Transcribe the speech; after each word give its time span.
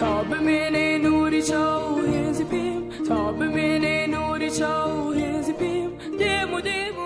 تا 0.00 0.12
بمێنێ 0.30 0.90
نوری 1.04 1.42
چاو 1.50 1.80
هێزی 2.12 2.44
پێم 2.52 2.82
تا 3.08 3.18
بمێنێ 3.38 3.98
نوری 4.14 4.50
چاو 4.58 4.92
هێزی 5.20 5.52
پێم 5.60 5.90
دێم 6.20 6.48
و 6.56 6.60
دێم 6.66 6.96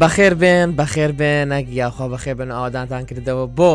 بەخێر 0.02 0.32
بێن 0.40 0.68
بەخێر 0.80 1.12
بێن 1.20 1.44
نەگی 1.54 1.74
یاخوا 1.82 2.06
بەخێ 2.16 2.28
بن 2.38 2.50
ئاوادانتان 2.56 3.02
کردەوە 3.10 3.46
بۆ 3.58 3.72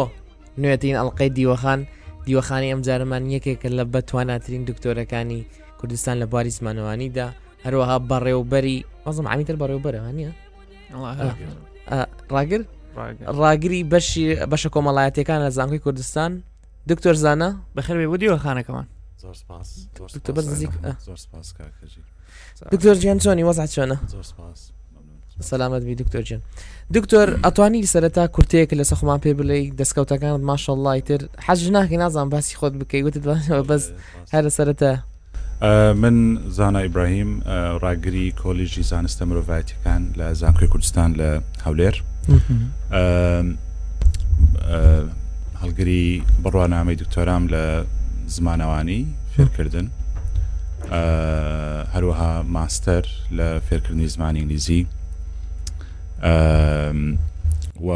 نوێتین 0.61 0.95
ئەڵلقەی 0.97 1.29
دیوەخان 1.37 1.79
دیوەخانی 2.25 2.69
ئەم 2.73 2.81
جارمان 2.87 3.23
یەکێکە 3.35 3.69
لە 3.77 3.83
بەتواناترین 3.93 4.63
دکتۆرەکانی 4.69 5.39
کوردستان 5.79 6.15
لە 6.21 6.25
باری 6.33 6.51
زمانەوانیدا 6.57 7.27
هەروەها 7.65 7.97
بەڕێوبەری 8.11 8.77
وەزم 9.05 9.25
عامیتر 9.31 9.55
بەڕێوبەرەوانە 9.61 10.29
ڕاگر 12.35 12.61
ڕاگری 13.41 13.81
بەشی 13.91 14.25
بەشە 14.51 14.69
کۆمەڵایەتەکان 14.75 15.39
لە 15.45 15.49
زانکۆی 15.57 15.81
کوردستان 15.85 16.31
دکتۆر 16.91 17.15
زانە 17.23 17.49
بەخێوێ 17.75 18.07
ودیوە 18.13 18.37
خانەکەمان 18.43 18.85
دکتۆر 22.71 22.95
جیان 23.01 23.17
چۆنی 23.23 23.43
وەزع 23.49 23.67
چۆنە 23.75 23.97
سەلامت 25.49 25.83
بی 25.87 25.95
دکتۆر 26.01 26.23
جن 26.29 26.41
دکتۆر 26.95 27.27
ئەتوانی 27.45 27.87
سەرەتا 27.93 28.23
کورتەیەک 28.35 28.69
لە 28.79 28.83
سەخمان 28.91 29.19
پێ 29.23 29.31
بڵێ 29.39 29.59
دەستکەوتەکان 29.79 30.33
ماشەڵڵی 30.49 30.99
تر 31.07 31.21
حەج 31.45 31.61
ناکە 31.75 31.97
نازان 32.03 32.27
باسی 32.33 32.55
خۆت 32.59 32.73
بکەی 32.81 33.03
وتت 33.05 33.23
بەس 33.69 33.83
هەرە 34.33 34.49
سەرەتا 34.57 34.91
من 36.03 36.15
زانا 36.57 36.79
ئیبراهیم 36.81 37.31
ڕاگری 37.83 38.25
کۆلیژی 38.41 38.83
زانستە 38.91 39.23
مرۆڤایەتەکان 39.29 40.01
لە 40.19 40.27
زانکۆی 40.41 40.67
کوردستان 40.73 41.09
لە 41.19 41.29
هەولێر 41.65 41.95
هەلگری 45.61 46.01
بڕوانامەی 46.43 46.97
دکتۆرام 47.01 47.43
لە 47.53 47.65
زمانەوانی 48.35 49.01
فێرکردن 49.33 49.87
هەروەها 51.93 52.31
ماستەر 52.55 53.03
لە 53.37 53.47
فێرکردنی 53.69 54.07
زمانی 54.15 54.39
ئنگلیزی 54.41 54.81
و 57.87 57.89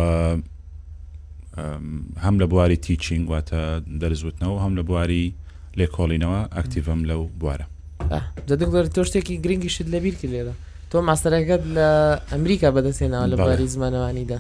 هەم 2.23 2.35
لە 2.41 2.45
بواری 2.51 2.75
تیچینگ 2.77 3.29
واتە 3.29 3.63
دەرزوتنەوە 4.01 4.57
هەم 4.63 4.73
لە 4.79 4.83
بواری 4.87 5.33
لێکۆڵینەوە 5.79 6.39
ئەکتیڤم 6.57 7.01
لەو 7.09 7.21
بوارە 7.39 7.65
دەدەر 8.49 8.85
تۆ 8.95 9.01
شتێکی 9.09 9.35
گرنگیشت 9.45 9.87
لەبییر 9.93 10.15
کرد 10.21 10.31
لێرە 10.33 10.53
تۆ 10.91 10.97
ماستەرەکەت 11.09 11.63
لە 11.77 11.89
ئەمریکا 12.31 12.69
بەدەستێنەوە 12.75 13.25
لە 13.31 13.35
باری 13.45 13.67
زمانەوانیدا 13.75 14.37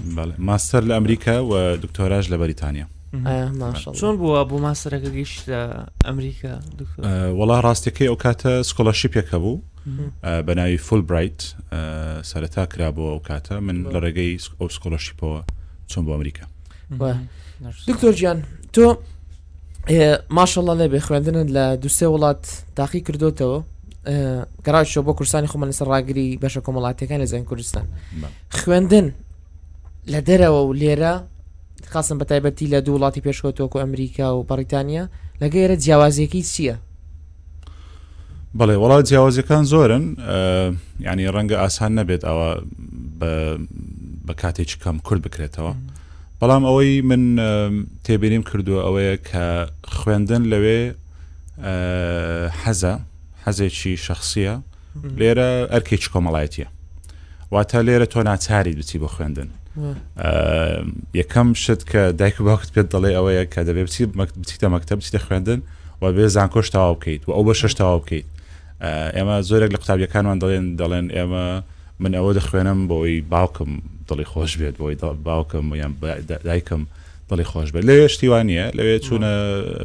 ماستەر 0.49 0.83
لە 0.89 0.93
ئەمریکا 0.97 1.35
و 1.49 1.53
دکتۆراژ 1.83 2.25
لە 2.33 2.37
بەریتانیا 2.41 2.87
چۆن 3.99 4.15
بووە 4.19 4.41
بۆ 4.49 4.55
ماسەرەکە 4.65 5.09
گەیشت 5.17 5.39
لە 5.51 5.61
ئەمریکا 6.07 6.53
وەڵا 7.39 7.57
ڕاستەکەی 7.65 8.07
ئەو 8.11 8.15
کاتە 8.25 8.51
سکۆلەشیپێکە 8.69 9.37
بوو 9.41 9.61
بەناوی 10.47 10.77
فول 10.85 11.01
برایت 11.09 11.39
سەرەتا 12.29 12.63
کرابەوە 12.71 13.09
ئەو 13.13 13.21
کاتە 13.29 13.51
من 13.67 13.77
لە 13.93 13.99
ڕێگەی 14.03 14.31
ئەو 14.59 14.67
سکۆلەشیپەوە 14.75 15.39
چۆن 15.91 16.03
بۆ 16.05 16.11
ئەمریکا 16.15 16.45
دکتۆر 17.89 18.13
گیان 18.19 18.39
تۆ 18.73 18.85
ماشەڵە 20.37 20.73
لێ 20.79 20.87
بێ 20.93 20.99
خوێندنت 21.07 21.49
لە 21.55 21.65
دوسێ 21.83 22.07
وڵات 22.13 22.43
تاقی 22.77 23.01
کردوتەوە 23.07 23.57
گەڕاوشەوە 24.65 25.03
بۆ 25.05 25.13
کورسانی 25.19 25.47
خۆمە 25.51 25.65
لەسەر 25.69 25.87
ڕاگری 25.93 26.29
بەشە 26.43 26.61
کۆمەڵاتەکان 26.65 27.19
لە 27.23 27.27
زەن 27.31 27.43
کوردستان 27.49 27.85
خوێندن 28.59 29.07
لە 30.13 30.19
دەرەوە 30.27 30.61
و 30.67 30.73
لێرە 30.81 31.13
خاصم 31.89 32.19
بە 32.19 32.25
تایبەتی 32.25 32.67
لە 32.67 32.77
دوو 32.85 32.95
وڵاتی 32.99 33.21
پێشکەوتۆکو 33.21 33.79
ئەمریکا 33.81 34.27
و 34.35 34.43
بەریتانیا 34.49 35.05
لەگەیرە 35.41 35.75
جیاوازیەکی 35.83 36.43
چییە 36.51 36.75
بەڵێ 38.59 38.75
وڵات 38.83 39.03
جیاوازەکان 39.09 39.63
زۆرن 39.73 40.03
ینی 41.07 41.27
ڕەنگە 41.35 41.55
ئاسان 41.61 41.91
نەبێت 41.99 42.23
ئەوە 42.29 42.49
بە 44.27 44.33
کاتێکی 44.41 44.77
کەم 44.83 44.97
کورد 45.05 45.21
بکرێتەوە 45.25 45.73
بەڵام 46.41 46.63
ئەوەی 46.69 47.01
من 47.09 47.23
تێبینیم 48.05 48.43
کردووە 48.49 48.81
ئەوەیە 48.85 49.15
کە 49.29 49.45
خوێندن 49.95 50.43
لەوێ 50.51 50.79
حەزە 52.61 52.93
حەزێکی 53.43 53.93
شخصیە 54.07 54.55
لێرە 55.19 55.49
ئەرکێکی 55.73 56.09
کۆمەڵایەتە 56.13 56.67
واتە 57.53 57.79
لێرە 57.87 58.05
تۆ 58.13 58.19
ناچاری 58.29 58.73
بچی 58.79 58.97
بۆ 59.03 59.07
خوێندن 59.15 59.49
یەکەم 61.21 61.47
شت 61.63 61.81
کە 61.91 62.01
دایک 62.19 62.35
و 62.39 62.43
باوکت 62.49 62.69
پێت 62.75 62.87
دەڵێ 62.95 63.11
ئەوەیە 63.17 63.43
کە 63.53 63.61
دەبێ 63.67 63.81
بچی 63.87 64.01
بچیتە 64.19 64.67
مەکتتە 64.73 64.93
بچیتە 64.99 65.19
خوێندن 65.25 65.59
و 66.01 66.03
بێ 66.15 66.25
زانکۆش 66.35 66.67
تاوا 66.73 66.93
بکەیت 66.99 67.23
و 67.27 67.31
ئەو 67.37 67.43
بە 67.47 67.53
شش 67.61 67.73
تاوا 67.79 67.97
بکەیت 68.05 68.25
ئێمە 69.15 69.35
زۆرێک 69.49 69.69
لە 69.73 69.77
قوتابیەکانمان 69.81 70.37
دەڵێن 70.43 70.65
دەڵێن 70.81 71.05
ئێمە 71.15 71.45
من 72.03 72.11
ئەوە 72.17 72.31
دەخوێنم 72.37 72.79
بۆی 72.89 73.21
باوکم 73.33 73.69
دڵی 74.09 74.25
خۆش 74.31 74.51
بێت 74.59 74.75
بۆی 74.81 74.95
باوکم 75.29 75.65
یان 75.81 75.91
دایکم 76.49 76.81
دڵی 77.29 77.43
خۆش 77.51 77.67
بێت 77.73 77.83
لەوێ 77.89 78.07
شتیوانە 78.13 78.67
لەوێ 78.77 78.95
چوونە 79.05 79.33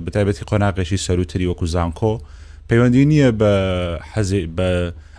بتایبەتی 0.06 0.44
قۆناقێکی 0.50 0.97
سەروتری 1.06 1.47
وەکو 1.50 1.66
زانکۆ 1.75 2.15
پەیوەندی 2.69 3.04
نییە 3.12 3.31
بە 3.41 3.53
حەزی 4.12 4.43
بە 4.56 4.69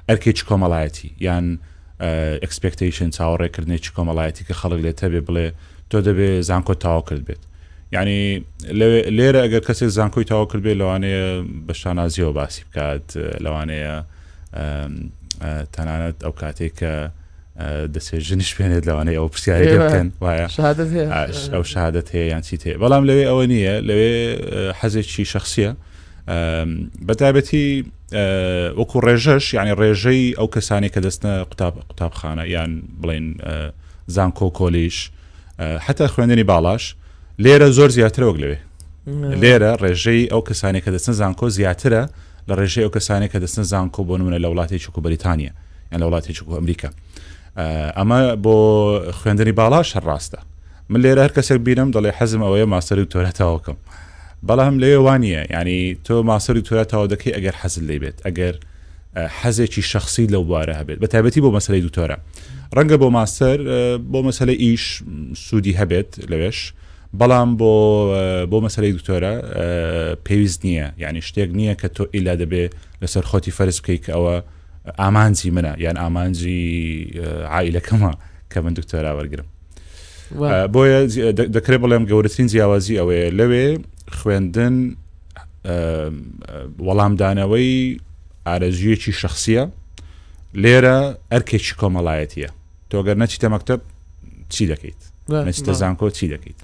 ئەرکێکی 0.10 0.44
کۆمەڵایەتی 0.50 1.10
یان 1.28 1.46
ئەکسپکتیشن 2.44 3.10
چاوەڕێکردنێکی 3.18 3.90
کۆمەڵایەتی 3.98 4.44
کە 4.48 4.54
خەڵک 4.62 4.80
لێتە 4.86 5.08
بێ 5.14 5.22
بڵێ 5.28 5.48
تۆ 5.92 5.98
دەبێ 6.08 6.30
زانکۆ 6.48 6.74
تاوا 6.84 7.02
کرد 7.08 7.24
بێت 7.28 7.44
ینی 7.92 8.22
لێرە 9.20 9.40
ئەگەر 9.46 9.64
کەسێک 9.68 9.90
زانکۆی 9.98 10.24
تاوا 10.30 10.46
کرد 10.52 10.64
بێ 10.66 10.74
لەوانەیە 10.82 11.26
بە 11.68 11.74
شانازیەوە 11.82 12.32
باسی 12.38 12.64
بکات 12.70 13.08
لەوانەیە 13.46 13.96
تەنانەت 15.74 16.18
ئەو 16.26 16.34
کاتێک 16.42 16.74
کە 16.80 16.94
دەسێ 17.94 18.18
ژنیش 18.28 18.52
پێێنێت 18.58 18.84
لەوانەیە 18.90 19.18
ئەو 19.20 19.28
پرسیاری 19.34 19.68
بکەن 19.82 20.08
وایە 20.24 20.42
ئەو 21.56 21.64
شادت 21.74 22.08
هەیە 22.14 22.28
یان 22.32 22.42
چیت 22.48 22.62
هەیە 22.68 22.78
بەڵام 22.84 23.04
لەوێ 23.10 23.24
ئەوە 23.30 23.44
نییە 23.52 23.76
لەوێ 23.88 24.14
حەزێکی 24.80 25.26
شخصیە 25.34 25.72
بەتابەتی 27.08 27.68
وەکو 28.12 29.00
ڕێژەش 29.00 29.54
یعنی 29.54 29.72
ڕێژەی 29.76 30.36
ئەو 30.40 30.48
کەسانی 30.56 30.90
کە 30.90 31.00
دەستە 31.06 31.30
قوتابخانە 31.50 32.46
یان 32.46 32.82
بڵین 33.02 33.38
زان 34.08 34.32
کۆکۆلیش 34.40 34.98
حتا 35.86 36.08
خوێندنی 36.08 36.44
باڵاش 36.52 36.84
لێرە 37.44 37.70
زۆر 37.78 37.90
زیاترەوەک 37.98 38.36
لەوێ 38.42 38.58
لێرە 39.42 39.72
ڕێژەی 39.82 40.30
ئەو 40.32 40.42
کەسانی 40.50 40.82
کە 40.82 40.90
دەستن 40.96 41.14
زانکۆ 41.20 41.48
زیاترە 41.58 42.04
لە 42.48 42.54
ڕێژەی 42.60 42.84
ئەو 42.86 42.90
کەسانی 42.98 43.28
کە 43.28 43.40
دەستن 43.44 43.64
زانکۆ 43.72 44.02
بۆ 44.08 44.18
نمونە 44.20 44.38
لە 44.44 44.48
وڵاتی 44.52 44.80
چکو 44.86 45.02
بریتانیا 45.02 45.52
یان 45.92 46.00
لە 46.02 46.06
وڵاتی 46.10 46.32
چکو 46.38 46.52
ئەمریکا 46.60 46.90
ئەمە 47.98 48.20
بۆ 48.44 48.58
خوێندنی 49.20 49.52
باڵاش 49.60 49.90
هەڕاستە 49.98 50.40
من 50.90 51.00
لێرە 51.04 51.20
هەر 51.26 51.32
کەسێک 51.38 51.60
بینم 51.66 51.92
دەڵێ 51.92 52.12
حەزم 52.18 52.42
ئەوەیە 52.46 52.66
ماستەری 52.74 53.06
تۆرەتەوەکەم. 53.14 53.76
بەڵام 54.46 54.80
لێوانە 54.80 55.46
ینی 55.58 55.98
تۆ 56.06 56.16
ماسەری 56.30 56.62
تۆراتەوە 56.68 57.08
دەکەی 57.14 57.34
ئەگەر 57.38 57.56
حەزل 57.62 57.84
لێ 57.90 57.98
بێت 58.04 58.18
ئەگەر 58.28 58.56
حەزێکی 59.42 59.82
شخصی 59.92 60.28
لەو 60.34 60.44
بوارە 60.50 60.74
هەبێت 60.80 60.98
بە 61.04 61.08
تایبەتی 61.14 61.42
بۆ 61.46 61.50
مەسلەی 61.56 61.82
دوتۆرە 61.88 62.16
ڕەنگە 62.76 62.98
بۆ 63.04 63.10
ماستەر 63.18 63.58
بۆ 64.12 64.20
مەسلە 64.28 64.52
ئیش 64.64 65.04
سوودی 65.46 65.74
هەبێت 65.80 66.10
لەوێش 66.32 66.60
بەڵام 67.20 67.50
بۆ 67.60 67.72
بۆ 68.52 68.58
مەسلەی 68.66 68.92
دوکتۆرە 68.98 69.34
پێویست 70.28 70.60
نییە 70.66 70.88
یعنی 71.04 71.20
شتێک 71.28 71.50
نییە 71.60 71.74
کە 71.82 71.88
تۆ 71.96 72.04
ئیلا 72.14 72.34
دەبێ 72.42 72.64
لەسەر 73.02 73.24
خۆتی 73.30 73.52
فەرز 73.58 73.78
بکەیت 73.82 74.02
کە 74.06 74.12
ئەوە 74.16 74.36
ئامانجی 75.02 75.52
منە 75.58 75.74
یان 75.86 75.98
ئامانجی 76.04 76.62
عائلەکەمە 77.54 78.12
کە 78.54 78.58
من 78.64 78.74
دکتۆرا 78.80 79.12
وەرگرم 79.18 79.48
بۆیە 80.74 81.00
دەکرێت 81.56 81.82
بڵێم 81.84 82.04
گەورەترین 82.10 82.48
جیاوازی 82.52 82.96
ئەوەیە 83.00 83.32
لەوێ 83.40 83.68
خوێندن 84.18 84.76
وەڵامدانەوەی 86.86 87.76
ئارەزیەکی 88.48 89.12
شخصیە 89.22 89.64
لێرە 90.64 90.98
ئەرکێکی 91.32 91.74
کۆمەڵایەتیە 91.82 92.50
تۆگەر 92.92 93.16
نەچیتە 93.22 93.48
مەکتب 93.54 93.80
چی 94.54 94.64
دەکەیت 94.72 95.02
نەچتە 95.48 95.72
زانکۆ 95.82 96.08
چی 96.18 96.28
دەکەیت 96.34 96.60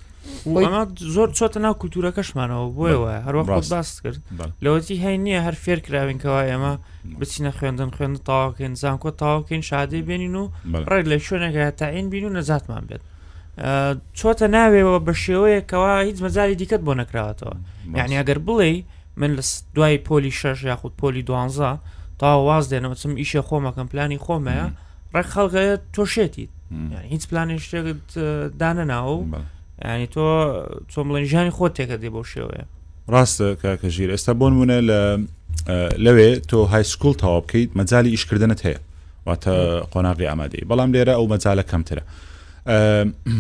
زۆر 1.16 1.30
چۆتە 1.38 1.60
ناو 1.66 1.74
کولتورەکەشمانەوە 1.82 2.66
بۆیەوە 2.78 3.12
هەروە 3.26 3.44
باست 3.72 3.98
کرد 4.04 4.20
لەوەتی 4.64 4.96
هەین 5.04 5.22
نییە 5.28 5.42
هەر 5.46 5.56
فێر 5.64 5.80
کراوینکەوە 5.86 6.42
ئێمە 6.50 6.74
بچینە 7.20 7.52
خوێندن 7.58 7.90
خوێن 7.96 8.14
تاواکەین 8.30 8.74
زانکۆ 8.82 9.12
تاواکەین 9.22 9.62
شادی 9.70 10.02
بێنین 10.08 10.36
و 10.42 10.46
ڕێک 10.90 11.06
لە 11.12 11.18
شوێنەکە 11.28 11.64
تاین 11.80 12.08
بین 12.12 12.26
و 12.26 12.30
نەزاتمان 12.38 12.84
بێت 12.90 13.02
چۆتە 14.18 14.48
ناوێەوە 14.56 15.00
بە 15.08 15.14
شێوەیەکەوە 15.24 15.94
هیچ 16.08 16.18
مەزاری 16.26 16.56
دیکەت 16.62 16.82
بۆ 16.88 16.94
نەکراوەتەوە 17.00 17.56
یعنی 18.00 18.16
ئەگەر 18.20 18.40
بڵێ 18.48 18.72
من 19.20 19.32
لە 19.38 19.44
دوای 19.76 19.98
پۆلی 20.08 20.32
شەش 20.42 20.64
یاخود 20.64 20.94
پۆلی 21.02 21.22
دوانزە 21.30 21.72
تا 22.20 22.28
واز 22.48 22.66
دێنەوە 22.74 22.96
چم 23.02 23.12
ئیشە 23.22 23.42
خۆمەکەم 23.48 23.88
پلانی 23.92 24.18
خۆمەیە 24.26 24.68
ڕێک 25.14 25.26
خەڵگەیە 25.34 25.76
تۆشێتیت 25.96 26.50
هیچ 27.12 27.24
پلانی 27.30 27.60
شتێکت 27.64 28.12
دانە 28.62 28.86
ناوە 28.92 29.18
ینی 29.90 30.08
تۆ 30.16 30.26
چۆم 30.92 31.06
بڵێن 31.10 31.24
ژانی 31.32 31.52
خۆ 31.58 31.66
تێکە 31.78 31.96
دێ 32.02 32.10
بۆ 32.16 32.22
شێوەیە 32.34 32.66
ڕاستە 33.14 33.48
کاکە 33.62 33.88
ژیر 33.96 34.10
ئێستا 34.16 34.34
بۆن 34.40 34.54
بوونە 34.58 34.78
لە 34.90 35.00
لەوێ 36.06 36.30
تۆ 36.50 36.58
هایسکول 36.74 37.14
تاوا 37.22 37.40
بکەیت 37.44 37.70
مەجای 37.80 38.08
ئیشکردنت 38.16 38.60
هەیە 38.68 38.80
واتە 39.28 39.54
قۆناغی 39.94 40.26
ئامادەی 40.32 40.64
بەڵام 40.70 40.90
لێرە 40.94 41.14
ئەو 41.18 41.28
مەجاالە 41.34 41.64
کەمترە. 41.72 42.04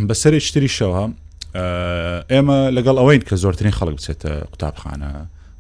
بەسەری 0.08 0.40
شتری 0.48 0.70
شەوە 0.78 1.04
ئێمە 2.32 2.58
لەگەڵ 2.78 2.96
ئەوەین 3.02 3.22
کە 3.28 3.36
زۆرترین 3.36 3.72
خەڵک 3.78 3.96
بچێتە 3.98 4.32
قوتابخانە 4.52 5.12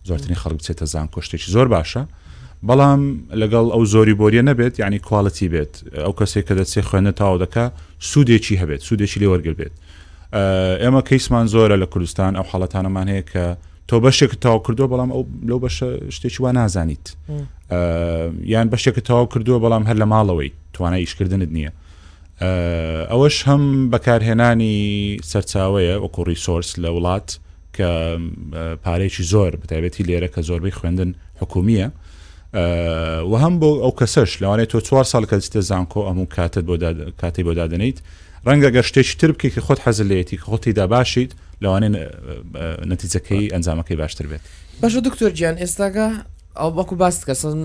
زۆرترین 0.06 0.36
خەڵک 0.42 0.57
بچێتە 0.60 0.83
زان 0.86 1.07
کۆشتێکی 1.15 1.50
زۆر 1.56 1.68
باشە 1.75 2.04
بەڵام 2.68 3.01
لەگەڵ 3.42 3.65
ئەو 3.74 3.83
زۆری 3.94 4.13
بۆریە 4.19 4.42
نەبێت 4.50 4.74
یعنی 4.81 4.98
کوالڵەتی 5.07 5.48
بێت 5.54 5.74
ئەو 6.06 6.13
کەسێک 6.19 6.45
کە 6.48 6.54
دەچێ 6.60 6.81
خوێنە 6.88 7.12
تاو 7.19 7.36
دەکە 7.44 7.65
سوودێکی 8.10 8.56
هەبێت 8.62 8.81
سوودێکی 8.88 9.18
لێ 9.21 9.27
وەرگل 9.33 9.54
بێت 9.60 9.74
ئێمە 10.83 11.01
کەیسمان 11.09 11.45
زۆرە 11.54 11.75
لە 11.83 11.88
کوردستان 11.92 12.31
ئەو 12.38 12.45
حڵەتانەمان 12.51 13.07
هەیە 13.12 13.21
کە 13.31 13.45
تۆ 13.89 13.95
بەشێک 14.04 14.31
تاو 14.44 14.57
کردو 14.66 14.86
بەڵام 14.92 15.09
ئەو 15.16 15.21
لەو 15.50 15.59
بەشە 15.66 15.88
شتێکی 16.16 16.39
وا 16.44 16.51
نازانیت 16.51 17.06
یان 18.54 18.68
بەشێک 18.74 18.98
تاو 19.09 19.25
کردووە 19.33 19.59
بەڵام 19.63 19.83
هەر 19.89 19.95
لە 20.01 20.06
ماڵەوەی 20.12 20.50
توانای 20.74 21.00
ئیشکردنت 21.06 21.50
نییە 21.57 21.71
ئەوەش 23.12 23.38
هەم 23.50 23.63
بەکارهێنانی 23.94 24.78
سەرچاوەیە 25.31 25.95
وەکو 26.04 26.22
ریسۆرس 26.31 26.69
لە 26.84 26.90
وڵات 26.95 27.30
کە 27.78 27.90
پارێکی 28.86 29.24
زۆر 29.34 29.51
بتابێتی 29.62 30.04
لێرە 30.10 30.30
کە 30.34 30.42
زۆربەی 30.50 30.75
خوێندن 30.80 31.12
حکومیە 31.42 31.88
و 33.30 33.34
هەم 33.44 33.54
بۆ 33.62 33.69
ئەو 33.84 33.94
کەسەش 34.00 34.31
لەوانێت 34.42 34.69
تۆ 34.74 34.80
چوار 34.88 35.06
ساڵ 35.12 35.24
کە 35.30 35.36
دەستە 35.40 35.60
زانکۆ 35.69 36.00
ئەموو 36.07 36.25
کاتت 36.36 36.63
بۆ 36.69 36.75
کاتی 37.22 37.44
بۆ 37.48 37.54
دادنیت 37.60 37.98
ڕەنگە 38.48 38.69
گەشتێکی 38.78 39.16
تر 39.19 39.31
بکەی 39.36 39.51
کە 39.56 39.62
خۆت 39.66 39.80
حەزلێتی 39.86 40.38
خۆتی 40.50 40.74
داباشیت 40.80 41.31
لەوانێن 41.63 41.95
نەتیجەکەی 42.92 43.51
ئەنجامەکەی 43.54 43.98
باشتر 44.01 44.25
بێت 44.31 44.44
باشە 44.81 45.00
دکتۆر 45.07 45.31
گیان 45.38 45.57
ئێستاگە 45.62 46.07
ئەو 46.60 46.69
بەکو 46.78 46.95
باس 47.01 47.18
کەسن 47.30 47.60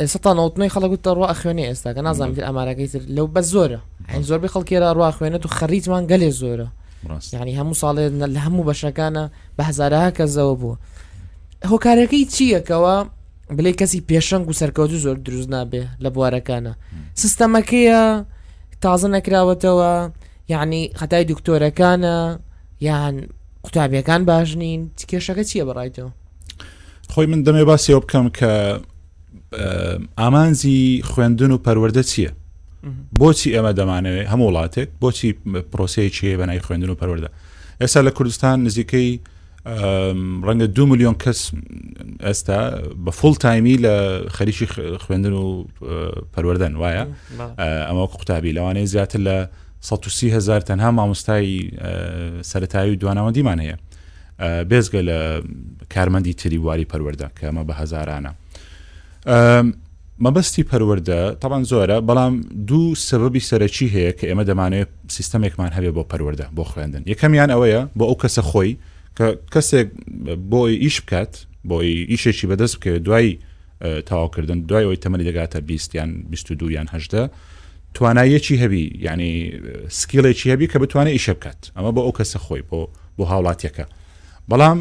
ئێستا 0.00 0.18
تا 0.22 0.32
نوتنەی 0.38 0.70
خەڵکوت 0.74 1.06
ڕوا 1.16 1.30
خوێنێ 1.42 1.64
ئێستا 1.70 1.90
کە 1.94 1.98
نازانام 2.06 2.34
کرد 2.34 2.44
ئەمارەکەی 2.48 2.88
تر 2.92 3.02
لەو 3.16 3.26
بە 3.34 3.40
زۆرە 3.52 3.80
ئەین 4.10 4.22
زۆربەی 4.28 4.50
خەڵکێرا 4.54 4.88
ڕوا 4.98 5.10
خوێنێت 5.16 5.44
و 5.46 5.48
خەریتمان 5.58 6.04
گەلێ 6.10 6.30
زۆرە 6.40 6.68
ینی 7.42 7.56
هەموو 7.60 7.78
ساڵێ 7.82 8.04
لە 8.34 8.40
هەموو 8.46 8.66
بەشەکانە 8.68 9.24
بە 9.56 9.62
هزارها 9.68 10.10
کەسەوە 10.18 10.54
بوو 10.60 10.76
هۆکارەکەی 11.70 12.24
چیەکەوە 12.34 12.94
بلێ 13.58 13.72
کەسی 13.80 14.00
پێشنگ 14.10 14.44
و 14.48 14.52
سەرکەوتو 14.60 14.98
زۆر 15.04 15.16
دروست 15.26 15.50
نابێ 15.54 15.82
لە 16.04 16.08
بوارەکانە 16.14 16.72
سیستەمەکەیە 17.22 18.02
تازە 18.84 19.08
نەکراوەتەوە 19.14 19.92
یعنی 20.52 20.80
خەتای 21.00 21.24
دکتۆرەکانە 21.30 22.16
یان 22.88 23.14
قوتابیەکان 23.64 24.22
باش 24.30 24.50
نین 24.60 24.80
کێشەکە 25.10 25.44
چییە 25.50 25.64
بەڕایتەوە 25.68 26.10
خۆی 27.12 27.26
من 27.32 27.40
دەمێ 27.46 27.64
باسیەوە 27.70 28.00
بکەم 28.04 28.26
کە 28.38 28.50
ئامانزی 30.18 31.00
خوێندن 31.04 31.50
و 31.52 31.58
پەروەەردە 31.64 32.02
چییە 32.10 32.30
بۆچی 33.20 33.48
ئێمە 33.54 33.72
دەمانەوێت 33.78 34.26
هەموو 34.32 34.48
وڵاتێک 34.50 34.88
بۆچی 35.02 35.30
پرۆسەیەکی 35.72 36.36
بەنای 36.40 36.60
خوێندن 36.66 36.90
و 36.90 36.94
پەروەەردە 37.00 37.28
ئێستا 37.80 38.00
لە 38.06 38.10
کوردستان 38.16 38.64
نزیکەی 38.64 39.08
ڕەنگە 40.46 40.66
دو 40.76 40.84
میلیۆن 40.90 41.14
کەس 41.24 41.40
ئێستا 42.26 42.58
بە 43.04 43.10
فڵ 43.18 43.32
تایمی 43.44 43.76
لە 43.84 43.94
خەریکی 44.36 44.66
خوێندن 45.04 45.32
و 45.42 45.64
پەروەدەن 46.34 46.72
وایە 46.82 47.04
ئەمە 47.88 48.04
قوتابی 48.12 48.52
لەوانەیە 48.56 48.84
زیاتر 48.94 49.20
لە 49.28 49.36
130 49.80 50.30
هزار 50.30 50.60
تەنها 50.60 50.90
مامۆستایی 50.90 51.70
سەتایی 52.52 52.90
و 52.92 52.98
دوانەوە 53.00 53.32
دیمان 53.34 53.60
هەیە 53.62 53.76
بێزگە 54.70 55.00
لە 55.08 55.42
کارمەندی 55.94 56.34
تری 56.34 56.58
واری 56.58 56.86
پەروەدە 56.92 57.28
کە 57.40 57.46
ئەمە 57.48 57.64
بە 57.68 57.72
هزارانە 57.74 58.34
مەبەستی 59.26 60.64
پەروەەردە 60.70 61.34
تاوان 61.42 61.64
زۆرە 61.64 61.98
بەڵام 62.08 62.34
دوو 62.68 62.94
سەبەبی 62.94 63.40
سەرەکی 63.48 63.88
هەیە 63.94 64.12
کە 64.18 64.24
ئێمە 64.30 64.44
دەمانێت 64.48 64.90
سیستمێکمان 65.16 65.70
هەبێ 65.76 65.90
بۆ 65.96 66.02
پەروەەردە 66.12 66.46
بۆ 66.56 66.62
خوێندن 66.70 67.02
یەکەمیان 67.12 67.50
ئەوەیە 67.54 67.82
بۆ 67.98 68.04
ئەو 68.10 68.16
کەسە 68.22 68.42
خۆی 68.50 68.72
کە 69.18 69.26
کەسێک 69.54 69.88
بۆی 70.52 70.72
ئیش 70.84 70.96
بکات 71.02 71.32
بۆی 71.70 71.90
ئیشێکی 72.10 72.46
بەدەست 72.50 72.74
بکەوێت 72.78 73.02
دوایی 73.06 73.38
تاواکردن 74.08 74.58
دوای 74.70 74.84
ئەوی 74.86 74.98
تەمەنی 75.04 75.24
دەگاتە 75.30 75.58
بیستیان 75.68 76.10
22 76.30 76.70
یان 76.70 76.86
هەشدا 76.94 77.30
توانایەکی 77.94 78.54
هەبی 78.62 78.82
ینی 79.06 79.52
سکیلێکی 79.88 80.50
هەبی 80.56 80.66
کە 80.72 80.76
بتوانێت 80.82 81.14
ئیشە 81.18 81.34
بکات 81.38 81.60
ئەمە 81.76 81.90
بۆ 81.96 82.00
ئەو 82.06 82.12
کەسە 82.18 82.38
خۆی 82.38 82.62
بۆ 82.70 82.88
بۆ 83.18 83.24
هاوڵاتیەکە 83.30 83.86
بەڵام 84.50 84.78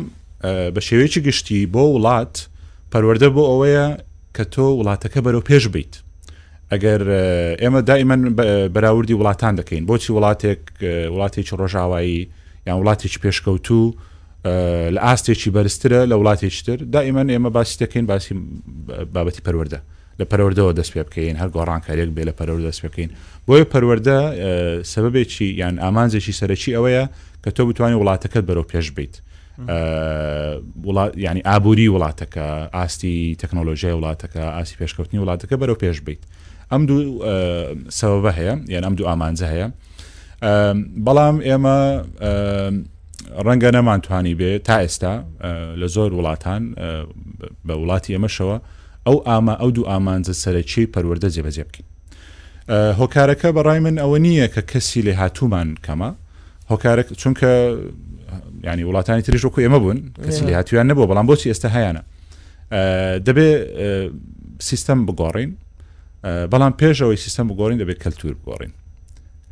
بە 0.75 0.81
شێوەیەکی 0.87 1.19
گشتی 1.27 1.59
بۆ 1.73 1.83
وڵات 1.95 2.33
پەروەەردە 2.91 3.27
بۆ 3.35 3.43
ئەوەیە 3.51 3.87
کە 4.35 4.43
تۆ 4.53 4.65
وڵاتەکە 4.79 5.19
بەرەو 5.25 5.41
پێش 5.49 5.63
بیت 5.73 5.93
ئەگەر 6.71 7.01
ئێمە 7.61 7.81
دائیمەن 7.89 8.21
بەراوردی 8.75 9.13
وڵاتان 9.19 9.53
دەکەین 9.59 9.83
بۆچی 9.89 10.11
وڵاتێک 10.15 10.61
وڵاتێکی 11.13 11.53
ڕۆژاوایی 11.61 12.19
یان 12.67 12.77
وڵاتێکی 12.81 13.19
پێشکەوتوو 13.23 13.85
لە 14.95 14.99
ئاستێکی 15.05 15.49
بەرزترە 15.55 16.01
لە 16.11 16.15
وڵاتێکتر 16.19 16.79
دائیمەن 16.95 17.27
ئێمە 17.33 17.49
باسی 17.55 17.75
دەکەین 17.83 18.05
باسی 18.11 18.33
بابەتی 19.13 19.41
پەروەەردە 19.45 19.79
لە 20.19 20.25
پەروەردەوە 20.31 20.71
دەست 20.79 20.91
پێ 20.93 21.01
بکەین 21.07 21.35
هەر 21.41 21.49
گۆڕانکاریێک 21.55 22.09
بێ 22.15 22.23
لە 22.29 22.33
پەرەوە 22.39 22.59
دەست 22.69 22.81
بکەین 22.85 23.09
بۆیە 23.47 23.65
پەروەەردە 23.73 24.17
سەبەبێکی 24.93 25.47
یان 25.61 25.75
ئامانزێکی 25.83 26.33
سەرەکی 26.39 26.71
ئەوەیە 26.77 27.03
کە 27.43 27.49
تۆ 27.55 27.61
بتوانین 27.69 27.97
وڵاتەکەت 28.01 28.43
بەرەو 28.49 28.65
پێش 28.71 28.87
بیت. 28.97 29.15
ینی 29.59 31.41
ئابووری 31.45 31.87
وڵاتەکە 31.95 32.45
ئاستی 32.73 33.37
تەکنۆلۆژیای 33.41 33.93
وڵاتەکە 33.99 34.37
ئاسی 34.57 34.75
پێشکەوتنی 34.81 35.17
وڵاتەکە 35.23 35.53
بەرەو 35.61 35.75
پێش 35.83 36.01
بیت 36.01 36.23
ئەم 36.71 36.81
دوو 36.89 37.19
سەوەبە 37.89 38.31
هەیە 38.37 38.55
یان 38.73 38.83
ئەم 38.87 38.95
دوو 38.97 39.07
ئامانزە 39.09 39.47
هەیە 39.53 39.67
بەڵام 41.05 41.37
ئێمە 41.47 41.77
ڕەنگە 43.45 43.69
نەمانتوانی 43.75 44.35
بێ 44.39 44.51
تا 44.67 44.75
ئێستا 44.83 45.13
لە 45.81 45.87
زۆر 45.95 46.11
وڵاتان 46.17 46.63
بە 47.67 47.73
وڵاتی 47.81 48.11
ئێمەشەوە 48.15 48.57
ئەو 49.07 49.17
ئاما 49.27 49.53
ئەو 49.61 49.69
دوو 49.75 49.85
ئامانزە 49.91 50.33
سەرەکی 50.43 50.87
پەروەەردە 50.93 51.29
جێبەجێ 51.35 51.63
بکەین 51.67 51.87
هۆکارەکە 52.99 53.49
بەڕای 53.57 53.79
من 53.85 53.95
ئەوە 54.01 54.19
نییە 54.25 54.47
کە 54.53 54.61
کەسی 54.71 55.01
لێ 55.05 55.13
هاتوومان 55.19 55.69
کەمە 55.85 56.09
هۆکارێک 56.71 57.07
چونکە 57.21 57.49
ینی 58.63 58.83
وڵاتانی 58.83 59.21
تریژ 59.23 59.45
وەکو 59.45 59.59
ئێمە 59.61 59.79
بوون 59.83 59.99
کەسی 60.25 60.43
لە 60.47 60.51
هاتویان 60.51 60.91
نەبوو 60.91 61.07
بەڵام 61.11 61.25
بۆچی 61.31 61.47
ئێستا 61.53 61.67
هیانە 61.75 62.01
دەبێ 63.27 63.49
سیستەم 64.69 64.99
بگۆڕین 65.07 65.51
بەڵام 66.51 66.73
پێشەوەی 66.81 67.15
سیستەم 67.25 67.45
بگۆڕین 67.49 67.77
دەبێت 67.83 67.99
کەلتور 68.03 68.33
بگۆڕین 68.39 68.71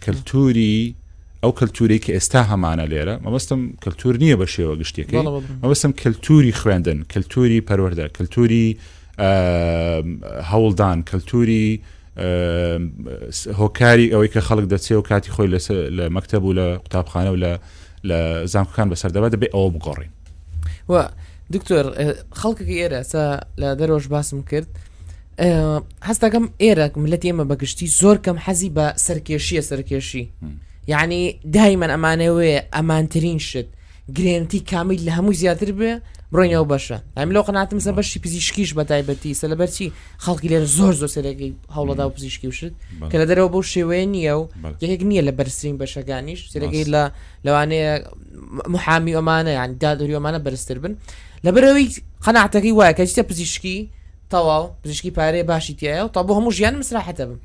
کەلتوری 0.05 0.95
ئەو 1.43 1.51
کەلتوری 1.59 1.99
کە 2.03 2.11
ئێستا 2.17 2.41
هەمانە 2.51 2.85
لێرە 2.91 3.15
مەبەستم 3.25 3.59
کەلتور 3.83 4.13
نییە 4.23 4.35
بە 4.41 4.45
شێوە 4.55 4.73
گشتێکی 4.81 5.19
مەبەستم 5.63 5.91
کەلتوری 6.01 6.53
خوێندن 6.59 6.99
کەلتوری 7.13 7.59
پەروەەردە 7.67 8.05
کەلتوری 8.17 8.67
هەوڵدان 10.51 10.97
کەلتوری 11.09 11.65
هۆکاری 13.59 14.07
ئەوەی 14.13 14.29
کە 14.33 14.41
خەڵک 14.47 14.65
دەچێ 14.73 14.95
و 14.97 15.01
کاتی 15.09 15.31
خۆی 15.35 15.47
لە 15.97 16.05
مەکتتەب 16.15 16.43
و 16.43 16.53
لە 16.57 16.65
قوتابخانە 16.83 17.29
و 17.31 17.37
لە 17.43 17.51
لە 18.09 18.45
زانکوکان 18.53 18.87
بەسەردەبە 18.93 19.29
دەبێ 19.35 19.47
ئەوە 19.53 19.69
بگۆڕین 19.75 20.11
و 20.91 20.93
دکتۆر 21.53 21.85
خەڵکەکە 22.39 22.73
ئێرە 22.81 23.01
سا 23.11 23.23
لە 23.61 23.67
دەرۆژ 23.79 24.05
باسم 24.13 24.39
کرد 24.49 24.69
هەستەکەم 26.09 26.45
ئێرە 26.61 26.85
ملەت 27.03 27.23
ئێمە 27.29 27.45
بەگشتی 27.51 27.87
زۆر 28.01 28.17
کەم 28.25 28.37
حەزی 28.45 28.71
بە 28.77 28.85
سەرکێشیە 29.05 29.61
سەرکێشی 29.69 30.23
یعنی 30.91 31.21
دایمەن 31.55 31.91
ئەمانەوەێ 31.95 32.55
ئەمانترین 32.75 33.39
شت 33.49 33.67
گرێنتی 34.17 34.59
کامیل 34.71 35.01
لە 35.07 35.11
هەموو 35.17 35.33
زیاتر 35.41 35.69
بێ 35.79 35.91
بڕۆین 36.33 36.51
ئەو 36.55 36.65
بەشە 36.73 36.97
ئەم 37.17 37.29
لەو 37.35 37.43
قناتم 37.47 37.79
سە 37.85 37.91
بەشی 37.99 38.19
پزیشکیش 38.25 38.69
بە 38.77 38.83
تایبەتی 38.91 39.35
سە 39.39 39.45
لەبەرچی 39.51 39.87
خەڵکی 40.23 40.47
لێر 40.51 40.65
زۆر 40.77 40.93
زۆر 40.99 41.09
سەرەکەی 41.15 41.51
هەوڵەدا 41.75 42.03
و 42.07 42.13
پزیشکی 42.15 42.47
وشت 42.47 42.69
کە 43.11 43.17
لە 43.21 43.25
دەرەوە 43.29 43.49
بۆ 43.53 43.59
شێوەیە 43.73 44.05
نییە 44.13 44.33
و 44.39 44.43
یەکێک 44.83 45.01
نییە 45.09 45.21
لە 45.27 45.31
بەرسین 45.37 45.75
بەشەکانیش 45.81 46.41
سەرەکەی 46.53 46.85
لە 46.93 47.03
لەوانەیە 47.45 47.91
محامی 48.73 49.13
ئەمانە 49.17 49.51
یان 49.59 49.69
دادوریۆمانە 49.81 50.39
بەرزتر 50.45 50.77
بن 50.83 50.93
لەبەرەوەی 51.45 51.87
قەنعاتەکەی 52.25 52.73
وایە 52.79 52.93
کە 52.97 53.03
چتە 53.11 53.23
پزیشکی 53.29 53.77
تەواو 54.31 54.63
پزیشکی 54.83 55.11
پارێ 55.19 55.43
باشی 55.43 55.75
تایە 55.79 56.01
و 56.07 56.09
تا 56.15 56.19
بۆ 56.27 56.31
هەموو 56.39 56.51
ژیان 56.57 56.75
مسراحەتە 56.81 57.25
بم. 57.29 57.39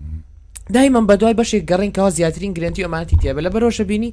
دایمەن 0.75 1.05
بەدوای 1.11 1.35
بەشێک 1.41 1.63
گەڕینکەوە 1.71 2.11
زیاترین 2.19 2.53
گرنتی 2.57 2.83
ئەمانتی 2.87 3.17
تێبە 3.23 3.41
لە 3.47 3.51
بەرۆشە 3.55 3.85
بینی 3.91 4.11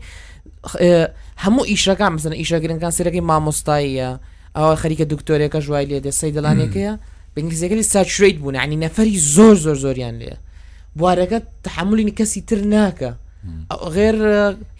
هەموو 1.46 1.64
ئیشەکان 1.72 2.12
مثن 2.18 2.34
ئیشە 2.42 2.58
گرنگکان 2.64 2.94
سەرەکەی 2.98 3.24
مامۆستاییە 3.30 4.10
ئەوە 4.58 4.76
خەریکە 4.82 5.06
دکتۆرێکە 5.14 5.60
ژوای 5.66 5.86
لێ 5.92 6.00
دەسەی 6.08 6.34
دەڵانێکەیە 6.36 6.94
بنگلیزیەکەی 7.36 7.86
ساچریت 7.94 8.38
بوون 8.42 8.56
عنی 8.64 8.78
نەفەری 8.86 9.18
زۆر 9.36 9.56
زۆر 9.66 9.78
زۆریان 9.84 10.16
لێ 10.22 10.34
بوارەکە 11.00 11.38
تحملین 11.66 12.10
کەسی 12.20 12.42
تر 12.50 12.60
ناکە 12.74 13.12
غێر 13.96 14.16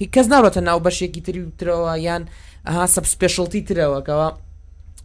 هی 0.02 0.08
کەس 0.16 0.26
ناڕەتە 0.34 0.60
ناو 0.68 0.80
بەشێکی 0.88 1.22
تری 1.26 1.40
ترەوە 1.60 1.92
یان 2.08 2.22
ئەها 2.68 2.86
سب 2.96 3.06
سپێشڵتی 3.12 3.62
ترەوەکەەوە 3.70 4.28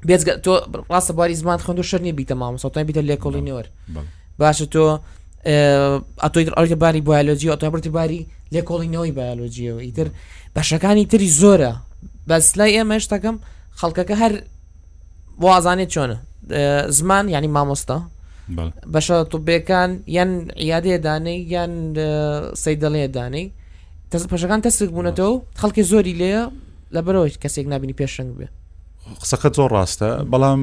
بێزگە 0.08 0.32
تۆ 0.44 0.52
ڕاستە 0.92 1.12
باری 1.18 1.34
زمان 1.40 1.58
خوند 1.64 1.78
و 1.80 1.88
شەرنی 1.90 2.12
بیتە 2.18 2.34
مام 2.40 2.56
سەوتان 2.62 2.82
بیتە 2.88 3.02
لێکۆڵینەوەر 3.10 3.66
باشە 4.40 4.66
تۆ 4.75 4.87
ئەتۆی 6.25 6.44
ئەڵکە 6.58 6.76
باری 6.82 7.00
بایلۆجی 7.08 7.50
ئۆتۆبرتی 7.54 7.90
باری 7.96 8.20
لێکۆڵینەوەی 8.54 9.12
بایلۆجیەوە 9.18 9.80
ئیتر 9.87 10.08
بەشەکانی 10.56 11.04
تری 11.12 11.28
زۆرە 11.40 11.72
بەس 12.30 12.46
لای 12.58 12.72
ئێمە 12.78 12.96
شتەکەم 13.06 13.37
خەڵکەکە 13.80 14.14
هەر 14.22 14.34
وازانێت 15.47 15.88
چۆنە 15.95 16.16
زمان 16.99 17.25
ینی 17.35 17.50
مامۆستا 17.57 17.99
بەشە 18.95 19.16
تووبەکان 19.33 19.90
یان 20.18 20.30
یادێدانەی 20.73 21.40
یان 21.54 21.73
سەیدەڵێدانەی 22.64 23.47
تەس 24.11 24.23
پەشەکان 24.33 24.61
تەسک 24.66 24.88
بوونەتەوە 24.97 25.33
خەڵکی 25.61 25.83
زۆری 25.90 26.14
لێە 26.21 26.40
لەبەرەوەی 26.97 27.33
کەسێک 27.42 27.66
نبینی 27.73 27.95
پێشنگ 28.00 28.30
بێ 28.38 28.47
قسەکە 29.23 29.49
زۆر 29.59 29.71
ڕاستە 29.76 30.11
بەڵام 30.33 30.62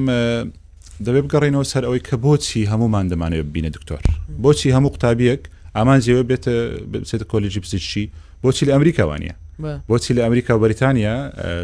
دەبێت 1.04 1.24
بگەڕێنەوە 1.26 1.64
سەر 1.72 1.82
ئەوەی 1.88 2.02
کە 2.08 2.14
بۆچی 2.24 2.60
هەمومان 2.72 3.06
دەمانێت 3.10 3.46
بینە 3.54 3.70
دکتۆر 3.76 4.00
بۆچی 4.42 4.68
هەموو 4.76 4.92
قوتابیەک 4.94 5.42
ئامان 5.76 5.98
زیێوە 6.04 6.22
بێتە 6.30 6.54
بێتە 6.90 7.24
کۆلژی 7.32 7.60
پزیشکی 7.64 8.04
بۆچی 8.42 8.66
لە 8.68 8.72
ئەمریکاوانە 8.76 9.32
بۆچی 9.60 10.14
لە 10.14 10.22
ئەمریکا 10.22 10.52
و 10.56 10.58
بەریتانیا 10.58 11.16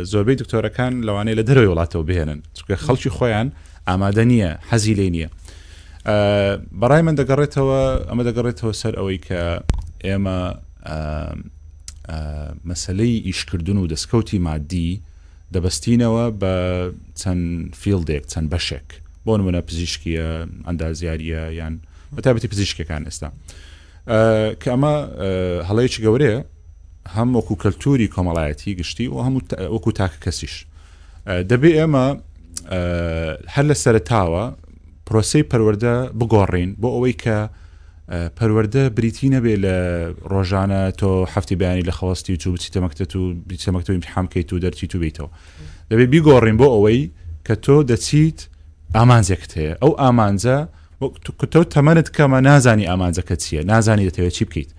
زۆربەی 0.05 0.37
دکتۆرەکان 0.43 0.93
لەوانەیە 1.07 1.35
لە 1.41 1.45
دەرەوەی 1.49 1.69
وڵاتەوە 1.73 2.03
بهێنن 2.11 2.39
چکە 2.55 2.77
خەڵکی 2.87 3.11
خۆیان 3.17 3.49
ئامادە 3.89 4.25
نییە 4.31 4.51
حەزی 4.71 4.95
لێ 4.99 5.09
نییە 5.15 5.29
بەڕای 6.81 7.03
من 7.07 7.15
دەگەڕێتەوە 7.21 7.81
ئەمە 8.09 8.23
دەگەڕێتەوە 8.29 8.73
سەر 8.81 8.95
ئەوەی 8.99 9.19
کە 9.27 9.41
ئێمە 10.05 10.39
مەسلەی 12.69 13.17
ئیشکردن 13.29 13.77
و 13.77 13.87
دەستکەوتی 13.93 14.39
مادی 14.49 14.91
دەبستینەوە 15.55 16.25
بە 16.41 16.55
چەند 17.21 17.75
فیلدێک 17.81 18.25
چەند 18.33 18.47
بەشێک 18.55 18.89
بۆ 19.27 19.33
نمونە 19.39 19.61
پزیشکیە 19.69 20.29
ئەندازیاریە 20.69 21.43
یان 21.61 21.75
بەتابەتی 22.17 22.49
پزیشکەکان 22.53 23.03
ئێستا 23.09 23.29
کە 24.65 24.69
ئەمە 24.75 24.95
هەڵەیەکی 25.69 26.01
گەورەیە 26.07 26.41
هەم 27.09 27.37
وەکو 27.39 27.55
کەلتوری 27.63 28.09
کۆمەڵایەتی 28.17 28.69
گشتی 28.75 29.07
و 29.09 29.23
هەموو 29.23 29.43
وەکو 29.75 29.93
تاکە 29.99 30.19
کەسیش 30.27 30.55
دەبێ 31.51 31.71
ئێمە 31.79 32.07
هەر 33.55 33.65
لە 33.71 33.75
سەرتاوە 33.85 34.45
پرۆسی 35.07 35.43
پەروەەردە 35.51 35.95
بگۆڕین 36.19 36.71
بۆ 36.81 36.89
ئەوەی 36.97 37.15
کە 37.23 37.39
پەروەەردە 38.39 38.85
بریتی 38.97 39.29
نەبێ 39.35 39.55
لە 39.65 39.77
ڕۆژانە 40.33 40.83
تۆ 41.01 41.11
هەفتی 41.35 41.55
بەیانی 41.61 41.83
لە 41.91 41.93
خەوەستی 41.99 42.33
و 42.35 42.37
چوو 42.43 42.55
بچیتە 42.57 42.79
مەکتت 42.85 43.17
و 43.17 43.23
بچەمەکتتو 43.49 44.07
حامکەیت 44.15 44.53
و 44.53 44.61
دەرچی 44.65 44.87
تو 44.93 44.99
بیتەوە 45.03 45.31
دەبێت 45.91 46.09
بیگۆڕین 46.13 46.57
بۆ 46.61 46.67
ئەوەی 46.75 47.11
کە 47.47 47.55
تۆ 47.65 47.77
دەچیت 47.91 48.39
ئامانزێکت 48.97 49.51
هەیە 49.59 49.75
ئەو 49.83 49.93
ئامانزە 50.03 50.57
تۆ 51.55 51.61
تەمەنت 51.75 52.09
کەمە 52.17 52.39
نازانی 52.49 52.85
ئامانزەکە 52.91 53.37
چییە 53.43 53.61
نازانی 53.65 54.09
دەتەوێت 54.09 54.33
چی 54.37 54.45
بکەیت 54.45 54.71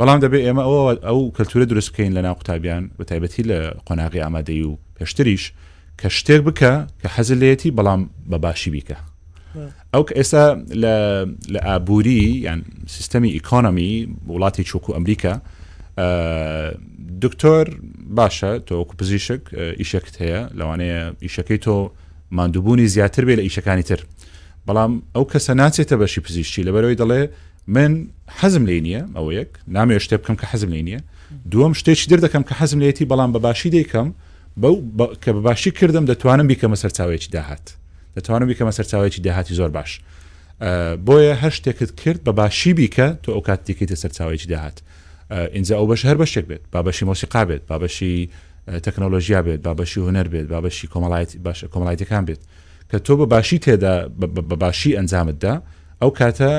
بەڵام 0.00 0.20
دەبێ 0.24 0.38
ئێمە 0.46 0.62
ئەوە 0.66 0.82
ئەو 1.06 1.20
کەلتورە 1.36 1.64
دروست 1.72 1.90
بکەین 1.92 2.12
لە 2.16 2.22
ناو 2.26 2.34
قوتابیان 2.38 2.84
بە 2.98 3.04
تایبەتی 3.10 3.42
لە 3.50 3.58
قۆناغی 3.86 4.20
ئامادەی 4.24 4.62
و 4.68 4.78
پێشتریش 4.96 5.44
کە 6.00 6.08
شتێک 6.18 6.40
بکە 6.46 6.72
کە 7.00 7.08
حەزلێتی 7.16 7.70
بەڵام 7.78 8.00
بەباشی 8.30 8.70
بیکە 8.74 8.98
ئەو 9.94 10.02
کە 10.08 10.12
ئێستا 10.18 10.44
لە 11.52 11.60
ئابووری 11.66 12.20
یان 12.46 12.60
سیستەمی 12.96 13.30
ئیکۆنمی 13.36 13.92
وڵاتی 14.32 14.62
چوکو 14.70 14.90
ئەمریکا 14.96 15.34
دکتۆر 17.24 17.66
باشە 18.18 18.50
تۆ 18.66 18.72
وەکو 18.80 18.94
پزیشک 19.00 19.42
ئیشەکت 19.80 20.14
هەیە 20.22 20.40
لەوانەیە 20.58 21.00
ئیشەکەی 21.26 21.60
تۆ 21.66 21.76
مادووبوونی 22.36 22.86
زیاتر 22.94 23.24
بێ 23.28 23.34
لە 23.38 23.42
ئیشەکانی 23.48 23.84
تر 23.90 24.00
بەڵام 24.68 24.92
ئەو 25.16 25.24
کەسە 25.32 25.52
ناچێتە 25.60 25.96
بەشی 26.02 26.20
پزیشتی 26.26 26.64
لەبەرەوەی 26.66 26.98
دەڵێ 27.02 27.22
من 27.66 28.06
حەزم 28.40 28.64
لێ 28.68 28.78
نییە 28.86 29.02
ئەوە 29.16 29.30
یەک 29.40 29.48
نامێ 29.76 29.98
شتێ 30.04 30.16
بکەم 30.22 30.36
کە 30.40 30.46
حەزم 30.52 30.70
لێ 30.74 30.80
نییە 30.86 31.00
دووەم 31.52 31.74
شتێکی 31.80 32.06
در 32.10 32.20
دەکەم 32.26 32.42
کە 32.48 32.54
حەزم 32.60 32.78
لێتی 32.82 33.04
بەڵام 33.10 33.30
بەباشی 33.34 33.70
دەیکەم 33.76 34.08
بەو 34.62 34.74
کە 35.22 35.30
بەباشی 35.36 35.70
کردم 35.78 36.04
دەتوانم 36.10 36.46
بیکەمە 36.52 36.76
سەرچاوێکی 36.82 37.30
داهات 37.36 37.66
دەتوانم 38.16 38.46
بیکەمە 38.50 38.72
سەرچاوێکی 38.78 39.20
داهاتی 39.26 39.54
زۆر 39.60 39.70
باش 39.78 40.00
بۆیە 41.06 41.34
هەر 41.42 41.52
شتێکت 41.58 41.90
کرد 42.02 42.20
بەباشی 42.26 42.72
بیکە 42.78 43.06
تۆ 43.24 43.28
ئەو 43.36 43.42
کاتێکیتە 43.48 43.96
سەرچاوێکی 44.02 44.46
داهات 44.52 44.76
اینجا 45.56 45.74
ئەو 45.78 45.86
بەش 45.90 46.00
هەر 46.08 46.16
بەشێک 46.22 46.44
بێت 46.50 46.62
بابەشی 46.74 47.02
مۆسیقا 47.10 47.42
بێت 47.48 47.62
بابەشی 47.70 48.14
تەکنۆلۆژیا 48.84 49.40
بێت 49.46 49.60
بابەشی 49.66 49.98
هوەر 50.06 50.28
بێت 50.32 50.46
بابەشی 50.54 50.86
کۆمەڵایەتی 50.92 51.36
باشە 51.46 51.66
کۆمەڵایەتەکان 51.72 52.24
بێت 52.28 52.42
کە 52.90 52.98
تۆ 53.06 53.12
بەباشی 53.20 53.58
تێدا 53.64 53.94
بەباشی 54.48 54.90
ئەنجامتدا 54.98 55.54
ئەو 56.02 56.10
کاتە 56.20 56.50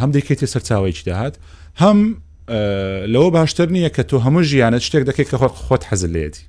هەمدەیکێتی 0.00 0.46
سەرچاوێکی 0.54 1.04
داهات 1.06 1.34
هەم 1.82 2.00
لەوە 3.12 3.30
باشتر 3.36 3.68
نییە 3.74 3.90
کە 3.96 4.02
تۆ 4.10 4.14
هەموو 4.24 4.42
ژیانت 4.50 4.78
شتێک 4.88 5.04
دەکەیت 5.08 5.28
کە 5.30 5.36
خۆت 5.68 5.82
حەزل 5.90 6.10
لێتی 6.16 6.44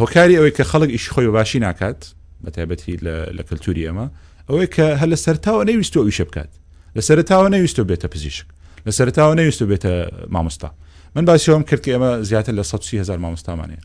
هۆکاری 0.00 0.34
ئەوەی 0.38 0.54
کە 0.56 0.64
خەڵک 0.70 0.90
ئیش 0.96 1.06
خۆی 1.12 1.28
باشی 1.38 1.58
ناکات 1.58 2.00
بە 2.44 2.50
تایبەتی 2.50 2.96
لە 3.36 3.42
کەلتوری 3.48 3.82
ئەمە 3.88 4.06
ئەوەی 4.48 4.66
کە 4.76 4.84
هەر 5.00 5.08
لە 5.12 5.16
سەرتاوە 5.24 5.64
نەویست 5.70 5.96
و 5.96 6.04
ئیشە 6.08 6.24
بکات 6.30 6.52
لە 6.96 7.02
سەرتاوە 7.08 7.48
نەویستۆ 7.54 7.82
بێتە 7.90 8.08
پزیشک 8.14 8.46
لە 8.86 8.92
سەرتاوە 8.98 9.34
نەویست 9.40 9.62
و 9.62 9.64
بێتە 9.74 9.90
مامۆستا 10.34 10.70
من 11.16 11.24
باسیەوەم 11.28 11.62
کرد 11.68 11.84
ئێمە 11.92 12.24
زیاتر 12.28 12.52
لە 12.60 12.64
1 12.74 12.94
هزار 12.94 13.18
مامۆستامانەیە 13.18 13.80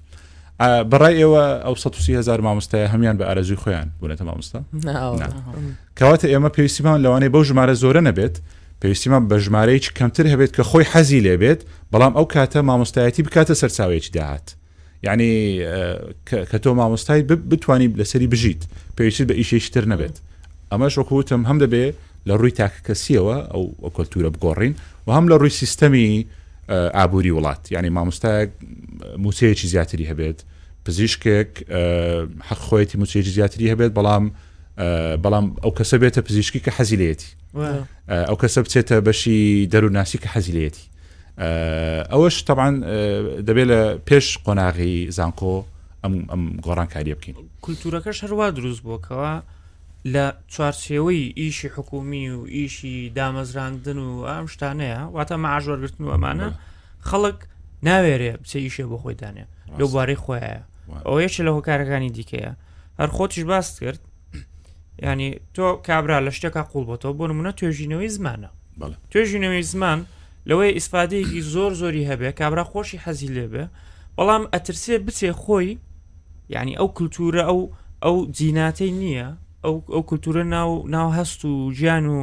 بەڕای 0.59 1.15
ئێوە 1.21 1.43
ئەو 1.65 1.75
1هزار 1.75 2.41
مامۆستای 2.45 2.87
هەمان 2.93 3.17
بە 3.19 3.23
ئارەزوی 3.25 3.57
خۆیان 3.63 3.87
بوونێتە 4.01 4.23
مامۆستا 4.29 4.59
کەواتە 5.99 6.27
ئێمە 6.31 6.49
پێویستیمان 6.55 6.97
لەوانەیە 7.05 7.31
بەو 7.35 7.43
ژمارە 7.49 7.73
زۆرە 7.81 8.01
نەبێت 8.09 8.35
پێویستیمان 8.81 9.23
بە 9.29 9.35
ژمارەیەک 9.45 9.85
کەمتر 9.97 10.25
هەبێت 10.33 10.51
کە 10.57 10.63
خۆی 10.69 10.85
حەزی 10.91 11.21
لێبێت 11.25 11.59
بەڵام 11.93 12.13
ئەو 12.17 12.25
کاتە 12.33 12.59
مامۆستایەتی 12.69 13.21
بکاتە 13.27 13.53
سەرچاوێکی 13.61 14.11
داهات 14.17 14.47
یعنی 15.03 15.31
کە 16.49 16.57
تۆ 16.63 16.69
مامۆستای 16.79 17.21
بتانی 17.51 17.87
لەسەری 17.99 18.27
بژیت 18.33 18.61
پێویست 18.97 19.21
بە 19.29 19.33
ئیشێشتر 19.41 19.85
نەبێت 19.91 20.15
ئەمە 20.71 20.87
شوکوتم 20.95 21.41
هەم 21.49 21.57
دەبێ 21.63 21.85
لە 22.27 22.33
ڕووی 22.39 22.51
تاکە 22.59 22.79
کەسیەوە 22.87 23.37
ئەو 23.83 23.89
کللتورە 23.95 24.29
بگۆڕین 24.35 24.73
و 25.07 25.09
هەم 25.17 25.25
لە 25.31 25.35
ڕووی 25.39 25.53
سیستەمی 25.61 26.27
ئابووری 26.69 27.31
وڵات 27.31 27.71
یعنی 27.71 27.89
مامۆستا 27.89 28.31
موسەیەکی 29.23 29.65
زیاتری 29.67 30.07
هەبێت 30.11 30.39
پزیشکێک 30.85 31.67
حەق 32.49 32.59
خۆیەتی 32.67 32.95
موسیێکی 33.03 33.29
زیاتری 33.37 33.71
هەبێت 33.75 33.91
بەڵام 33.99 34.23
بەڵام 35.23 35.45
ئەو 35.63 35.71
کەسە 35.77 35.97
بێتە 36.03 36.19
پزیشکی 36.21 36.59
کە 36.65 36.71
حەزیلێتی 36.77 37.29
ئەو 38.29 38.35
کەسە 38.41 38.59
بچێتە 38.65 38.97
بەشی 39.07 39.67
دەروناسی 39.73 40.17
کە 40.23 40.27
حەزیلێتی 40.35 40.85
ئەوەش 42.11 42.35
تەوان 42.47 42.75
دەبێت 43.47 43.67
لە 43.71 43.79
پێش 44.07 44.25
قۆناغی 44.45 44.97
زانکۆ 45.17 45.55
ئەم 46.03 46.13
ئەم 46.31 46.43
گۆڕانکاری 46.65 47.11
بکەین 47.17 47.35
کولتورەکەش 47.65 48.17
هەروە 48.23 48.47
دروست 48.57 48.81
بووکەوە 48.83 49.31
لە 50.15 50.25
چوارچێوەی 50.53 51.33
ئیشی 51.39 51.67
حکومی 51.67 52.29
و 52.29 52.45
ئیشی 52.45 53.13
دامەزراندن 53.15 53.97
و 54.07 54.09
ئەم 54.29 54.45
شتانەیە 54.53 55.01
واتە 55.15 55.35
مەعژۆرگرتن 55.43 56.01
و 56.03 56.09
ئەمانە 56.15 56.49
خەڵک 57.09 57.37
ناوێرێ 57.87 58.31
بچە 58.41 58.57
ئیشێ 58.65 58.85
بۆ 58.91 58.97
خۆیدانێ 59.03 59.45
لەوبارەی 59.79 60.17
خۆیە 60.23 60.61
ئەو 61.07 61.15
یەکە 61.25 61.41
لە 61.47 61.51
هۆکارەکانی 61.57 62.09
دیکەیە 62.17 62.51
هەر 62.99 63.09
خۆتیش 63.15 63.43
باس 63.51 63.67
کرد 63.83 63.99
ینی 65.03 65.31
تۆ 65.55 65.67
کابرا 65.87 66.17
لە 66.27 66.31
شتێکا 66.37 66.63
قوڵ 66.71 66.83
بۆتەوە 66.91 67.13
بۆ 67.19 67.25
نمونە 67.31 67.51
توێژینەوەی 67.57 68.09
زمانە 68.17 68.49
توێژینەوەی 69.11 69.63
زمان 69.73 69.99
لەوەی 70.49 70.71
ئیسفادەیەکی 70.77 71.41
زۆر 71.53 71.71
زۆری 71.81 72.07
هەبێ 72.11 72.29
کابرا 72.39 72.63
خۆشی 72.71 72.97
حەزی 73.03 73.29
لێبێ 73.35 73.65
بەڵام 74.17 74.43
ئەترسێ 74.53 74.95
بچێ 75.05 75.31
خۆی 75.43 75.69
ینی 76.55 76.73
ئەو 76.79 76.89
کللتورە 76.97 77.43
ئەو 77.49 77.59
ئەو 78.03 78.15
جیناتەی 78.37 78.91
نییە 79.01 79.29
ئەو 79.67 80.01
کولتورە 80.09 80.43
ناو 80.55 80.87
ناو 80.87 81.09
هەست 81.17 81.43
و 81.45 81.71
گیان 81.77 82.05
و 82.07 82.19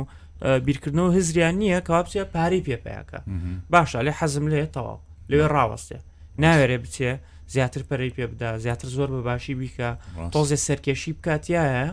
بیرکردنەوە 0.66 1.12
هزریان 1.16 1.54
نییە 1.60 1.80
کاپچە 1.88 2.18
پارەی 2.34 2.62
پێپیاکە 2.68 3.20
باشە 3.72 4.00
لێ 4.06 4.12
حەزم 4.18 4.46
لێ 4.52 4.64
تەواو 4.76 4.98
لەوێ 5.30 5.46
ڕاوەستێ 5.54 5.98
ناوێرێ 6.42 6.78
بچێ 6.84 7.12
زیاتر 7.54 7.82
پەرەی 7.88 8.12
پێ 8.16 8.26
بدا 8.32 8.50
زیاتر 8.64 8.88
زۆر 8.96 9.08
بە 9.14 9.20
باشی 9.28 9.54
بیکە 9.60 9.90
تۆزێ 10.34 10.58
سەرکێشی 10.66 11.12
بکاتیایە 11.18 11.86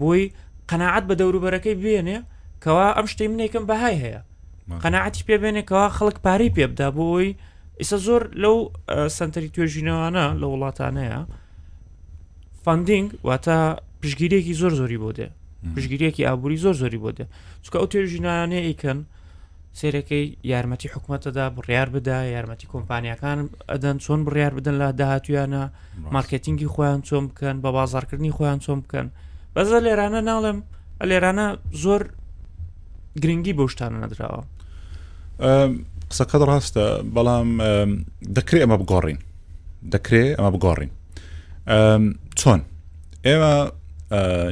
بۆی 0.00 0.22
قەنەعات 0.70 1.04
بە 1.08 1.14
دەوروبەرەکەی 1.20 1.76
بێنێ 1.82 2.18
کەوا 2.64 2.88
ئەم 2.96 3.06
شتی 3.12 3.28
منێکم 3.32 3.64
بەهای 3.70 3.96
هەیە 4.04 4.20
قەنەعاتی 4.84 5.22
پێ 5.28 5.36
بێنێکەوە 5.42 5.84
خەڵک 5.96 6.16
پارەی 6.26 6.50
پێ 6.56 6.64
بدا 6.72 6.88
بۆی 6.98 7.28
ئیسا 7.80 7.96
زۆر 8.06 8.22
لەو 8.42 8.56
سنتەری 9.16 9.50
توێژینەوەانە 9.54 10.24
لە 10.40 10.46
وڵاتانەیە 10.52 11.18
فندنگ 12.64 13.08
واتە 13.28 13.58
پشگیرێکی 14.02 14.54
زۆر 14.60 14.72
زۆری 14.80 14.98
بۆ 15.02 15.10
دێ 15.16 15.26
پشگیرێکی 15.76 16.22
ئابووری 16.28 16.56
زۆر 16.64 16.74
زۆری 16.82 16.98
بۆ 17.04 17.10
دێ 17.16 17.24
چکە 17.64 17.76
ئەو 17.80 17.86
تێژینایانێ 17.92 18.60
ئەیکەن 18.68 18.98
سێرەکەی 19.80 20.24
یارمەتی 20.52 20.92
حکوومەتەدا 20.94 21.44
بڕیار 21.56 21.88
بدا 21.96 22.18
یارمەتی 22.34 22.66
کۆمپانیەکان 22.72 23.38
ئەدەن 23.72 23.96
چۆن 24.04 24.20
بڕیار 24.26 24.52
بدەن 24.58 24.76
لە 24.80 24.88
داهاتویانە 25.00 25.62
مارکتینگی 26.16 26.68
خۆیان 26.74 27.00
چۆم 27.08 27.24
بکەن 27.30 27.56
بە 27.64 27.70
بازارکردنی 27.78 28.32
خۆیان 28.36 28.58
چۆم 28.66 28.78
بکەن 28.84 29.06
بەزە 29.56 29.78
لێرانە 29.84 30.20
ناڵێم 30.28 30.58
لێرانە 31.10 31.46
زۆر 31.84 32.02
گرنگی 33.22 33.52
بۆ 33.58 33.64
شتانە 33.72 33.98
نەدراوە 34.04 34.40
قسەکەت 36.10 36.42
ڕاستە 36.50 36.84
بەڵام 37.14 37.48
دەکرێت 38.36 38.62
ئەمە 38.64 38.76
بگۆڕین 38.82 39.18
دەکرێت 39.94 40.32
ئەمە 40.36 40.50
بگۆڕین 40.54 40.90
چۆن 42.40 42.60
ئێمە 43.26 43.54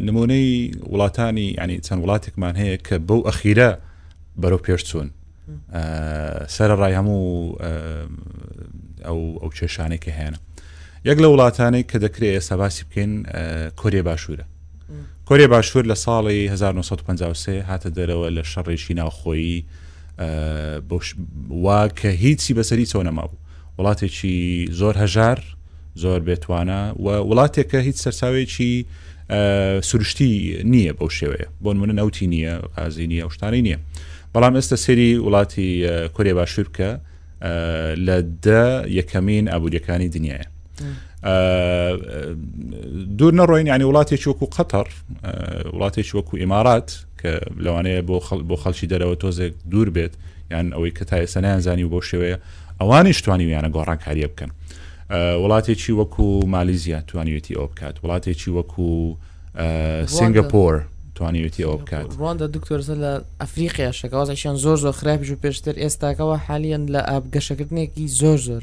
نمونەی 0.00 0.72
وڵاتانی 0.92 1.56
ینی 1.62 1.78
چەند 1.86 2.02
وڵاتێکمان 2.04 2.56
هەیە 2.56 2.78
کە 2.86 2.96
بەو 3.08 3.20
ئەخیرە 3.28 3.70
بەرەو 4.42 4.60
پێشچوون 4.66 5.08
سرە 6.54 6.74
ڕای 6.80 6.94
هەموو 6.98 7.56
ئەو 9.06 9.20
ئەو 9.42 9.50
کێشانێکی 9.56 10.10
هێنە 10.18 10.38
یەک 11.04 11.18
لە 11.22 11.28
وڵاتانی 11.32 11.82
کە 11.90 11.98
دەکرێت 12.04 12.42
سەباسی 12.50 12.84
بکەین 12.84 13.12
کۆریە 13.80 14.02
باشوورە 14.08 14.44
کۆریە 15.28 15.46
باشوور 15.52 15.84
لە 15.92 15.96
ساڵی 16.04 16.48
1953 16.48 17.64
هاتە 17.68 17.88
دەرەوە 17.96 18.30
لە 18.36 18.42
شەڕێکی 18.42 18.90
ناوخۆیی 18.94 19.64
وا 21.50 21.88
کە 21.88 22.06
هیچی 22.06 22.54
بەسەری 22.54 22.86
چۆ 22.92 22.96
نەمابوو 23.02 23.38
وڵاتێکی 23.78 24.70
زۆر 24.70 24.94
هەژار 25.02 25.38
زۆر 26.02 26.20
بێتوانە 26.26 27.00
و 27.04 27.08
وڵاتێکە 27.26 27.74
هیچ 27.74 27.96
سەرساوێکی 27.96 28.84
سروشتی 29.82 30.58
نییە 30.64 30.92
بەو 30.92 31.08
شێوەیە 31.08 31.46
بۆ 31.62 31.72
منە 31.74 31.92
نەوتی 31.94 32.26
نییە 32.34 32.58
قازی 32.78 33.06
نییە 33.08 33.28
شتانی 33.34 33.62
نییە 33.66 33.78
بەڵام 34.34 34.54
ئێستا 34.58 34.76
سەری 34.84 35.10
وڵاتی 35.26 35.70
کوریا 36.14 36.34
باشوور 36.34 36.68
بکە 36.68 36.90
لە 38.06 38.18
دە 38.44 38.64
یەکەمین 38.98 39.44
ئابودیەکانی 39.52 40.08
دنیاە 40.14 40.44
دوور 43.18 43.32
نەڕۆین 43.40 43.66
ینی 43.72 43.84
وڵاتێکی 43.90 44.26
وەکو 44.30 44.46
قەتەر 44.56 44.88
وڵاتێکی 45.74 46.14
وەکو 46.16 46.36
ئمارات 46.42 46.88
کە 47.20 47.32
لەوانەیە 47.64 48.00
بۆ 48.08 48.16
بۆ 48.48 48.56
خەڵکی 48.62 48.86
دەرەوە 48.92 49.16
تۆزێک 49.22 49.52
دوور 49.70 49.88
بێت 49.96 50.12
یان 50.50 50.66
ئەوەی 50.76 50.90
کە 50.98 51.04
تا 51.10 51.16
ئێستا 51.22 51.40
نیانزانی 51.44 51.84
و 51.84 51.88
بۆ 51.94 52.00
شێوەیە 52.10 52.38
ئەوانی 52.80 53.12
شتوانی 53.18 53.46
ویانە 53.48 53.68
گۆڕانکاریە 53.76 54.28
بکەن. 54.32 54.50
وڵاتێکی 55.10 55.92
وەکو 55.92 56.46
مالیزیا 56.46 57.02
توانیوێتی 57.08 57.54
ئەو 57.56 57.66
بکات 57.68 57.98
وڵاتێکی 58.04 58.48
وەکو 58.50 59.16
سنگپۆر 60.06 60.82
توانیوێتی 61.14 61.62
ئەو 61.64 61.76
بکات 61.76 62.10
ڕواندا 62.18 62.46
دکتۆرزە 62.56 62.94
لە 63.02 63.12
ئەفریقیا 63.40 63.92
شەکەوازشیان 63.92 64.56
زۆر 64.56 64.76
زۆر 64.76 64.92
خراپیش 64.92 65.30
و 65.30 65.36
پێشتر 65.42 65.74
ئێستاکەەوە 65.82 66.38
حالیان 66.46 66.86
لە 66.88 66.98
ئابگەشەکردنێکی 67.10 68.06
زۆر 68.06 68.38
زۆر 68.48 68.62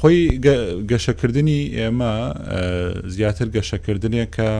خۆی 0.00 0.28
گەشەکردنی 0.90 1.60
ئێمە 1.78 2.12
زیاتر 3.08 3.48
گەشەکردنێک 3.56 4.30
کە 4.36 4.50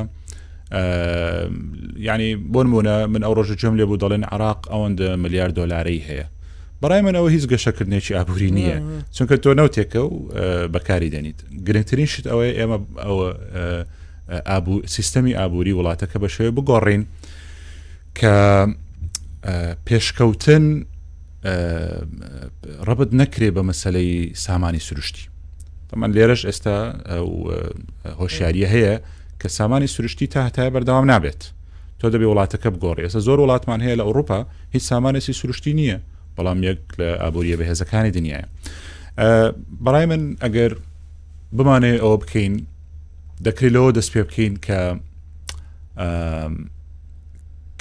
ینی 2.07 2.31
بۆنمونە 2.53 2.97
من 3.13 3.23
ئەو 3.27 3.35
ڕۆژە 3.39 3.55
جۆم 3.61 3.75
لێ 3.79 3.85
بوو 3.89 3.97
دەڵێن 4.03 4.25
عراق 4.33 4.61
ئەوەندە 4.73 5.09
ملیار 5.25 5.51
دۆلاری 5.59 6.05
هەیە 6.09 6.27
بەڕای 6.83 7.03
منەوە 7.07 7.29
هیچ 7.37 7.45
گەشەکردنێکی 7.53 8.13
ئابووری 8.19 8.51
نییە 8.59 8.77
چونکە 9.17 9.35
تۆ 9.45 9.51
نەوتێکە 9.59 9.99
و 10.07 10.11
بەکاری 10.75 11.11
دەنیت 11.15 11.39
گرنگترین 11.67 12.07
شت 12.13 12.25
ئەوەیە 12.31 12.53
ئێمە 12.59 12.79
ئەوە 14.51 14.87
سیستەمی 14.97 15.35
ئابووری 15.41 15.73
وڵاتەکە 15.79 16.17
بە 16.23 16.29
شێوێ 16.35 16.51
بگۆڕین 16.57 17.03
کە 18.19 18.35
پێشکەوتن 19.87 20.65
ڕبت 22.89 23.11
نەکرێ 23.21 23.49
بە 23.57 23.63
مەسلەی 23.69 24.13
سامانی 24.45 24.83
سروشتی 24.87 25.25
تەمان 25.91 26.11
لێرەش 26.17 26.43
ئێستا 26.49 26.77
هۆشیاری 28.21 28.63
هەیە 28.75 28.95
کە 29.41 29.49
سامانی 29.57 29.87
سروشتی 29.95 30.27
تا 30.33 30.41
هەتای 30.47 30.71
بەردەوام 30.75 31.07
نابێت 31.13 31.41
تۆ 32.01 32.07
دەبێ 32.13 32.27
وڵاتەکە 32.33 32.69
بگۆڕی 32.75 33.03
ئێستا 33.05 33.21
زۆر 33.27 33.39
وڵاتمان 33.43 33.81
هەیە 33.85 33.97
لە 34.01 34.05
ئەوروپا 34.07 34.41
هیچ 34.75 34.83
سامانێکی 34.91 35.33
سروشتی 35.41 35.73
نییە 35.81 35.99
بەڵام 36.39 36.59
یەک 36.69 36.81
لە 37.01 37.09
ئابوریە 37.23 37.57
بەهێزەکانی 37.61 38.11
دنیاە 38.17 38.43
بەڕای 39.85 40.07
من 40.13 40.23
ئەگەر 40.45 40.73
بمانێ 41.57 41.93
ئەوە 42.03 42.17
بکەین 42.23 42.55
دەکرێتەوە 43.47 43.91
دەست 43.99 44.11
پێ 44.15 44.23
بکەین 44.29 44.55
کە 44.67 44.81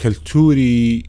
کەلتوری 0.01 1.05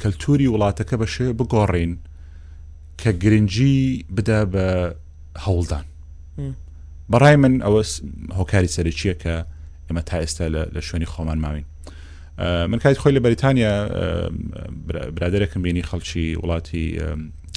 کەلتوری 0.00 0.48
وڵاتەکە 0.54 0.96
بەشێ 1.02 1.26
بگۆڕین 1.38 1.92
کە 3.00 3.10
گرنگجی 3.22 3.78
بدە 4.16 4.40
بە 4.52 4.64
هەوڵدان 5.44 5.84
بەڕای 7.12 7.36
من 7.42 7.54
ئەوە 7.64 7.82
هۆکاری 8.38 8.72
سەرچیە 8.76 9.14
کە 9.22 9.34
ئێمە 9.86 10.02
تا 10.08 10.16
ئێستا 10.22 10.44
لە 10.76 10.80
شوێنی 10.88 11.08
خۆمان 11.12 11.38
ماوین 11.44 11.64
من 12.38 12.78
کاتی 12.78 13.00
خۆی 13.00 13.14
لە 13.14 13.18
بەریتانیا 13.20 13.90
برادێکم 15.16 15.60
بینی 15.62 15.82
خەڵکی 15.82 16.36
وڵاتی 16.42 17.00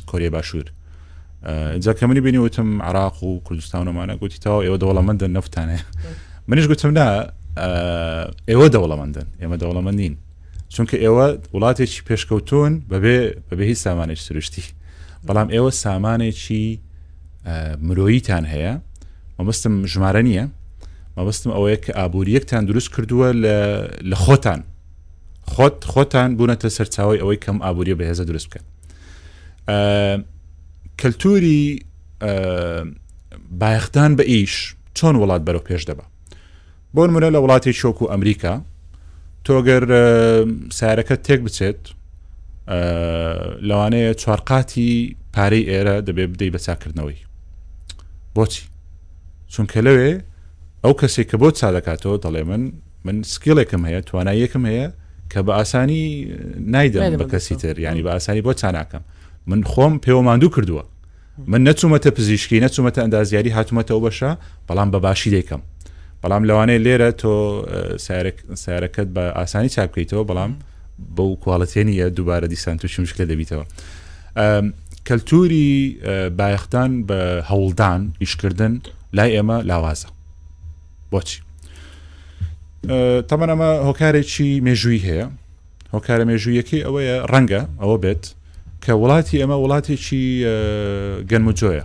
کۆریە 0.07 0.29
باشوور 0.29 0.65
اینجا 1.45 1.93
کە 1.93 2.03
منی 2.03 2.21
بینی 2.21 2.37
وتم 2.37 2.81
عراق 2.81 3.23
و 3.23 3.39
کوردستانمانە 3.45 4.17
گوتی 4.21 4.39
تاەوە 4.45 4.65
ئێوە 4.65 4.79
دەوڵەمەندە 4.81 5.23
نفتانێ 5.23 5.79
منیش 6.47 6.67
گوتم 6.71 6.89
نا 6.99 7.07
ئێوە 8.51 8.67
دەوڵەمەندن 8.75 9.25
ئێمە 9.41 9.57
دەوڵەمەندین 9.63 10.15
چونکە 10.75 10.95
ئێوە 11.03 11.25
وڵاتێکی 11.55 12.01
پێشکەوتون 12.09 12.71
بەبێ 12.91 13.17
بەبێ 13.49 13.61
هیچ 13.69 13.77
سامانێک 13.85 14.19
سروشتی 14.25 14.63
بەڵام 15.27 15.47
ئێوە 15.55 15.71
سامانێکی 15.83 16.79
مرۆییتان 17.87 18.45
هەیە 18.53 18.73
مەبستم 19.39 19.73
ژمارە 19.91 20.21
نییە 20.27 20.45
مەبستم 21.17 21.49
ئەوەیە 21.55 21.77
کە 21.85 21.91
ئابوووریەکتان 21.99 22.63
دروست 22.69 22.89
کردووە 22.93 23.27
لە 24.11 24.15
خۆتان 24.25 24.61
خۆت 25.57 25.77
خۆتان 25.93 26.29
بوونەتە 26.39 26.67
سەرچاوی 26.77 27.17
ئەوەی 27.21 27.39
کەم 27.45 27.57
ئابوووریە 27.63 27.95
بەهێزە 27.99 28.23
دروست 28.29 28.47
بکەن 28.49 28.65
کەلتوری 31.01 31.63
بایەختان 33.61 34.11
بە 34.19 34.23
ئیش 34.31 34.53
چۆن 34.97 35.15
وڵات 35.21 35.41
بەرەو 35.47 35.63
پێش 35.69 35.81
دەبە 35.89 36.05
بۆ 36.95 37.03
منە 37.15 37.29
لە 37.35 37.39
وڵاتی 37.43 37.73
شۆک 37.81 37.97
و 38.01 38.09
ئەمریکا 38.11 38.53
تۆگەر 39.45 39.83
سارەکە 40.77 41.15
تێک 41.25 41.39
بچێت 41.45 41.81
لەوانەیە 43.67 44.11
چوارقاتی 44.21 44.91
پارەی 45.35 45.63
ئێرە 45.69 45.95
دەبێ 46.07 46.25
بدەی 46.33 46.51
بە 46.55 46.59
چاکردنەوەی 46.65 47.19
بۆچی 48.35 48.63
چونکە 49.53 49.79
لەوێ 49.87 50.11
ئەو 50.83 50.93
کەسێک 50.99 51.27
کە 51.31 51.37
بۆ 51.41 51.49
چا 51.59 51.69
دەکاتەوە 51.75 52.17
دەڵێ 52.25 52.43
من 52.49 52.63
من 53.05 53.17
سکیلێکم 53.33 53.81
هەیە 53.87 54.01
تواناییەکەم 54.07 54.63
هەیە 54.69 54.89
کە 55.31 55.41
بە 55.47 55.51
ئاسانی 55.59 56.03
نایدەم 56.67 57.17
بە 57.21 57.25
کەسی 57.33 57.55
تر 57.61 57.79
ینی 57.79 58.03
بە 58.07 58.11
ئاسانی 58.17 58.41
بۆ 58.47 58.53
چاناکەم 58.61 59.01
من 59.49 59.61
خۆم 59.71 59.93
پەیوەماندوو 60.05 60.49
کردووە 60.55 60.83
من 61.51 61.61
نەچومەتە 61.71 62.09
پزیشکی 62.17 62.61
نەچومەتە 62.65 62.97
ئەندازیاری 63.03 63.49
هاتوومەتەوە 63.57 64.01
بەشە 64.11 64.29
بەڵام 64.69 64.89
بە 64.93 64.97
باشی 65.05 65.29
دەیکەم 65.35 65.59
بەڵام 66.23 66.41
لەوانەیە 66.49 66.77
لێرە 66.85 67.09
تۆ 67.21 67.35
سیارەکەت 68.63 69.07
بە 69.15 69.23
ئاسانی 69.37 69.69
چاپکەیتەوە 69.75 70.23
بەڵام 70.29 70.51
بەو 71.17 71.31
کوڵەتێنیە 71.41 72.07
دووبارە 72.17 72.45
دیسان 72.53 72.77
تووشی 72.81 72.99
مشکلە 73.05 73.25
دەبیتەوە 73.31 73.65
کەلتوری 75.07 75.69
بایختان 76.39 76.91
بە 77.07 77.19
هەوڵدان 77.49 78.01
ئیشکردن 78.21 78.73
لای 79.17 79.31
ئێمە 79.41 79.57
لاوازە 79.69 80.07
بۆچی 81.13 81.39
تەمە 83.29 83.45
ئەمە 83.51 83.69
هۆکارێکی 83.87 84.49
مێژووی 84.67 85.01
هەیە 85.07 85.25
هۆکارە 85.95 86.23
مێژوویەکەی 86.29 86.81
ئەوەیە 86.85 87.15
ڕەنگە 87.31 87.61
ئەوە 87.81 87.97
بێت 88.03 88.23
کە 88.83 88.93
وڵاتی 89.01 89.37
ئەمە 89.41 89.55
وڵاتێکی 89.63 90.23
گەنمجۆیە 91.31 91.83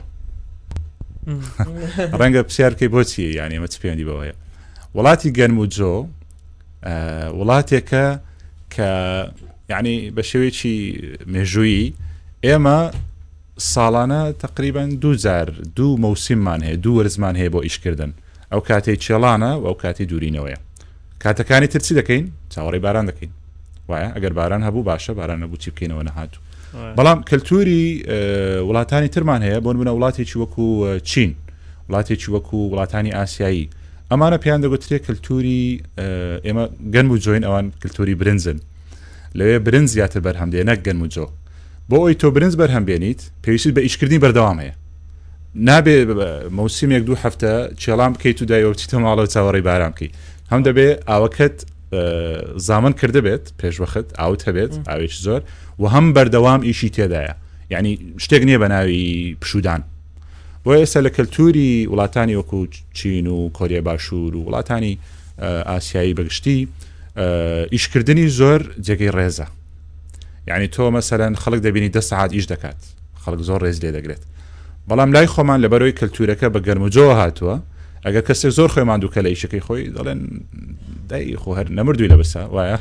ڕەنگە 2.20 2.40
پرسیارکەی 2.46 2.88
بۆچیە 2.94 3.30
یانی 3.38 3.54
ئەمە 3.58 3.68
پێندی 3.82 4.04
بەوەیە 4.08 4.34
وڵاتی 4.96 5.30
گەنمجۆ 5.38 5.96
وڵاتێکە 7.38 8.06
کە 8.74 8.88
یعنی 9.72 9.94
بە 10.16 10.22
شێوێکی 10.30 10.76
مێژووی 11.34 11.82
ئێمە 12.46 12.78
ساڵانە 13.72 14.22
تقریبان 14.44 14.90
دوجار 15.02 15.46
دوو 15.78 15.90
مەوسیممان 16.04 16.60
هەیە 16.66 16.76
دوو 16.84 16.96
وەرزمان 17.02 17.34
هەیە 17.40 17.50
بۆ 17.54 17.60
ئیشکردن 17.66 18.12
ئەو 18.52 18.60
کاتێک 18.68 18.98
چێڵانە 19.06 19.52
و 19.60 19.64
ئەو 19.68 19.74
کاتی 19.82 20.04
دوورینەوەیە 20.10 20.58
کاتەکانی 21.26 21.66
ترچی 21.68 21.94
دەکەین 22.00 22.24
چاوەڕی 22.54 22.78
باران 22.86 23.04
دەکەین 23.10 23.30
وایە 23.90 24.08
ئەگەر 24.16 24.32
باران 24.40 24.62
هەبوو 24.66 24.82
باشە 24.96 25.10
باران 25.20 25.38
نەبوو 25.42 25.56
چی 25.62 25.70
بکەینەوە 25.70 26.04
نەهاتوو 26.08 26.42
بەڵام 26.98 27.18
کەلتوری 27.30 27.84
وڵاتانی 28.68 29.08
ترمان 29.14 29.40
هەیە 29.46 29.60
بۆن 29.64 29.76
منە 29.80 29.88
وڵاتێکی 29.96 30.36
وەکو 30.42 30.66
چین 31.10 31.30
وڵاتێکی 31.90 32.28
وەکو 32.34 32.58
وڵاتانی 32.70 33.10
ئاسیایی 33.18 33.68
ئەمانە 34.12 34.38
پێیان 34.44 34.60
دەگوترێ 34.64 34.96
کللتوری 35.06 35.82
ئێمە 36.46 36.64
گەن 36.94 37.06
و 37.12 37.16
جۆین 37.24 37.44
ئەوان 37.48 37.66
کللتوری 37.82 38.14
برنجن 38.20 38.58
لەوێ 39.38 39.58
برنج 39.66 39.88
زیاتر 39.88 40.20
بەرهەمدێ 40.26 40.60
نەک 40.70 40.80
گەن 40.88 40.98
و 41.04 41.06
جۆ 41.14 41.26
بۆ 41.90 41.96
ئەوی 42.04 42.14
تۆ 42.22 42.26
برنج 42.36 42.54
بەرهەمبێنیت 42.60 43.20
پێویست 43.44 43.66
بە 43.76 43.80
ئیشکردنی 43.86 44.18
بەردەوام 44.24 44.58
هەیە 44.62 44.74
نابێ 45.68 45.96
مەوسیمێک 46.56 47.02
دوو 47.08 47.16
هەفتە 47.24 47.52
چێڵام 47.82 48.10
بکەیت 48.14 48.38
و 48.42 48.44
دایەوە 48.50 48.78
چیتە 48.80 48.94
ماڵەوە 49.04 49.26
چاوەڕی 49.34 49.62
بارام 49.68 49.92
بکەیت 49.94 50.12
هەم 50.52 50.62
دەبێ 50.64 51.00
ئاوەکەت 51.08 51.66
زامن 52.56 52.92
کرده 52.92 53.20
بێت 53.26 53.44
پێشوەخت 53.62 54.06
ئاوت 54.18 54.40
هەبێت 54.48 54.72
ئاوێک 54.88 55.12
زۆر 55.26 55.42
و 55.80 55.84
هەم 55.94 56.06
بەردەوام 56.16 56.60
ئیشی 56.68 56.88
تێدایە 56.96 57.34
یعنی 57.70 57.90
شتێک 58.24 58.42
نییە 58.48 58.58
بە 58.62 58.68
ناوی 58.72 59.36
پشودان 59.40 59.82
بۆ 60.64 60.70
ئێستا 60.78 61.00
لە 61.06 61.10
کەلتوری 61.16 61.88
وڵاتانی 61.92 62.36
وەکو 62.40 62.66
چین 62.94 63.26
و 63.26 63.50
کۆریە 63.54 63.80
باشوور 63.88 64.36
و 64.36 64.40
وڵاتانی 64.46 64.94
ئاسیایی 65.70 66.14
بەگشتی 66.18 66.58
ئیشکردنی 67.74 68.28
زۆر 68.38 68.62
جێگەی 68.86 69.10
ڕێزە 69.16 69.46
یعنی 70.48 70.66
تۆ 70.74 70.90
مەسەرەن 70.96 71.36
خەڵک 71.42 71.60
دەبینی 71.66 71.90
دە 71.92 71.98
سعات 72.00 72.30
ئیش 72.32 72.46
دەکات 72.52 72.78
خەڵک 73.24 73.42
زۆر 73.48 73.60
ڕێز 73.64 73.78
لێ 73.84 73.90
دەگرێت 73.96 74.22
بەڵام 74.90 75.10
لای 75.14 75.26
خۆمان 75.26 75.58
لەبەرەوەی 75.64 75.96
کەلتورەکە 75.98 76.48
بە 76.54 76.58
گەرمجۆ 76.66 77.06
هاتووە 77.20 77.56
ئەگەر 78.06 78.22
کەسێک 78.22 78.50
زۆر 78.50 78.68
خۆیمان 78.72 79.00
دووکە 79.00 79.20
لە 79.22 79.28
یشەکەی 79.28 79.60
خۆی 79.60 79.88
دەڵێن 79.96 80.18
دای 81.08 81.36
خۆ 81.36 81.54
هەر 81.58 81.68
نەمردووی 81.70 82.08
لە 82.08 82.16
بەسا 82.20 82.42
وایە 82.54 82.78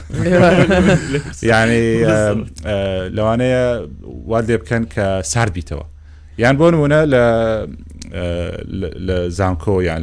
یعنی 1.50 1.84
اه، 2.04 2.38
اه، 2.66 3.10
لەوانەیە 3.10 3.64
وا 4.30 4.42
لێ 4.42 4.52
بکەن 4.58 4.86
کە 4.96 5.22
سارد 5.26 5.60
بیتەوە 5.60 5.84
یان 6.38 6.56
بۆ 6.58 6.72
نمونە 6.74 7.00
لە 7.12 7.16
اه، 7.16 8.52
لە 9.08 9.30
زانکۆ 9.38 9.84
یان 9.84 10.02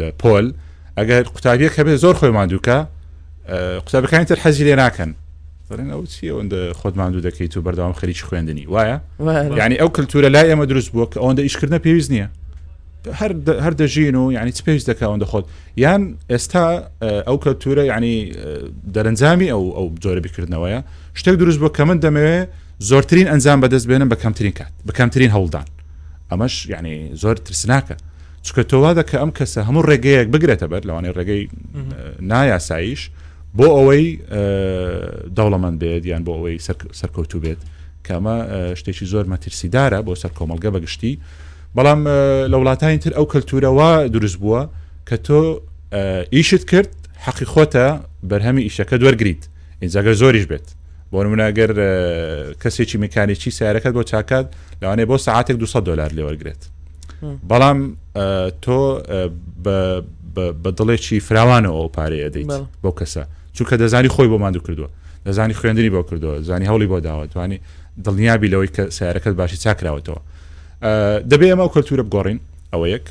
لە 0.00 0.08
پۆل 0.22 0.46
ئەگەر 0.98 1.22
قوتابیەک 1.34 1.72
هەبێت 1.78 1.96
زۆر 2.04 2.14
خۆی 2.20 2.30
مادووکە 2.36 2.78
قوتابەکانی 3.86 4.24
تر 4.30 4.36
حەزی 4.44 4.60
لێ 4.64 4.76
ناکەن 4.82 5.10
دەڵێن 5.70 5.90
ئەو 5.94 6.02
چی 6.12 6.26
ئەوەندە 6.32 6.60
خۆت 6.78 6.94
مادوو 6.96 7.30
دەکەیت 7.30 7.56
و 7.56 7.62
بەرداوام 7.66 7.94
خەریکی 8.00 8.24
خوێندنی 8.28 8.64
وایە 8.74 8.98
ینی 9.58 9.76
ئەو 9.82 9.90
کللتورە 9.98 10.28
لای 10.34 10.46
ئەمە 10.54 10.64
دروست 10.70 10.88
بووە 10.92 11.06
کە 11.12 11.16
ئەوەندە 11.20 11.42
ئیشکردە 11.48 11.78
پێویست 11.86 12.10
نییە 12.14 12.28
هەر 13.60 13.72
دەژین 13.78 14.14
و 14.16 14.32
یعنی 14.32 14.52
چ 14.52 14.60
پێش 14.62 14.82
دەکەون 14.90 15.20
دەخۆت 15.24 15.44
یان 15.76 16.16
ئێستا 16.30 16.82
ئەو 17.26 17.36
کەلتورە 17.44 17.84
ینی 17.92 18.32
دەرەنجامی 18.94 19.48
ئەو 19.54 19.62
ئەو 19.76 19.86
جۆرە 20.04 20.20
بیکردنەوەە 20.26 20.80
شتێک 21.20 21.34
دروست 21.42 21.58
بۆ 21.62 21.68
کە 21.76 21.80
من 21.88 21.98
دەمەوێت 22.00 22.46
زۆرترین 22.90 23.26
ئەنجام 23.32 23.60
بەدەست 23.64 23.86
بێنم 23.90 24.08
بە 24.12 24.16
کەمترین 24.22 24.52
کات 24.58 24.72
بە 24.88 24.92
کەمترین 24.98 25.30
هەوڵدان 25.36 25.66
ئەمەش 26.30 26.54
یعنی 26.72 27.10
زۆر 27.22 27.36
ترسناکە 27.46 27.94
چکە 28.46 28.62
تۆوا 28.70 28.90
دەکە 29.00 29.16
ئەم 29.22 29.30
کەسە 29.38 29.60
هەموو 29.68 29.82
ڕێگەیەک 29.88 30.28
بگرێتە 30.34 30.66
بەر 30.72 30.82
لەوانی 30.88 31.10
ڕێگەی 31.18 31.42
نایاساییش 32.30 33.02
بۆ 33.58 33.66
ئەوەی 33.78 34.06
دەوڵەمەند 35.36 35.76
بێت 35.82 36.02
یان 36.12 36.22
بۆ 36.26 36.32
ئەوەی 36.38 36.58
سەرکەوتو 37.00 37.38
بێت 37.44 37.60
کەمە 38.08 38.34
شتێکی 38.80 39.06
زۆر 39.12 39.24
مەترسیدارە 39.32 39.98
بۆ 40.06 40.12
سەر 40.22 40.32
کۆمەلگە 40.38 40.68
بەگشتی 40.74 41.12
بەڵام 41.76 42.00
لە 42.52 42.56
وڵاتانی 42.60 42.98
تر 43.04 43.12
ئەو 43.18 43.24
کەلتورەوە 43.32 44.08
دروست 44.16 44.38
بووە 44.42 44.62
کە 45.08 45.16
تۆ 45.26 45.42
ئیشت 46.34 46.64
کرد 46.70 46.92
حەقی 47.24 47.44
خۆتە 47.52 47.86
بەرهەمی 48.30 48.62
ئیشەکە 48.66 48.96
دوەرگیت 49.02 49.42
ئینجاگە 49.82 50.12
زۆریش 50.20 50.46
بێت 50.50 50.66
بۆ 51.12 51.18
مناگەر 51.32 51.70
کەسێکی 52.62 52.96
میکانێکی 53.04 53.50
سیارەکەت 53.58 53.92
بۆ 53.98 54.02
چاکات 54.10 54.46
لەوانێ 54.82 55.04
بۆ 55.10 55.16
ساعتێک 55.26 55.56
200 55.56 55.84
دلار 55.84 56.10
لێوەرگێت 56.12 56.62
بەڵام 57.50 57.78
تۆ 58.64 58.80
بە 60.62 60.70
دڵێکی 60.78 61.16
فراوانەوە 61.26 61.88
پارەیە 61.96 62.28
دەیت 62.34 62.54
بۆ 62.84 62.90
کەسە 62.98 63.22
چونکە 63.54 63.74
دەزانی 63.82 64.08
خۆی 64.14 64.28
بۆ 64.32 64.38
مادو 64.44 64.60
کردووە 64.60 64.88
دەزانی 65.26 65.54
خوێندنی 65.60 65.90
بۆ 65.96 66.02
کردووە 66.08 66.42
زانی 66.48 66.66
هەوڵی 66.70 66.86
بۆ 66.92 66.98
داوە 67.06 67.24
توانی 67.32 67.58
دڵنیابی 68.04 68.48
لەوەی 68.52 68.68
کە 68.76 68.82
سیارەکەت 68.96 69.34
باشی 69.40 69.56
چاکراوەتەوە 69.64 70.20
دەبێ 71.32 71.46
ئەمە 71.52 71.66
کەلتورە 71.74 72.02
بگۆڕین 72.08 72.38
ئەوە 72.72 72.86
یەک 72.94 73.04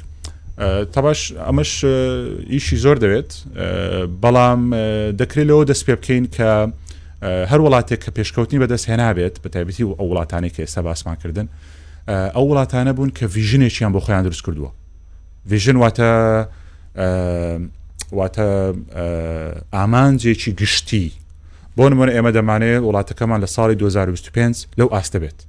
تەباش 0.93 1.19
ئەمەش 1.47 1.71
ئیشی 2.51 2.77
زۆر 2.83 2.95
دەوێت 3.03 3.31
بەڵام 4.23 4.61
دەکرێت 5.21 5.47
لەوە 5.49 5.63
دەست 5.71 5.83
پێ 5.87 5.93
بکەین 5.99 6.25
کە 6.35 6.49
هەر 7.51 7.59
وڵاتێک 7.65 7.99
کە 8.05 8.11
پێشکەوتنی 8.17 8.59
بەدەست 8.63 8.85
هێنابێت 8.91 9.35
بە 9.43 9.49
تایبەتی 9.53 9.83
ئەو 9.99 10.03
وڵاتانی 10.11 10.49
کە 10.55 10.59
ئێستا 10.65 10.81
باسمانکردن 10.87 11.47
ئەو 12.35 12.43
وڵاتانە 12.51 12.91
بوون 12.97 13.11
کە 13.17 13.25
ڤژنێکیان 13.35 13.91
بۆ 13.95 13.99
خۆیان 14.05 14.23
دروست 14.27 14.43
کردووە 14.45 14.71
ڤژن 15.49 15.77
واتە 15.83 16.11
واتە 18.17 18.47
ئامانجێکی 19.75 20.51
گشتی 20.61 21.05
بۆ 21.77 21.83
نمونە 21.91 22.11
ئێمە 22.15 22.31
دەمانێت 22.35 22.81
وڵاتەکەمان 22.87 23.39
لە 23.43 23.47
ساڵی 23.55 23.75
2025 23.81 24.65
لەو 24.77 24.87
ئاستە 24.95 25.19
بێت 25.23 25.39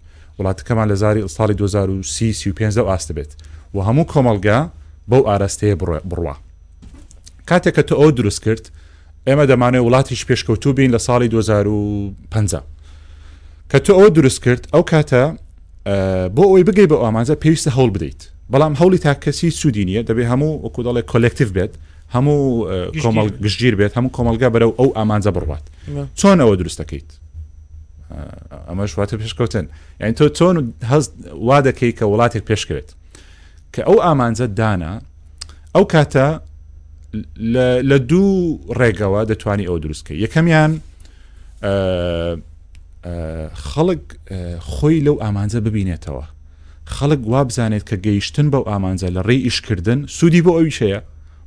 وڵاتەکەمان 0.40 0.88
لە 0.92 0.92
زاری 0.96 1.22
ساڵی 1.29 1.55
2030 1.57 2.85
ئاستە 2.87 3.14
بێت 3.14 3.33
و 3.74 3.81
هەموو 3.83 4.07
کۆمەلگا 4.12 4.59
بەو 5.11 5.22
ئاراستەیە 5.29 5.76
بڕوە 6.11 6.35
کاتێک 7.48 7.74
کە 7.76 7.83
تۆ 7.88 7.94
ئەو 8.00 8.11
دروست 8.18 8.42
کرد 8.44 8.70
ئێمە 9.29 9.44
دەمانێت 9.50 9.83
وڵاتیش 9.87 10.22
پێشکەوتوو 10.29 10.72
بین 10.79 10.94
لە 10.96 11.00
ساڵی 11.07 11.29
2050 11.29 12.62
کە 13.70 13.79
تۆ 13.79 13.90
ئەو 13.92 14.09
دروست 14.09 14.42
کرد 14.42 14.66
ئەو 14.74 14.83
کاتە 14.90 15.37
بۆ 16.37 16.42
ئەوی 16.50 16.64
بگەی 16.68 16.87
بە 16.92 16.96
ئامانزە 17.03 17.35
پێویستە 17.42 17.70
هەڵ 17.70 17.90
بدەیت 17.94 18.20
بەڵام 18.53 18.72
هەولی 18.81 18.98
تا 18.98 19.14
کەسی 19.14 19.50
سوودی 19.61 19.85
نیە 19.85 20.03
دەبێت 20.09 20.26
هەموو 20.33 20.61
وەکو 20.64 20.81
دەڵێ 20.87 21.03
کۆلکتیو 21.12 21.48
بێت 21.57 21.72
هەموو 22.14 22.40
کۆمەڵ 23.03 23.26
گژگیر 23.44 23.74
بێت 23.81 23.92
هەموو 23.98 24.11
کۆمەلگا 24.16 24.48
بەرەو 24.55 24.72
ئەو 24.79 24.88
ئامانزە 24.96 25.31
بڕوات 25.37 25.64
چۆن 26.20 26.38
ئەوە 26.42 26.57
دروستەکەیت 26.61 27.09
ئەمە 28.70 28.87
شواتە 28.90 29.16
پێشکەوتن 29.22 29.66
یعنی 30.00 30.12
تۆ 30.14 30.28
تۆن 30.38 30.56
هەست 30.90 31.11
وا 31.48 31.62
دەکەی 31.62 31.92
کە 31.98 32.02
وڵاتێک 32.12 32.42
پێشکەوێت 32.50 32.88
کە 33.74 33.83
ئەو 33.88 33.96
ئامانجە 34.06 34.46
دانا 34.59 34.94
ئەو 35.76 35.85
کاتە 35.92 36.26
لە 37.90 37.96
دوو 38.11 38.61
ڕێگەوە 38.78 39.20
دەتوانانی 39.30 39.68
ئەو 39.68 39.76
دروستکە 39.83 40.14
یەکەمیان 40.24 40.72
خەڵک 43.70 44.02
خۆی 44.72 44.98
لەو 45.06 45.16
ئامانجە 45.22 45.59
ببینێتەوە 45.66 46.24
خەڵک 46.96 47.20
وا 47.33 47.42
بزانێت 47.48 47.85
کە 47.90 47.96
گەیشتن 48.06 48.46
بەو 48.52 48.64
ئامانجە 48.70 49.09
لە 49.16 49.20
ڕێی 49.28 49.40
ئیشکردن 49.46 50.00
سوودی 50.16 50.42
بۆ 50.46 50.52
ئەوی 50.59 50.70
شەیە 50.78 51.00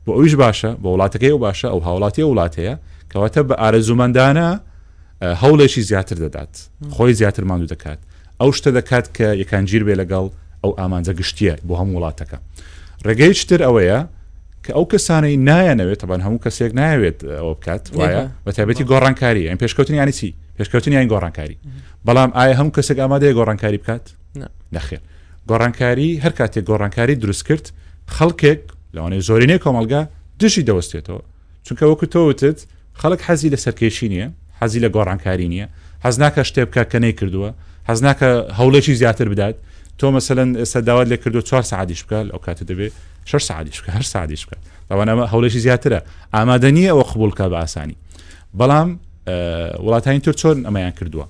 بۆ 0.05 0.11
ئەویش 0.17 0.33
باشە 0.43 0.71
بە 0.83 0.87
وڵاتەکەی 0.93 1.31
و 1.35 1.39
باشە 1.45 1.65
ئەو 1.71 1.79
هاوڵاتی 1.87 2.23
وڵاتەیە 2.31 2.75
کەواتە 3.11 3.41
بە 3.47 3.55
ئارەزومەندانە 3.61 4.47
هەوڵێکی 5.41 5.79
زیاتر 5.81 6.15
دەدات 6.25 6.53
خۆی 6.95 7.11
زیاتر 7.13 7.43
ماندوو 7.43 7.67
دەکات 7.73 7.99
ئەو 8.41 8.49
شتە 8.57 8.67
دەکات 8.79 9.05
کە 9.17 9.27
یەکانگیر 9.43 9.83
بێ 9.87 9.95
لەگەڵ 10.01 10.25
ئەو 10.63 10.71
ئامانجە 10.79 11.13
گشتیە 11.19 11.53
بۆ 11.67 11.73
هەموو 11.79 11.97
وڵاتەکە 11.97 12.37
ڕێگەی 13.05 13.33
چتر 13.39 13.61
ئەوەیە 13.67 13.99
کە 14.65 14.71
ئەو 14.77 14.85
کەسانەی 14.91 15.35
نایەنەوێت 15.47 15.99
تەبان 16.01 16.21
هەموو 16.25 16.39
کەسێک 16.43 16.71
نایەوێت 16.79 17.17
ئەو 17.39 17.53
بکات 17.59 17.83
وایە 17.99 18.23
بە 18.45 18.51
تایبەتی 18.57 18.83
گۆڕانکاری 18.91 19.43
ئەم 19.49 19.57
پێشکەوتنی 19.63 19.97
یانی 20.01 20.11
چی 20.19 20.29
پێشکەوتنی 20.57 20.95
یان 20.99 21.07
گۆڕانکاری 21.13 21.57
بەڵام 22.07 22.29
ئایا 22.37 22.55
هەموو 22.59 22.73
کەسێک 22.77 22.97
ئامادەیە 23.03 23.33
گۆڕانکاری 23.37 23.77
بکات 23.83 24.05
نەخێر 24.75 25.01
گۆڕانکاری 25.49 26.09
هەر 26.23 26.33
کاتێک 26.39 26.63
گۆڕانکاری 26.69 27.15
دروست 27.23 27.43
کرد 27.47 27.65
خەڵکێک 28.17 28.61
لەوانەیە 28.95 29.21
زۆرینەی 29.27 29.59
کۆمەلگا 29.63 30.01
دژی 30.39 30.63
دەوەستێتەوە 30.69 31.21
چونکە 31.65 31.83
وەکو 31.91 32.05
تۆوتت 32.13 32.59
خەڵک 33.01 33.21
حەزی 33.27 33.49
لە 33.53 33.59
سەرکێشی 33.65 34.07
نییە 34.13 34.29
حەزی 34.63 34.79
لە 34.81 34.89
گۆڕانکاری 34.95 35.47
نییە 35.51 35.67
حەز 36.05 36.15
ناکە 36.23 36.43
شتێ 36.49 36.65
بکە 36.69 36.83
کە 36.91 36.99
نەی 37.03 37.13
کردووە 37.19 37.49
حەز 37.89 37.99
ناکە 38.05 38.29
هەوڵێکی 38.59 38.93
زیاتر 39.01 39.29
بدات 39.29 39.55
تۆ 39.99 40.05
مەسەن 40.15 40.63
سەداوات 40.73 41.07
لێ 41.11 41.17
کردو 41.23 41.41
4 41.41 41.61
سعادیش 41.61 42.03
بکە 42.03 42.33
ئەو 42.33 42.39
کاتە 42.45 42.63
دەبێت 42.69 42.91
6 43.25 43.43
سعادیش 43.47 43.81
بکە 43.81 43.89
هەر 43.97 44.01
سعادیش 44.03 44.45
بکە 44.45 44.57
ئەوانە 44.91 45.29
هەولێکی 45.31 45.59
زیاترە 45.65 45.99
ئامادەنیە 46.33 46.91
ئەوە 46.93 47.05
قبولکە 47.13 47.45
بە 47.51 47.57
ئاسانی 47.63 47.95
بەڵام 48.59 48.89
وڵاتانی 49.85 50.19
تر 50.25 50.31
چۆن 50.41 50.57
ئەمەیان 50.67 50.93
کردووە 50.99 51.25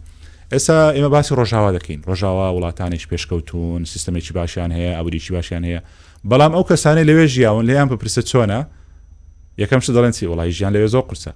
ئێستا 0.54 0.78
ئێمە 0.96 1.10
باسی 1.15 1.36
ڕۆژاوا 1.36 1.72
دەکەین 1.78 2.02
ڕۆژاوا 2.10 2.48
وڵاتانیش 2.56 3.06
پێشکەوتون 3.12 3.80
سیستمێکی 3.91 4.32
باشیان 4.38 4.72
هەیە 4.78 4.93
ئەوریکی 4.98 5.32
باشیان 5.36 5.63
هەیە 5.67 5.82
بەڵام 6.32 6.52
ئەو 6.56 6.63
کەسانی 6.69 7.04
لەوێ 7.10 7.26
ژیاون 7.34 7.65
لێیان 7.69 7.88
بپرسە 7.91 8.22
چۆنە 8.32 8.60
یەکەم 9.62 9.80
ش 9.86 9.88
دەڵێن 9.96 10.12
چی 10.17 10.26
وڵی 10.32 10.52
ژیان 10.58 10.72
لەوێ 10.76 10.88
زۆر 10.93 11.02
قرسە 11.10 11.32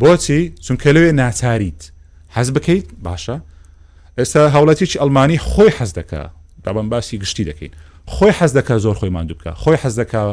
بۆچی 0.00 0.52
چونکە 0.64 0.86
لەوێ 0.94 1.12
ناچاریت 1.22 1.80
حەز 2.36 2.48
بکەیت 2.54 2.86
باشە 3.06 3.36
ئێستا 4.18 4.40
هاوڵەتیی 4.54 4.98
ئەلمانی 5.02 5.38
خۆی 5.50 5.70
حەز 5.78 5.92
دکا 5.98 6.30
دابم 6.64 6.88
باسی 6.92 7.18
گشتی 7.18 7.44
دەکەین 7.50 7.72
خۆی 8.14 8.32
حەز 8.38 8.52
دەکە 8.58 8.74
زۆر 8.84 8.94
خۆی 9.00 9.10
ماندوو 9.16 9.38
بکە 9.38 9.50
خۆی 9.62 9.76
حەز 9.82 9.94
دەکا 10.00 10.24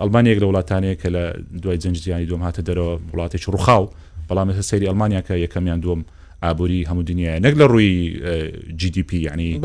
ئەلمانیەک 0.00 0.38
لە 0.42 0.46
وڵاتانەیە 0.50 0.94
کە 1.00 1.08
لە 1.14 1.22
دوای 1.62 1.78
جنجیانی 1.82 2.26
دوم 2.30 2.40
هاتە 2.50 2.62
دەرەوە 2.68 2.94
وڵاتێکی 3.14 3.48
ڕوخاو 3.54 3.84
بەڵام 4.28 4.48
سەری 4.70 4.86
ئەلمانیا 4.88 5.22
کە 5.28 5.32
یەکەمیان 5.44 5.80
دوم 5.84 6.00
ئابووری 6.44 6.78
هەموو 6.90 7.04
دنیاە 7.10 7.40
نەک 7.44 7.54
لە 7.60 7.66
ڕووی 7.72 7.92
GDP 8.80 9.10
ینی 9.12 9.60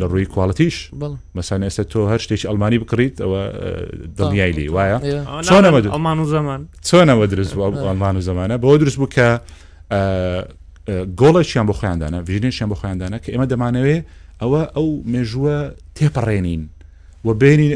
لە 0.00 0.06
ڕووی 0.12 0.24
کوالتیش 0.34 0.90
مەسان 1.36 1.60
ئێستا 1.66 1.84
تۆ 1.92 2.00
هەر 2.12 2.18
شتێکی 2.24 2.48
ئەلمانی 2.50 2.78
بکڕیت 2.82 3.14
ئەوە 3.24 3.42
دڵنیایلی 4.18 4.66
وایە 4.74 4.98
ئەمان 5.94 6.18
و 6.18 6.24
زمان 6.34 6.60
چۆنەوە 6.88 7.26
درست 7.32 7.52
ئەلمان 7.88 8.16
و 8.16 8.20
زمانە 8.28 8.54
بۆ 8.62 8.68
دروست 8.82 8.96
بوو 9.00 9.06
کە 9.16 9.28
گۆڵێکیان 11.20 11.66
بۆ 11.68 11.72
خۆیاندانە 11.80 12.18
ڤژنێکیان 12.28 12.68
بۆ 12.70 12.74
خۆیاندانە 12.80 13.16
کە 13.22 13.28
ئێمە 13.34 13.46
دەمانەوێ 13.52 13.98
ئەوە 14.42 14.62
ئەو 14.76 14.88
مێژووە 15.12 15.56
تێپەڕێنین 15.96 16.64
و 17.26 17.34
بینی 17.40 17.68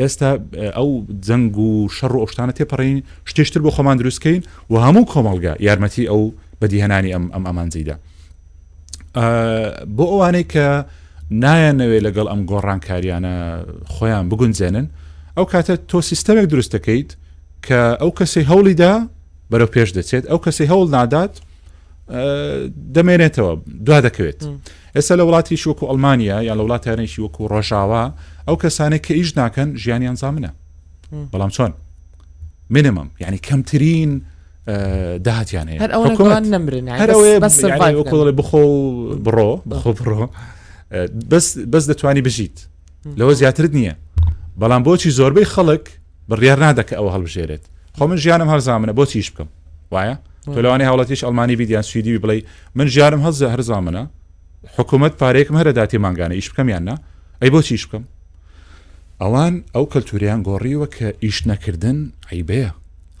ئێستا 0.00 0.30
ئەو 0.78 0.88
جەنگ 1.26 1.56
و 1.66 1.70
شەڕ 1.96 2.12
و 2.14 2.20
ئۆشتانە 2.24 2.52
تێپەڕین 2.58 2.98
شتێشتر 3.30 3.60
بۆ 3.64 3.70
خۆمان 3.76 3.96
دروستکەین 4.00 4.42
و 4.70 4.74
هەموو 4.84 5.08
کۆمەلگا 5.12 5.54
یارمەتی 5.68 6.06
ئەو 6.10 6.22
بەدیهێنانی 6.62 7.10
ئەم 7.14 7.24
ئەم 7.34 7.44
ئەمانجیدا 7.48 7.96
بۆ 9.96 10.04
ئەوانەی 10.12 10.46
کە 10.52 10.66
نایەنەوێت 11.44 12.02
لەگەڵ 12.06 12.26
ئەم 12.32 12.40
گۆڕانکاریانە 12.50 13.34
خۆیان 13.94 14.24
بگونجێنن 14.30 14.86
ئەو 15.36 15.44
کاتە 15.52 15.74
تۆ 15.90 15.98
سیستەمێک 16.10 16.46
دروست 16.52 16.70
دەکەیت 16.76 17.10
کە 17.66 17.80
ئەو 18.00 18.10
کەسی 18.18 18.42
هەوڵیدا 18.50 18.94
بەرەو 19.50 19.68
پێش 19.74 19.88
دەچێت 19.98 20.24
ئەو 20.30 20.38
کەسی 20.44 20.66
هەوڵ 20.72 20.86
نادات 20.96 21.34
دەمێنێتەوە 22.94 23.50
دوا 23.86 23.98
دەکەوێت 24.06 24.40
ئێستا 24.96 25.14
لە 25.20 25.24
وڵاتی 25.26 25.56
شوەکو 25.62 25.84
ئەلمانیا 25.90 26.38
یا 26.48 26.54
لە 26.58 26.62
وڵاتیانێکی 26.66 27.20
وەکو 27.24 27.42
ڕۆژاوا 27.52 28.04
ئەو 28.48 28.56
کەسانێک 28.62 29.02
کە 29.06 29.12
ئیش 29.18 29.30
ناکەن 29.38 29.68
ژیانیان 29.82 30.16
زامنە 30.22 30.50
بەڵام 31.32 31.50
چۆن 31.56 31.72
منمم 32.70 33.08
یعنی 33.20 33.38
کەمترین 33.48 34.12
داهاتیان 35.18 35.78
هەر 35.78 35.90
ئەوڵێ 37.10 38.32
بخۆ 38.38 38.64
بڕۆ 39.24 39.56
بخۆ 39.68 39.92
بڕۆ 40.00 40.28
بەس 41.72 41.84
دەتوانی 41.90 42.20
بژیت 42.28 42.56
لەوە 43.18 43.32
زیاترت 43.40 43.72
نییە 43.78 43.94
بەڵام 44.60 44.82
بۆچی 44.88 45.10
زۆربەی 45.18 45.44
خەڵک 45.54 45.84
بڕیار 46.30 46.58
نادەکە 46.64 46.92
ئەوە 46.98 47.10
هەڵبژێرێت 47.14 47.64
خۆ 47.96 48.02
من 48.06 48.16
ژیانم 48.16 48.48
هەرزامنە 48.52 48.92
بۆ 48.98 49.04
چیش 49.12 49.26
بکەم 49.32 49.46
وایە 49.94 50.14
تۆ 50.52 50.58
لەوانی 50.64 50.84
هاوڵەتیش 50.88 51.20
ئەلمانی 51.26 51.56
ویدیان 51.60 51.82
سویدی 51.82 52.18
بڵێ 52.24 52.38
من 52.78 52.86
ژیانم 52.94 53.20
هەز 53.26 53.36
هەرزامنە 53.54 54.04
حکوومەت 54.78 55.14
پارێکم 55.20 55.54
هەرەداتی 55.60 55.96
ماگانە 56.04 56.32
ئیش 56.38 56.48
بکەم 56.50 56.68
یاننا 56.74 56.96
ئەی 57.42 57.50
بۆ 57.54 57.60
چیش 57.68 57.86
بکەم 57.86 58.02
ئەوان 59.22 59.54
ئەو 59.74 59.84
کەلتوریان 59.92 60.40
گۆڕیوە 60.48 60.86
کە 60.96 61.06
ئیش 61.22 61.38
نەکردن 61.50 61.98
عیبەیە 62.32 62.72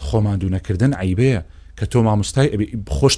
خۆماندوونەکردن 0.06 0.92
عیبەیە 1.02 1.42
کە 1.78 1.86
تۆ 1.92 1.98
مامۆستای 2.06 2.48
خۆش 2.88 3.14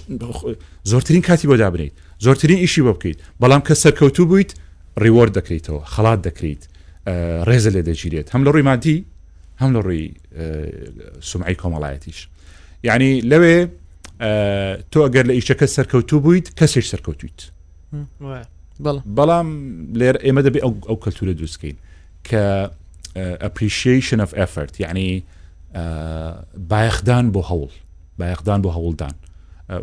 زۆرترین 0.93 1.23
کاتی 1.29 1.47
بۆ 1.51 1.57
دابنیت 1.62 1.93
زۆرترین 2.27 2.59
ئیشی 2.64 2.83
بۆ 2.87 2.93
بکەیت 2.97 3.19
بەڵام 3.43 3.62
کە 3.69 3.75
سەرکەوتوو 3.85 4.25
بوویت 4.31 4.51
ڕیوەر 5.05 5.29
دەکەیتەوە 5.38 5.81
خڵات 5.93 6.21
دەکەیت 6.29 6.62
ڕێزە 7.49 7.71
لێ 7.75 7.83
دەگیرێت 7.90 8.27
هەم 8.33 8.40
لە 8.47 8.51
ڕووی 8.53 8.62
مادی 8.71 8.99
هەم 9.61 9.71
لە 9.77 9.81
ڕووی 9.87 10.07
سمعی 11.31 11.55
کۆمەڵایەتیش 11.62 12.21
یعنی 12.88 13.11
لەوێ 13.31 13.57
تۆ 14.93 14.99
ئەگەر 15.07 15.25
لە 15.31 15.35
ئیشەکە 15.38 15.66
سەرکەوتوو 15.77 16.21
بوویت 16.25 16.47
کەسێک 16.59 16.85
سەرکەوتیت 16.93 17.40
بەڵام 19.16 19.49
لێر 19.99 20.16
ئێمە 20.25 20.43
دەبێت 20.47 20.62
ئەو 20.88 20.97
کەلتورە 21.05 21.33
دروستکەین 21.38 21.77
کە 22.29 22.45
ئەپریشیشن 23.45 24.19
of 24.27 24.31
effort 24.45 24.75
یعنی 24.81 25.23
بایەخدان 25.79 27.25
بۆ 27.35 27.41
هەوڵ 27.51 27.69
بایەخدان 28.19 28.59
بۆ 28.65 28.71
هەوڵدان 28.77 29.15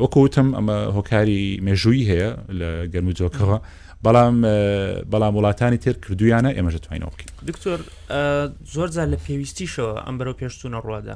وەکوتم 0.04 0.48
ئەمە 0.58 0.76
هۆکاری 0.96 1.44
مێژووی 1.68 2.04
هەیە 2.12 2.30
لە 2.60 2.70
گەرمجۆکەوە 2.94 3.58
بەڵام 4.06 4.36
بەڵام 5.12 5.34
وڵاتانی 5.38 5.78
تر 5.84 5.94
کردویانە 6.04 6.52
ئێمەش 6.56 6.76
توانینەوە 6.84 7.10
بکەین 7.14 7.32
دکتۆر 7.50 7.80
زۆر 8.76 8.88
جار 8.96 9.08
لە 9.14 9.18
پێویستیشەوە 9.26 9.94
ئەم 10.06 10.16
بەرەو 10.20 10.36
پێشتونە 10.42 10.80
ڕوادا 10.86 11.16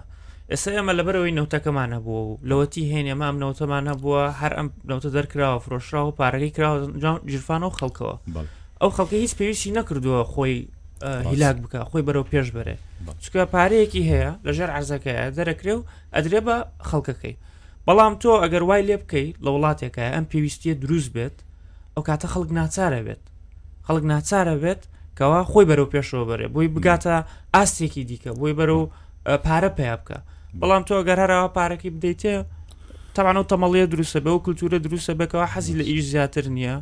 ئێستا 0.51 0.71
ئێمە 0.75 0.93
لەبەرەوەی 0.99 1.35
نەوتەکەمانە 1.37 1.97
بوو 2.05 2.37
لەوەتی 2.49 2.83
هێن 2.91 3.05
ئێمام 3.11 3.35
نەوتەمانە 3.43 3.93
بووە 4.01 4.23
هەر 4.41 4.53
ئەم 4.57 4.67
نەوتە 4.89 5.09
دەرکراوە 5.15 5.59
فرۆشراوە 5.65 6.11
پارەکەی 6.19 6.51
کراوە 6.55 6.83
جیرفانەوە 7.29 7.71
خەڵکەوە 7.79 8.15
ئەو 8.81 8.89
خەڵکی 8.97 9.19
هیچ 9.23 9.31
پێویستی 9.39 9.71
نەکردووە 9.77 10.23
خۆی 10.33 10.59
هیلاک 11.03 11.55
بکە 11.63 11.79
خۆی 11.89 12.03
بەرەو 12.07 12.25
پێش 12.31 12.47
بەرێ 12.55 12.75
چکە 13.23 13.43
پارەیەکی 13.53 14.03
هەیە 14.11 14.31
لەژێر 14.45 14.69
عرزەکەی 14.77 15.31
دەرەکرێ 15.37 15.73
و 15.77 15.81
ئەدرێ 16.15 16.41
بە 16.47 16.57
خەڵکەکەی 16.89 17.35
بەڵام 17.87 18.13
تۆ 18.21 18.31
ئەگەر 18.43 18.63
وای 18.69 18.83
لێ 18.87 18.97
بکەیت 19.03 19.35
لە 19.45 19.49
وڵاتێکە 19.55 20.05
ئەم 20.15 20.25
پێویستیە 20.31 20.73
دروست 20.83 21.09
بێت 21.15 21.37
ئەو 21.95 22.03
کاتە 22.09 22.27
خەڵک 22.33 22.49
ناچارە 22.59 23.01
بێت 23.05 23.23
خەڵک 23.87 24.03
ناچارە 24.13 24.55
بێت 24.63 24.81
کەوا 25.17 25.41
خۆی 25.51 25.65
بەرەو 25.69 25.87
پێشەوە 25.93 26.25
بەرێ 26.29 26.47
بۆی 26.53 26.67
بگاتە 26.75 27.15
ئاستێکی 27.55 28.03
دیکە 28.09 28.31
بۆی 28.39 28.53
بەرە 28.59 28.75
و 28.81 28.85
پارە 29.45 29.69
پێیا 29.77 29.95
بکە 30.01 30.17
بەڵام 30.59 30.83
تۆ 30.89 30.95
گەر 31.07 31.17
هەراوە 31.23 31.49
پارەکی 31.57 31.89
بدەیتێ 31.95 32.35
تەوانەوە 33.15 33.45
تەمەڵەیە 33.51 33.85
دروستە 33.93 34.19
بە 34.25 34.29
و 34.35 34.43
کللتورە 34.45 34.79
دروستە 34.85 35.13
بەکەوە 35.19 35.45
حەزی 35.53 35.73
لە 35.79 35.83
ئیش 35.89 36.01
زیاتر 36.13 36.45
نییە 36.57 36.75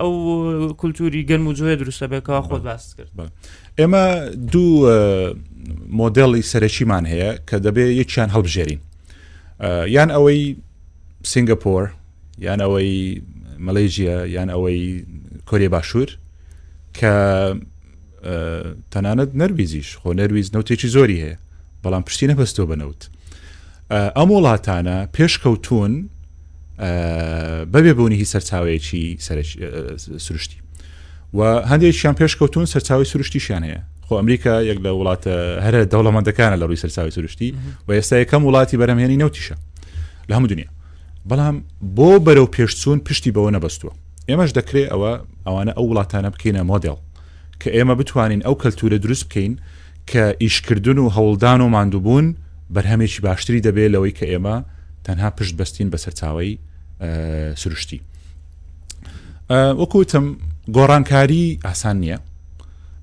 ئەو 0.00 0.72
کولتوری 0.72 1.26
گەرم 1.28 1.46
و 1.46 1.52
جوێ 1.54 1.76
دروستە 1.84 2.02
بێکەوە 2.08 2.40
خۆت 2.46 2.62
باس 2.68 2.94
کرد 2.96 3.10
ئێمە 3.80 4.04
دوو 4.52 4.88
مۆدلڵی 6.00 6.42
سەرەکیمان 6.52 7.04
هەیە 7.12 7.30
کە 7.50 7.56
دەبێت 7.64 7.92
یەکیان 8.00 8.30
هەڵبژێرین 8.34 8.80
یان 9.96 10.10
ئەوەی 10.16 10.42
سنگپۆر 11.32 11.84
یان 12.46 12.60
ئەوەی 12.64 12.92
مەلەیژیە 13.66 14.16
یان 14.36 14.48
ئەوەی 14.54 14.82
کۆری 15.48 15.68
باشوور 15.74 16.08
کە 16.98 17.14
تەنانەت 18.92 19.30
نەرویزیش 19.40 19.88
خۆ 20.00 20.08
نەرویز 20.20 20.48
نەوتێکی 20.54 20.88
زۆری 20.96 21.20
هەیە 21.24 21.36
بەڵام 21.84 22.02
پشتی 22.08 22.26
نەپەستۆ 22.32 22.62
بنەوت 22.70 23.00
ئەم 24.18 24.28
وڵاتانە 24.34 24.96
پێشکەوتون 25.16 25.92
بەبێ 27.74 27.92
بوونی 27.98 28.16
هی 28.16 28.24
سەرچاوەیەکی 28.32 29.04
سروشتی 30.24 30.56
و 31.34 31.40
هەندێکیان 31.70 32.14
پێشکەوتون 32.18 32.66
سەرچاوی 32.74 33.04
سروشتیشان 33.12 33.62
هەیە 33.68 33.80
خۆ 34.06 34.12
ئەمریکا 34.18 34.54
یەک 34.70 34.78
لە 34.84 34.90
وڵاتە 35.00 35.34
هەرە 35.64 35.80
دەوڵەمەندەکانە 35.92 36.56
لە 36.60 36.64
ڕووی 36.68 36.78
سەرچاوی 36.82 37.10
سروشتی 37.16 37.54
و 37.88 38.00
ئێستا 38.00 38.16
یەکەم 38.22 38.42
وڵاتی 38.48 38.74
بەرەمهێنی 38.80 39.20
نەوتیشە 39.22 39.56
لە 40.28 40.34
هەموو 40.36 40.48
دنیا 40.52 40.68
بەڵام 41.30 41.56
بۆ 41.96 42.10
بەرەو 42.26 42.48
پێشچوون 42.56 42.98
پشتی 43.06 43.30
بەوە 43.34 43.50
نەبەستووە 43.56 43.92
ئێمەش 44.28 44.50
دەکرێت 44.58 44.88
ئەوە 44.92 45.12
ئەوانە 45.46 45.72
ئەو 45.76 45.86
وڵاتانە 45.92 46.28
بکەینە 46.34 46.62
مۆدل 46.70 46.96
کە 47.60 47.68
ئێمە 47.76 47.94
بتوانین 48.00 48.40
ئەو 48.46 48.54
کەلتورە 48.62 48.98
دروست 49.04 49.24
بکەین 49.28 49.52
کە 50.10 50.22
ئیشکردن 50.42 50.98
و 50.98 51.10
هەوڵدان 51.16 51.60
و 51.64 51.66
ماندووبوون 51.74 52.26
بەرهەمێکی 52.74 53.20
باشتری 53.26 53.60
دەبێت 53.66 53.90
لەوەی 53.94 54.14
کە 54.18 54.26
ئێمە 54.32 54.56
تەنها 55.06 55.28
پشت 55.36 55.54
بەستین 55.60 55.88
بە 55.92 55.98
سەرچاوی 56.04 56.58
سروشتی 57.56 58.00
وەکوتم 59.50 60.26
گۆڕانکاری 60.74 61.58
ئاسان 61.64 61.96
نییە 62.04 62.18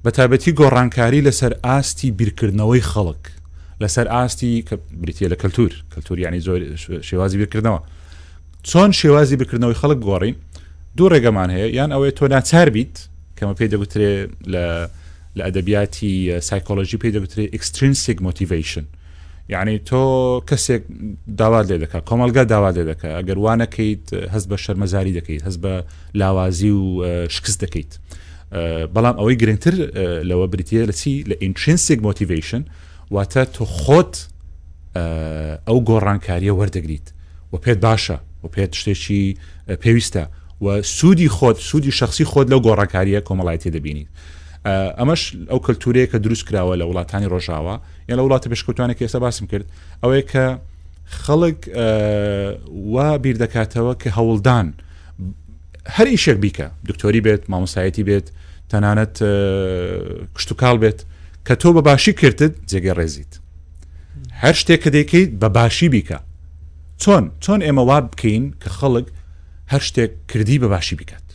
بە 0.06 0.12
تابەتی 0.12 0.52
گۆڕانکاری 0.60 1.24
لەسەر 1.28 1.54
ئاستی 1.66 2.12
بیرکردنەوەی 2.18 2.84
خەڵک 2.92 3.24
لەسەر 3.82 4.08
ئاستی 4.08 4.62
کە 4.68 4.76
بریتە 5.02 5.26
لە 5.34 5.38
کەلتور 5.42 5.72
کەلتوریانی 5.94 6.40
زۆر 6.48 6.62
شێوازی 7.10 7.38
بیرکردنەوە 7.42 7.80
چۆن 8.70 8.90
شێوازی 9.02 9.36
بکردنەوەی 9.42 9.80
خەڵک 9.82 10.00
گۆڕین 10.10 10.36
دوو 10.98 11.10
ڕێگەمان 11.10 11.50
هەیە 11.56 11.68
یان 11.78 11.92
ئەوەیە 11.92 12.12
تۆ 12.18 12.24
ناچار 12.28 12.70
بیت 12.70 12.96
کەمە 13.38 13.54
پێی 13.60 13.70
دەگوترێ 13.74 14.14
لە 14.54 14.66
لە 15.38 15.44
ئەدەبیاتی 15.48 16.42
سایکۆلژی 16.50 16.98
پێی 17.04 17.12
دەگوترێ 17.16 17.44
ئکسترینسیک 17.56 18.18
مۆتیڤشن 18.28 18.86
یعنی 19.50 19.80
تۆ 19.86 20.44
کەسێک 20.52 20.82
داوا 21.38 21.64
لێ 21.64 21.78
دەکات 21.84 22.04
کۆمەلگا 22.10 22.44
داوا 22.54 22.72
لێ 22.72 22.84
دەکە 22.92 23.06
ئەگەر 23.18 23.38
وانەکەیت 23.46 24.14
هەست 24.34 24.48
بە 24.52 24.56
شەرمەزاری 24.64 25.14
دەکەیت 25.20 25.44
هەست 25.48 25.60
بە 25.62 25.84
لاوازی 26.14 26.70
و 26.72 27.28
شکست 27.30 27.64
دەکەیت 27.66 27.92
بەڵام 28.96 29.16
ئەوەی 29.20 29.36
گرنگتر 29.42 29.74
لەوە 30.30 30.48
بریتە 30.56 30.90
لە 30.90 30.94
چی 31.02 31.24
لە 31.30 31.36
ئینترینسیک 31.42 32.00
مۆتیڤشن 32.08 32.64
واتە 33.14 33.44
تۆ 33.56 33.64
خۆت 33.80 34.16
ئەو 35.68 35.78
گۆڕانکاریە 35.90 36.54
وەردەگریت 36.60 37.08
و 37.54 37.58
پێت 37.58 37.80
باشە 37.86 38.18
و 38.44 38.48
پێت 38.56 38.72
شتێکی 38.80 39.38
پێویستە 39.82 40.26
و 40.62 40.82
سوودی 40.82 41.30
خۆت 41.30 41.58
سوودی 41.60 41.92
شخصی 41.92 42.26
خۆت 42.26 42.48
لەو 42.52 42.62
گۆڕانکاریە 42.68 43.22
کۆمەڵایەتی 43.28 43.68
دەبینیت 43.72 44.08
ئەمەش 45.00 45.22
ئەو 45.52 45.60
کەلتورەیە 45.68 46.08
کە 46.12 46.18
دروست 46.26 46.44
کراوە 46.48 46.76
لە 46.82 46.86
وڵاتانی 46.90 47.28
ڕۆژاوە 47.34 47.76
یا 48.10 48.14
لە 48.18 48.22
وڵاتە 48.26 48.48
بشکوتوانێک 48.52 49.00
ئێستا 49.04 49.20
باسم 49.26 49.46
کرد 49.52 49.66
ئەوەیە 50.04 50.24
کە 50.32 50.46
خەڵک 51.22 51.60
وا 52.94 53.10
بیر 53.24 53.38
دەکاتەوە 53.44 53.94
کە 54.02 54.10
هەوڵدان 54.18 54.68
هەر 55.96 56.08
ئیشێک 56.14 56.38
بیکە 56.44 56.68
دکتۆری 56.90 57.22
بێت 57.26 57.44
مامۆسایەتی 57.52 58.04
بێت 58.10 58.28
تەنانەت 58.72 59.16
کشت 60.36 60.50
و 60.52 60.56
کاڵ 60.62 60.76
بێت 60.84 61.00
کە 61.48 61.54
تۆ 61.62 61.70
بە 61.76 61.82
باشی 61.88 62.14
کردت 62.22 62.54
جێگە 62.70 62.94
ڕێزیت 63.00 63.34
هەر 64.42 64.54
شتێک 64.62 64.80
کە 64.84 64.90
دەیکەیت 64.96 65.32
بە 65.42 65.50
باشی 65.58 65.88
بیکە 65.94 66.18
چۆن 67.02 67.24
چۆن 67.44 67.60
ئێمە 67.66 67.84
وا 67.90 68.00
بکەین 68.12 68.46
کە 68.62 68.70
خەڵک 68.78 69.08
هەر 69.72 69.82
شتێک 69.88 70.12
کردی 70.32 70.58
بە 70.64 70.68
باشی 70.74 70.96
بکات 71.02 71.28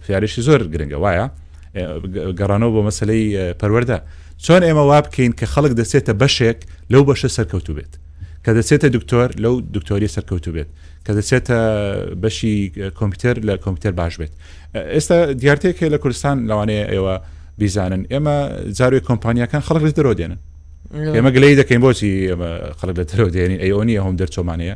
پرسیارێکی 0.00 0.42
زۆر 0.46 0.60
گرنگە 0.74 0.98
وایە 1.04 1.26
گەڕانەوە 2.38 2.70
بۆ 2.74 2.80
مەسلەی 2.88 3.52
پەروەەردە 3.60 3.98
چۆن 4.44 4.62
ئێمە 4.66 4.84
وا 4.90 5.00
بکەین 5.06 5.32
کە 5.38 5.46
خەڵک 5.52 5.72
دەسێتە 5.80 6.12
بەشێک 6.22 6.58
لەو 6.92 7.02
بەشە 7.08 7.28
سەرکەوتو 7.36 7.72
بێت 7.78 7.92
کە 8.44 8.50
دەچێتە 8.58 8.86
دکتۆر 8.96 9.28
لەو 9.44 9.54
دکتۆری 9.76 10.08
سەرکەوتو 10.14 10.50
بێت 10.54 10.68
کە 11.06 11.12
دەچێتە 11.18 11.58
بەشی 12.22 12.56
کۆمپیوتەر 12.98 13.36
لە 13.48 13.54
کۆمپیوتەر 13.64 13.92
باش 14.00 14.14
بێت 14.20 14.32
ئێستا 14.94 15.16
دیارتێکێ 15.40 15.86
لە 15.94 15.98
کوردستان 16.02 16.36
لەوانەیە 16.50 16.84
ئێوە 16.92 17.14
بیزانن 17.60 18.02
ئێمە 18.12 18.34
جاروی 18.78 19.00
کۆمپانیەکان 19.08 19.62
خەڵک 19.66 19.82
لە 19.88 19.92
دەرۆ 19.98 20.12
دێنن 20.20 20.38
ئێمە 21.16 21.30
گلەی 21.36 21.54
دەکەین 21.60 21.80
بۆچی 21.84 22.12
ئەمە 22.32 22.50
خەڵک 22.78 22.94
لە 23.00 23.04
دەرۆ 23.10 23.26
دێنین 23.34 23.60
ئەیۆنی 23.64 23.94
هەم 24.04 24.14
دەرچۆمانەیە 24.20 24.74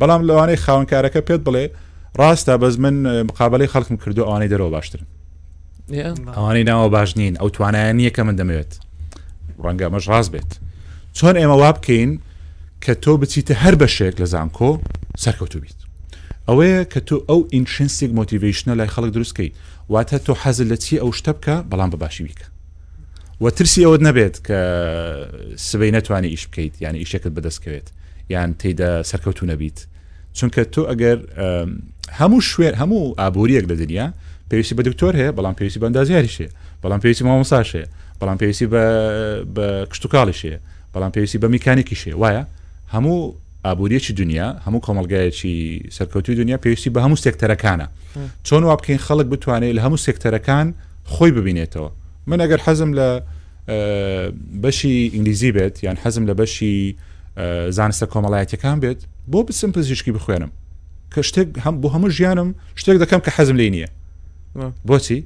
بەڵام 0.00 0.20
لەوانەیە 0.28 0.58
خاونکارەکە 0.64 1.20
پێت 1.28 1.42
بڵێ 1.46 1.64
ڕاستە 2.20 2.54
بەز 2.62 2.74
من 2.84 2.96
مقابلی 3.28 3.68
خەڵکم 3.72 3.96
کردو 4.02 4.22
ئەوانەی 4.26 4.50
دەرەوە 4.52 4.70
باشترن 4.76 5.06
ئەوانەی 5.90 6.64
ناوە 6.66 6.88
باش 6.90 7.16
نین 7.16 7.34
ئەو 7.38 7.48
توانیان 7.50 7.96
نییە 8.02 8.10
کە 8.16 8.22
من 8.26 8.34
دەمەوێت 8.36 8.72
ڕەنگە 9.62 9.88
مەش 9.92 10.04
ڕاز 10.10 10.28
بێت 10.34 10.50
چۆن 11.16 11.34
ئێمە 11.40 11.54
وا 11.62 11.72
بکەین 11.72 12.12
کە 12.84 12.92
تۆ 13.02 13.10
بچیتە 13.20 13.54
هەر 13.62 13.74
بەشێک 13.82 14.14
لە 14.22 14.26
زانکۆ 14.32 14.70
سەرکەوتو 15.24 15.58
بیت 15.64 15.78
ئەوەیە 16.48 16.82
کە 16.92 17.00
تۆ 17.08 17.16
ئەو 17.28 17.40
ئینشنسیک 17.54 18.10
مۆتیڤیشنە 18.18 18.68
لای 18.78 18.88
خەڵک 18.94 19.10
دروستکەیت 19.16 19.54
واتە 19.92 20.18
تۆ 20.26 20.32
حەزل 20.42 20.66
لە 20.72 20.76
چی 20.84 20.96
ئەو 21.02 21.10
شتە 21.18 21.32
بکە 21.38 21.56
بەڵام 21.70 21.90
بەباشی 21.92 22.22
بیکە 22.26 22.46
وەترسی 23.44 23.82
ئەوت 23.86 24.02
نەبێت 24.08 24.34
کە 24.46 24.58
سبەی 25.68 25.90
نتوانانی 25.96 26.28
ئیش 26.32 26.44
بکەیت 26.50 26.74
یعنی 26.84 26.98
ئیشێکت 27.04 27.30
بەدەستکەوێت 27.36 27.88
یان 28.34 28.50
تێدا 28.60 28.90
سەرکەوتو 29.10 29.44
نەبیت 29.52 29.78
چونکە 30.36 30.62
تۆ 30.74 30.82
ئەگەر 30.90 31.18
هەموو 32.18 32.40
شوێن 32.50 32.74
هەموو 32.82 33.14
ئابوووریەک 33.20 33.64
لە 33.70 33.74
دنیا 33.80 34.06
پێویستی 34.50 34.74
بە 34.74 34.82
دکتۆر 34.82 35.16
هەیە 35.16 35.32
بەڵام 35.32 35.54
پێویستی 35.58 35.80
بەندازیاریشێ 35.80 36.48
بەڵام 36.84 37.00
پێویستی 37.00 37.24
مامۆساشێ 37.28 37.82
بەڵام 38.20 38.36
پێویستی 38.38 38.66
بە 39.54 39.66
کشتتوکڵیشێ 39.90 40.54
بەڵام 40.94 41.10
پێویستی 41.14 41.38
بە 41.42 41.46
میکانیکیشێ 41.54 42.12
وایە 42.22 42.42
هەموو 42.94 43.34
ئابوووریەکی 43.66 44.12
دنیا 44.20 44.48
هەموو 44.66 44.80
کۆمەلگایەکی 44.86 45.86
سەرکەوتی 45.96 46.34
دنیا 46.40 46.56
پێویستی 46.64 46.90
بە 46.94 47.00
هەموو 47.04 47.16
سێکتەرەکانە 47.24 47.86
چۆن 48.46 48.62
وا 48.68 48.76
بکەین 48.78 49.00
خەڵک 49.06 49.26
بتوانێت 49.34 49.72
لە 49.76 49.80
هەموو 49.84 49.98
سێکتەرەکان 50.06 50.66
خۆی 51.12 51.30
ببینێتەوە 51.36 51.90
من 52.26 52.38
ئەگەر 52.44 52.60
حەزم 52.66 52.90
لە 52.98 53.08
بەشی 54.62 54.94
ئینگلیزی 55.14 55.50
بێت 55.56 55.76
یان 55.86 55.96
حەزم 56.04 56.24
لە 56.30 56.34
بەشی 56.40 56.76
زانستە 57.76 58.06
کۆمەڵایەتەکان 58.12 58.76
بێت 58.82 59.00
بۆ 59.32 59.38
بچم 59.46 59.70
پزیشکی 59.76 60.12
بخوێنم 60.16 60.50
کە 61.14 61.18
شتێک 61.28 61.48
هەم 61.64 61.74
بۆ 61.82 61.88
هەموو 61.94 62.08
ژیانم 62.16 62.48
شتێک 62.80 62.96
دەکەم 63.02 63.20
کە 63.26 63.30
حەزم 63.38 63.56
لێ 63.60 63.70
نییە 63.74 63.88
بۆچی 64.90 65.18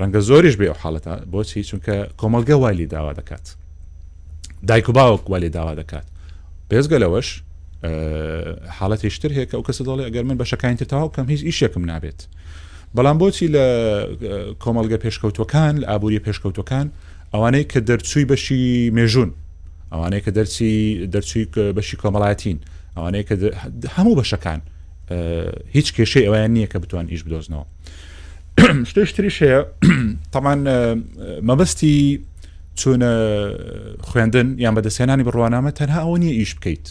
ڕەنگە 0.00 0.20
زۆریش 0.28 0.54
بێ 0.60 0.66
ئەو 0.70 0.78
حالڵەتە 0.82 1.12
بۆچی 1.34 1.60
چونکە 1.68 1.96
کۆمەلگە 2.20 2.54
والی 2.64 2.86
داوا 2.94 3.12
دەکات 3.20 3.46
دایک 4.68 4.88
و 4.88 4.92
باوک 4.92 5.30
والی 5.32 5.48
داوا 5.56 5.74
دەکات 5.80 6.06
پێزگەلەوەش 6.70 7.28
حالڵەتی 8.78 9.08
شتر 9.16 9.30
هەیە 9.36 9.46
کە 9.50 9.54
ئەو 9.58 9.62
کەس 9.68 9.78
دەڵێ 9.88 10.04
ئەگەر 10.08 10.22
من 10.28 10.36
بە 10.40 10.44
شەکانی 10.50 10.76
تاو 10.92 11.08
کەم 11.14 11.26
هیچ 11.32 11.42
ئیشێکم 11.48 11.84
نابێت 11.90 12.20
بەڵام 12.96 13.16
بۆچی 13.22 13.48
لە 13.54 13.64
کۆمەلگە 14.62 14.98
پێشکەوتەکان 15.04 15.72
لە 15.80 15.86
ئابووری 15.90 16.18
پێشکەوتەکان 16.26 16.86
ئەوانەی 17.34 17.64
کە 17.72 17.80
دەرچووی 17.88 18.24
بەشی 18.30 18.62
مێژون 18.98 19.30
ئەوانەیە 19.92 20.20
کە 20.26 20.30
دەرچی 20.36 20.72
دەرچووی 21.14 21.46
بەشی 21.76 21.96
کۆمەڵاتین 22.02 22.58
ئەوانەیە 22.96 23.24
کە 23.28 23.34
هەموو 23.96 24.14
بەشەکان 24.20 24.60
هیچ 25.74 25.88
کێشەی 25.96 26.24
ئەویان 26.26 26.50
نییە 26.56 26.66
کە 26.72 26.78
بتوان 26.84 27.06
ئیش 27.12 27.22
بدۆزنەوە 27.26 27.64
شتشتریش 28.90 29.42
هەیە 29.42 29.66
تامان 30.32 30.58
مەبستی 31.42 32.20
چونە 32.80 33.12
خوێندن 34.08 34.48
یان 34.58 34.74
بەدەسێنانی 34.82 35.24
بڕوانامە 35.28 35.72
تەنها 35.80 36.00
ئەو 36.04 36.16
نیە 36.22 36.32
ئیش 36.40 36.54
بکەیت 36.54 36.86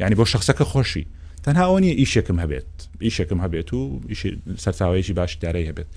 ینی 0.00 0.14
بۆ 0.20 0.24
شخصەکە 0.34 0.64
خۆشی 0.72 1.04
تەنها 1.44 1.64
ئەو 1.70 1.78
نیە 1.82 1.94
ئیشێکم 2.02 2.38
هەبێت 2.44 2.70
ئیشێکم 3.06 3.38
هەبێت 3.44 3.68
و 3.74 4.00
سەرچاوێکی 4.64 5.12
باش 5.18 5.32
دارەی 5.44 5.66
هەبێت 5.70 5.88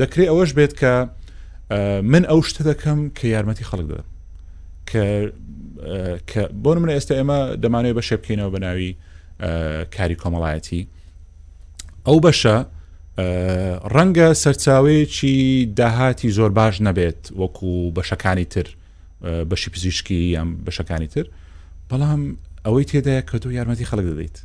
دەکرێت 0.00 0.28
ئەوەش 0.32 0.50
بێت 0.58 0.72
کە 0.80 0.92
من 2.12 2.24
ئەو 2.30 2.40
شتە 2.48 2.62
دەکەم 2.70 2.98
کە 3.18 3.24
یارمەتی 3.34 3.64
خەڵک 3.70 3.86
دەدەم 3.90 4.08
کە 6.30 6.42
بۆ 6.62 6.70
منە 6.82 6.92
ئێستا 6.96 7.14
ئێمە 7.18 7.38
دەمانوێت 7.62 7.96
بە 7.98 8.02
شێبکەینەوە 8.08 8.50
بەناوی 8.54 8.92
کاری 9.94 10.16
کۆمەڵایەتی 10.22 10.80
ئەو 12.06 12.18
بەشە 12.26 12.56
ڕەنگە 13.94 14.34
سەرچاوەیەکی 14.42 15.66
داهاتی 15.78 16.30
زۆر 16.36 16.50
باش 16.58 16.78
نەبێت 16.80 17.30
وەکو 17.40 17.90
بەشەکانی 17.98 18.44
تر 18.52 18.66
بەشی 19.50 19.70
پزیشکی 19.74 20.14
یان 20.34 20.48
بەشەکانی 20.66 21.06
تر 21.14 21.26
بەڵام 21.90 22.20
ئەوەی 22.66 22.84
تێدایە 22.90 23.22
کە 23.30 23.36
تۆ 23.42 23.46
یارمەتی 23.58 23.84
خەڵک 23.90 24.06
دەدەیت 24.10 24.36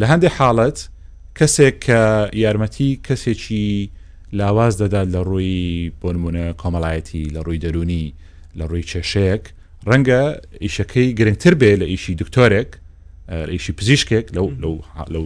لە 0.00 0.06
هەندێک 0.12 0.32
حاڵەت 0.38 0.78
کەسێک 1.38 1.76
کە 1.86 2.00
یارمەتی 2.44 2.90
کەسێکی 3.06 3.66
لاواز 4.38 4.74
دەدات 4.82 5.08
لە 5.14 5.20
ڕووی 5.28 5.92
بۆ 6.00 6.08
نمونە 6.14 6.46
کۆمەڵایەتی 6.60 7.24
لە 7.34 7.40
ڕووی 7.46 7.58
دەرونی 7.64 8.06
لە 8.58 8.64
ڕووی 8.70 8.86
کێشەیەک 8.90 9.44
ڕەنگە 9.88 10.22
ئیشەکەی 10.64 11.14
گرنگتر 11.18 11.54
بێ 11.60 11.72
لە 11.80 11.86
ئیشی 11.92 12.14
دکتۆرێک 12.22 12.70
ڕیشی 13.48 13.72
پزیشکێک 13.78 14.26
لەو 14.36 14.48
لەو 15.10 15.24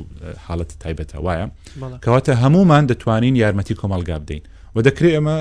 حاڵەت 0.49 0.71
تایبەتە 0.85 1.17
وایە 1.25 1.47
کەواتە 2.05 2.33
هەمومان 2.43 2.85
دەتوانین 2.90 3.35
یارمەتی 3.43 3.75
کۆمەلگا 3.81 4.17
بدەین 4.23 4.43
و 4.75 4.79
دەکرێت 4.87 5.14
ئەمە 5.17 5.38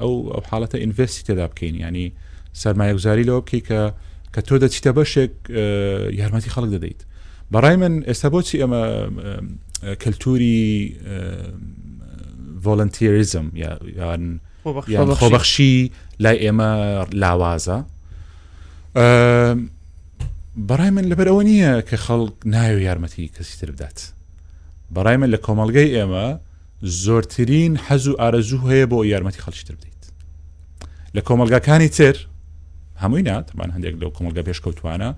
ئەو 0.00 0.14
ئەو 0.34 0.42
حالڵەتە 0.50 0.76
ئینڤستی 0.82 1.22
تێدا 1.26 1.46
بکەین 1.52 1.74
ینی 1.84 2.06
سەرمایەگوزاری 2.62 3.24
لەوە 3.28 3.40
بکەی 3.44 3.62
کە 3.68 3.82
کە 4.34 4.40
تۆ 4.48 4.54
دەچیتە 4.62 4.90
بەشێک 4.98 5.32
یارمەتی 6.20 6.50
خەڵک 6.54 6.70
دەدەیت 6.76 7.00
بەڕای 7.54 7.76
من 7.82 7.94
ئێستا 8.08 8.28
بۆچی 8.34 8.56
ئەمە 8.62 8.82
کەلتوری 10.02 10.64
ڤۆلنتیریزم 12.64 13.46
یان 13.54 14.40
خۆبەخشی 15.20 15.74
لای 16.22 16.36
ئێمە 16.46 16.70
لاوازە 17.22 17.78
بەڕای 20.56 20.90
من 20.90 21.04
لەبەر 21.12 21.28
ئەوە 21.28 21.42
نییە 21.48 21.82
کە 21.88 21.96
خەڵک 21.96 22.32
نایو 22.44 22.80
یارمەتی 22.80 23.28
کەسی 23.38 23.56
تر 23.60 23.70
بدات 23.70 24.10
بەڕای 24.94 25.16
من 25.16 25.30
لە 25.36 25.38
کۆمەلگەی 25.40 25.90
ئێمە 25.96 26.38
زۆرترین 26.82 27.76
حەز 27.76 28.06
و 28.08 28.16
ئارەزوو 28.20 28.60
هەیە 28.70 28.86
بۆ 28.92 29.04
یارمەتی 29.06 29.40
خەڵشتر 29.40 29.74
بدەیت 29.78 30.04
لە 31.16 31.20
کۆمەلگاکانی 31.20 31.88
تر 31.88 32.16
هەمووی 33.02 33.22
ناتمان 33.22 33.70
هەندێک 33.70 33.94
لەو 34.00 34.10
کۆمەلگە 34.16 34.42
پێشکەوتوانە 34.48 35.10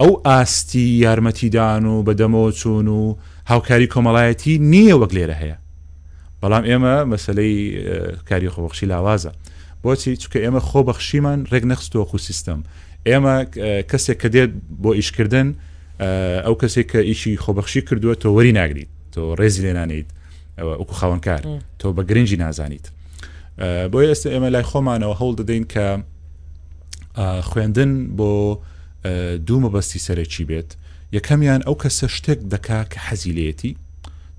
ئەو 0.00 0.12
ئاستی 0.26 0.88
یارمەتیدان 1.04 1.84
و 1.86 2.04
بەدەمەوە 2.06 2.54
چوون 2.56 2.88
و 2.88 3.16
هاوکاری 3.46 3.86
کۆمەڵایەتی 3.94 4.54
نییە 4.72 4.94
وەک 5.00 5.12
لێرە 5.16 5.36
هەیە 5.42 5.56
بەڵام 6.42 6.64
ئێمە 6.68 6.96
مەسلەی 7.10 7.58
کاری 8.28 8.48
خۆبەخشی 8.54 8.86
لاوازە 8.92 9.30
بۆچی 9.82 10.16
چکە 10.22 10.38
ئێمە 10.44 10.60
خۆبەخشیمان 10.68 11.40
ڕێک 11.50 11.64
نەخستۆخ 11.70 12.08
و 12.14 12.18
سیستم 12.28 12.60
ئێمە 13.06 13.36
کەسێک 13.92 14.18
کە 14.22 14.28
دێت 14.34 14.50
بۆ 14.82 14.90
ئیشکردن 14.98 15.48
ئەو 16.46 16.54
کەسێک 16.62 16.86
کە 16.92 17.00
ئیشی 17.08 17.36
خۆبەخشی 17.42 17.80
کردووە 17.88 18.14
تۆ 18.22 18.28
وەری 18.36 18.52
ناگریت 18.60 18.88
تۆ 19.14 19.20
ڕێزی 19.38 19.62
لێنانیت 19.66 20.08
وەکو 20.58 20.94
خاونکار 21.00 21.40
تۆ 21.80 21.86
بە 21.96 22.02
گرنگی 22.08 22.36
نازانیت 22.44 22.86
بۆ 23.92 23.98
ئێستا 24.10 24.28
ئێمە 24.34 24.48
لای 24.54 24.64
خۆمانەوە 24.70 25.14
هەڵ 25.20 25.32
دەدەین 25.40 25.64
کە 25.72 25.86
خوێندن 27.48 27.92
بۆ 28.18 28.32
دوو 29.46 29.58
مەبەستی 29.64 30.00
سەرەکی 30.06 30.44
بێت 30.50 30.70
یەکەمیان 31.16 31.60
ئەو 31.66 31.74
کەسە 31.82 32.06
شتێک 32.16 32.40
دەکا 32.52 32.80
کە 32.92 32.98
حەزیلێتی 33.06 33.72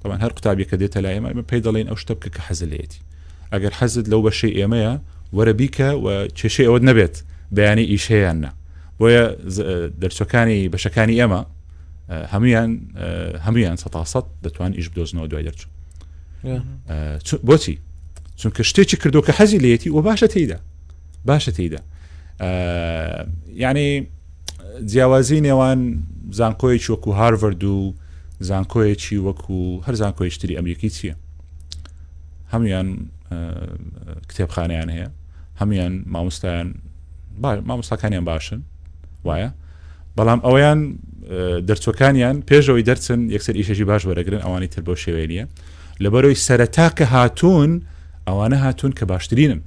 تەمان 0.02 0.20
هەر 0.24 0.32
قوتابیەکە 0.38 0.76
دێتە 0.82 1.00
لای 1.04 1.16
ئێمە 1.18 1.32
پێی 1.52 1.62
دەڵێن 1.66 1.88
ئەو 1.92 1.98
شتە 2.02 2.14
بکە 2.20 2.30
کە 2.36 2.42
حەزلێتی 2.48 3.00
ئەگەر 3.54 3.74
حەزت 3.80 4.06
لەو 4.12 4.22
بەشەی 4.26 4.54
ئێمەیە 4.60 4.94
وەرە 5.36 5.54
بیکە 5.60 5.90
و 6.04 6.06
چێشەی 6.40 6.68
ئەوە 6.70 6.80
نەبێت 6.90 7.16
بەیانی 7.52 7.82
ئیش 7.84 8.12
هەیەیاننا 8.12 8.52
بۆیە 9.00 9.24
دەرچەکانی 10.02 10.60
بەشەکانی 10.74 11.16
ئێمە 11.20 11.42
هەمویان 12.34 12.70
هەمویان 13.46 13.76
سەتاسەد 13.84 14.26
دەتوان 14.46 14.72
ئیش 14.78 14.88
بدۆزنەوە 14.92 15.28
دوای 15.32 15.44
دەرچوو 15.48 17.40
بۆچی 17.50 17.76
چونکە 18.40 18.62
شتێکی 18.70 18.98
کردو 19.04 19.22
کە 19.26 19.32
حەزی 19.38 19.60
لەتی 19.66 19.90
وە 19.96 20.02
باشە 20.08 20.28
تێیدا 20.34 20.60
باشە 21.30 21.52
تێیدا 21.58 21.82
یعنی 23.64 23.88
جیاوازی 24.92 25.40
نێوان 25.48 25.80
زانکۆیەکی 26.40 26.90
وەکو 26.94 27.12
هارڤرد 27.20 27.64
و 27.64 27.94
زانکۆیەکی 28.50 29.18
وەکو 29.28 29.60
هەر 29.86 29.96
زانکۆیشتری 30.02 30.56
ئەمریکی 30.58 30.90
چییە 30.96 31.16
هەمویان 32.54 32.88
کتێبخانیان 34.30 34.90
هەیە 34.96 35.10
هەمویان 35.62 35.94
مامۆستایان 36.14 36.70
مامۆستاکانیان 37.42 38.26
باشن 38.26 38.62
وایە 39.26 39.50
بەڵام 40.18 40.40
ئەویان 40.46 40.80
دەرچۆکانیان 41.70 42.36
پێشەوەی 42.50 42.84
دەرچن 42.90 43.20
یەکسەر 43.36 43.56
ئیشەژی 43.60 43.84
باش 43.92 44.04
وەرەگرن 44.10 44.42
ئەوانی 44.46 44.68
تر 44.68 44.82
بۆ 44.88 44.96
شێوێنە 44.98 45.46
لەبەرەوەی 46.04 46.38
سەرەتا 46.48 46.88
کە 46.98 47.02
هاتوون 47.14 47.72
ئەوانە 48.28 48.56
هاتوون 48.66 48.92
کە 49.00 49.04
باشترینن 49.04 49.62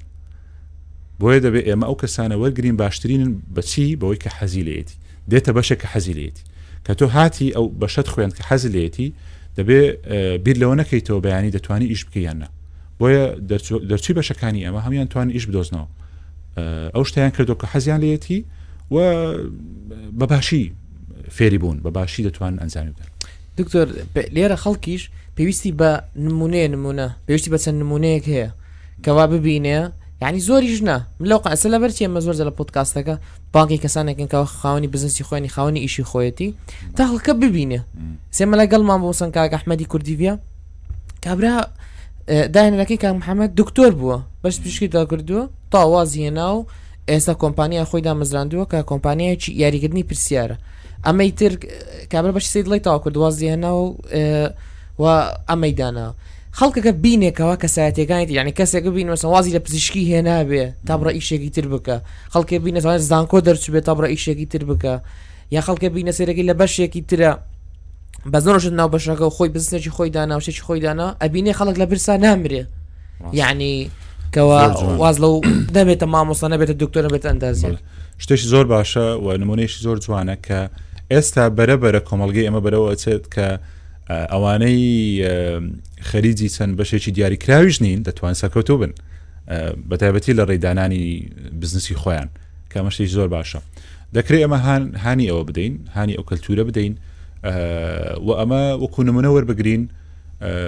بۆیە 1.21 1.41
دەبێت 1.47 1.65
ئێمە 1.69 1.85
ئەو 1.91 1.95
کەسانە 2.03 2.37
وەرگرین 2.43 2.77
باشترینن 2.83 3.31
بەچی 3.57 3.87
بەوەی 4.01 4.19
کە 4.25 4.31
حەزیلێتی 4.39 4.95
دێتە 5.31 5.51
بەشە 5.57 5.77
کە 5.83 5.87
حەزیلێتی 5.93 6.43
کە 6.87 6.93
تۆ 6.99 7.07
هاتی 7.17 7.49
ئەو 7.57 7.67
بەشەت 7.81 8.07
خوێن 8.13 8.31
کە 8.37 8.43
حەزیلێتی 8.51 9.09
دەبێ 9.59 9.81
بیر 10.45 10.57
لەوە 10.63 10.75
نەکەیتەوە 10.81 11.21
بەیانی 11.27 11.51
دەتوانانی 11.57 11.89
ئیش 11.93 12.03
بکەیانە 12.09 12.47
بۆیە 13.01 13.25
دەرچی 13.91 14.13
بەشەکانی 14.19 14.61
ئەمە 14.67 14.81
هەمیان 14.87 15.07
توانانی 15.13 15.33
ئیش 15.37 15.47
بدۆزنەوە 15.49 15.87
ئەو 16.95 17.05
شتیان 17.05 17.31
کردو 17.31 17.55
کە 17.61 17.67
حەزیان 17.75 18.01
لەتی 18.05 18.41
و 18.95 19.35
بەباشی 20.21 20.67
فێری 21.37 21.59
بوون 21.63 21.77
بەباشی 21.85 22.21
دەتوان 22.29 22.53
ئەنجامی 22.63 22.93
بدەن 22.97 23.09
دکتۆر 23.59 23.87
لێرە 24.35 24.57
خەڵکیش 24.65 25.03
پێویستی 25.37 25.73
بە 25.81 25.91
نمونەیە 26.27 26.69
نمونە 26.75 27.09
پێویستی 27.27 27.51
بە 27.55 27.59
چەند 27.65 27.79
نمونەیەک 27.83 28.25
هەیە 28.33 28.49
کەوا 29.05 29.27
ببینێ 29.35 29.79
ینی 30.23 30.41
زۆری 30.49 30.71
ژنا 30.77 30.97
لەو 31.31 31.39
قسە 31.47 31.67
لە 31.75 31.79
بەرچی 31.83 32.03
ئەمە 32.07 32.21
زۆر 32.27 32.35
لە 32.49 32.53
پۆتکاستەکە 32.59 33.15
باقی 33.55 33.79
کەسانێکنکەوە 33.85 34.47
خاونی 34.61 34.89
بزنسی 34.95 35.25
خۆێنی 35.29 35.51
خاونی 35.55 35.81
ئیشی 35.87 36.05
خۆەتی 36.11 36.49
تا 36.97 37.03
خەڵکە 37.11 37.33
ببینێ 37.43 37.81
سێمە 38.39 38.55
لەگەڵمان 38.61 38.99
بۆ 39.03 39.11
سنگ 39.21 39.33
کاک 39.35 39.53
ئەحمەدی 39.57 39.87
کوردیڤە 39.93 40.33
کابرا 41.25 41.55
داهێنەکەی 42.55 42.99
کا 43.05 43.11
محەممەد 43.21 43.51
دکتۆر 43.61 43.93
بووە 44.01 44.19
بەش 44.47 44.57
پشکی 44.65 44.89
داگردووە 44.95 45.45
تاوازیە 45.75 46.31
ناو 46.41 46.67
ئێستا 47.11 47.35
کۆمپانیا 47.43 47.85
خۆیدا 47.91 48.13
مزراندووە 48.21 48.67
کە 48.73 48.79
کۆمپانیایکی 48.91 49.51
یاریگرنی 49.63 50.05
پرسیارە 50.11 50.57
ئەمەی 51.07 51.31
تر 51.39 51.53
کابرا 52.13 52.33
بەش 52.37 52.45
سی 52.53 52.63
دڵی 52.65 52.79
تاوا 52.87 52.99
کردوازیێنا 53.05 53.71
و 53.79 53.85
و 55.03 55.05
ئەمەدانەوە 55.51 56.13
خەڵکەکە 56.59 56.93
بینێکەوە 57.03 57.55
کەسایەتەکانیت 57.63 58.31
یعنی 58.39 58.53
کەسێکە 58.59 58.91
بینەوە 58.97 59.25
وازی 59.35 59.53
لە 59.57 59.61
پزیشکی 59.67 60.03
هێنابێ 60.11 60.65
تابڕە 60.89 61.11
ئیشێکی 61.19 61.51
تر 61.57 61.67
بکە 61.75 61.97
خەڵکێ 62.35 62.57
بینەوە 62.65 62.93
زانکۆ 63.11 63.39
دەرچبێت 63.49 63.85
تابڕە 63.89 64.09
ئیشێکی 64.15 64.47
تر 64.53 64.63
بکە 64.71 64.95
یا 65.55 65.61
خەڵکە 65.67 65.89
بینە 65.97 66.13
سێرەکی 66.19 66.45
لە 66.51 66.55
بەشێکی 66.61 67.03
ترە 67.11 67.33
بەزنۆژت 68.27 68.73
ناو 68.73 68.89
بەشەکە 68.99 69.23
و 69.23 69.31
خۆی 69.31 69.49
بزنێکی 69.55 69.91
خۆی 69.91 70.11
دانا 70.11 70.41
وشێکی 70.41 70.63
خۆی 70.69 70.81
دانا 70.87 71.17
ئەبینێ 71.23 71.53
خەڵک 71.59 71.77
لە 71.81 71.87
برسا 71.91 72.17
نامرێ 72.17 72.65
یعنی 73.33 73.91
کەەوە 74.35 74.61
واز 75.01 75.17
لەو 75.21 75.33
نەبێتە 75.77 76.07
مامۆستا 76.15 76.49
نەبێتە 76.55 76.71
دکتۆر 76.83 77.05
بێت 77.13 77.25
ئەندازیێت 77.31 77.79
شتێکی 78.23 78.47
زۆر 78.53 78.67
باشە 78.75 79.01
و 79.25 79.27
نمونەیەشی 79.43 79.81
زۆر 79.87 79.97
جوانە 80.05 80.37
کە 80.47 80.61
ئێستا 81.13 81.45
بەرەبەرە 81.59 82.01
کۆمەلگەی 82.09 82.45
ئەمە 82.49 82.61
بەرەوە 82.65 82.89
ئەچێت 82.93 83.25
کە 83.35 83.47
ئەوانەی 84.33 84.83
خەریجی 86.03 86.49
چەند 86.57 86.73
بەشێکی 86.79 87.11
دیاریکراویش 87.17 87.83
نین 87.83 88.01
دەتوان 88.09 88.35
سەکەوتو 88.43 88.73
بن 88.81 88.93
بەتایبەتی 89.91 90.33
لە 90.39 90.45
ڕێدانانی 90.49 91.01
بزنسی 91.61 91.95
خۆیان 92.01 92.29
کامەشتی 92.75 93.07
زۆر 93.19 93.29
باشە 93.43 93.59
دەکرێت 94.17 94.41
ئەمە 94.45 94.59
هانی 95.05 95.27
ئەوە 95.31 95.45
بدەین 95.49 95.75
هانی 95.95 96.15
ئەو 96.17 96.25
کەلتورە 96.31 96.65
بدەین 96.71 96.93
و 97.45 98.31
ئەمە 98.39 98.83
وەکو 98.83 99.03
نمونە 99.05 99.27
وەربگرین 99.37 99.89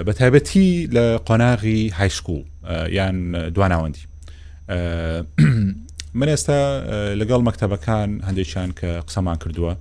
بە 0.07 0.13
تایبەتی 0.13 0.87
لە 0.95 1.19
قۆناغی 1.27 1.89
هایسکول 1.99 2.43
یان 2.89 3.15
دواناوەندی 3.53 4.03
من 6.19 6.27
ئێستا 6.35 6.61
لەگەڵ 7.19 7.41
مەکتتەبەکان 7.49 8.09
هەندێکیان 8.27 8.69
کە 8.71 9.01
قسەمان 9.07 9.35
کردووە 9.43 9.73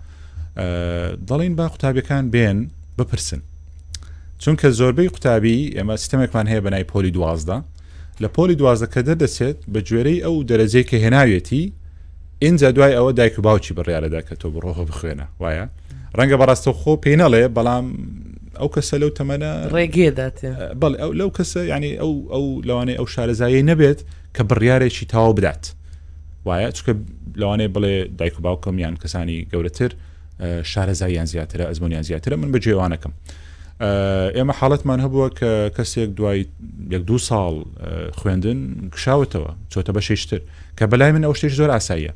دەڵین 1.28 1.54
با 1.58 1.66
قوتابیەکان 1.72 2.24
بێن 2.34 2.58
بپرسن 2.98 3.40
چونکە 4.42 4.66
زۆربەی 4.78 5.08
قوتابی 5.14 5.70
ئێمە 5.76 5.94
سیستمێکمان 5.96 6.46
هەیە 6.48 6.60
بەنای 6.64 6.84
پۆلی 6.92 7.10
دوازدا 7.16 7.62
لە 8.22 8.26
پۆلی 8.36 8.56
دوازدەکە 8.60 9.00
دەردەچێت 9.08 9.58
بە 9.72 9.80
گوێرەی 9.86 10.18
ئەو 10.24 10.36
دەرەجەی 10.50 10.84
کە 10.90 10.96
هێناوێتی 11.04 11.72
ئینجا 12.42 12.70
دوای 12.76 12.94
ئەوە 12.98 13.12
دایک 13.18 13.38
و 13.38 13.42
باوکی 13.42 13.74
بڕیاەدا 13.76 14.20
کە 14.28 14.34
تۆ 14.40 14.46
بڕۆخە 14.54 14.84
بخوێنە 14.90 15.24
وایە 15.42 15.64
ڕەنگە 16.18 16.36
بەڕاستەخۆ 16.40 16.92
پێ 17.04 17.12
نەڵێ 17.20 17.42
بەڵام 17.56 17.86
ئەو 18.60 18.68
کەسە 18.74 18.94
لەو 19.02 19.10
تەمەە 19.18 19.50
ڕێگێدات 19.74 20.36
بەڵ 20.80 20.92
ئەو 21.00 21.10
لەو 21.20 21.30
کەسە 21.36 21.60
ینی 21.72 21.92
ئەو 22.02 22.12
ئەو 22.32 22.44
لەوانەیە 22.68 22.96
ئەو 23.00 23.06
شارەزایی 23.14 23.62
نەبێت 23.70 23.98
کە 24.36 24.42
بڕیارێکی 24.50 25.04
تاوا 25.12 25.32
بدات 25.38 25.64
وایە 26.46 26.68
چکە 26.76 26.92
لەوانێ 27.40 27.66
بڵێ 27.74 27.94
دایک 28.18 28.34
و 28.38 28.40
باوکەم 28.46 28.76
یان 28.84 28.94
کەسانی 29.02 29.38
گەورەتر 29.52 29.90
شارەزاییان 30.72 31.26
زیاترە 31.32 31.64
ئەزمونیان 31.70 32.02
زیاترە 32.08 32.36
من 32.42 32.48
بەجێوانەکەم 32.54 33.12
ئێمە 34.36 34.54
حاڵەتمان 34.58 34.98
هەبووە 35.04 35.28
کە 35.38 35.50
کەسێک 35.76 36.10
دوای 36.18 36.40
یەک 36.94 37.02
دو 37.08 37.16
ساڵ 37.28 37.54
خوێندن 38.18 38.58
کشاوتەوە 38.94 39.50
چۆتە 39.72 39.90
بە 39.96 40.00
شێشتر 40.08 40.40
کە 40.78 40.84
بەلای 40.92 41.12
من 41.16 41.22
ئەو 41.26 41.34
شتێک 41.40 41.54
زۆر 41.60 41.70
ئاساییە 41.76 42.12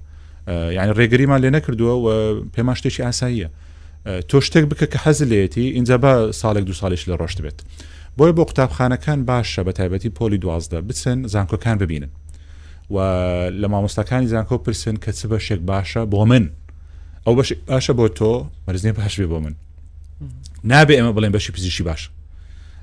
یعنی 0.77 0.93
ڕێگریمان 0.99 1.41
لێ 1.45 1.51
نەکردووە 1.57 1.95
و 2.05 2.07
پێمان 2.55 2.75
شتێکی 2.81 3.01
ئاساییە 3.09 3.49
تۆ 4.07 4.41
شتێک 4.41 4.65
بکە 4.71 4.87
کە 4.93 4.99
حەزلێتی 5.05 5.71
اینجا 5.71 5.99
بە 6.03 6.33
ساڵێک 6.41 6.65
دو 6.67 6.73
ساڵیش 6.75 7.01
لە 7.11 7.15
ڕۆشت 7.21 7.41
بێت 7.45 7.59
بۆی 8.19 8.33
بۆ 8.37 8.43
قوتابخانەکان 8.49 9.21
باشە 9.31 9.61
بە 9.67 9.73
تایبەتی 9.79 10.09
پۆلی 10.19 10.39
دوازدە 10.45 10.75
بچن 10.89 11.27
زانکۆکان 11.29 11.79
ببینن 11.83 12.09
و 12.91 12.97
لە 13.61 13.69
مامۆستاکانی 13.69 14.27
زانکۆ 14.35 14.57
پرسن 14.67 14.97
کە 15.05 15.11
چ 15.19 15.21
بە 15.31 15.39
شێک 15.47 15.61
باشە 15.71 16.01
بۆ 16.13 16.25
من 16.27 16.45
ئەو 17.27 17.33
باشە 17.43 17.93
بۆ 18.01 18.07
تۆ 18.19 18.33
مەرزنی 18.69 18.93
باش 18.99 19.21
بێ 19.21 19.27
بۆ 19.33 19.39
من 19.45 19.55
نابێ 20.71 20.93
ئێمە 20.99 21.13
بڵێن 21.17 21.33
بەشی 21.37 21.51
پزیشی 21.57 21.83
باش 21.83 22.11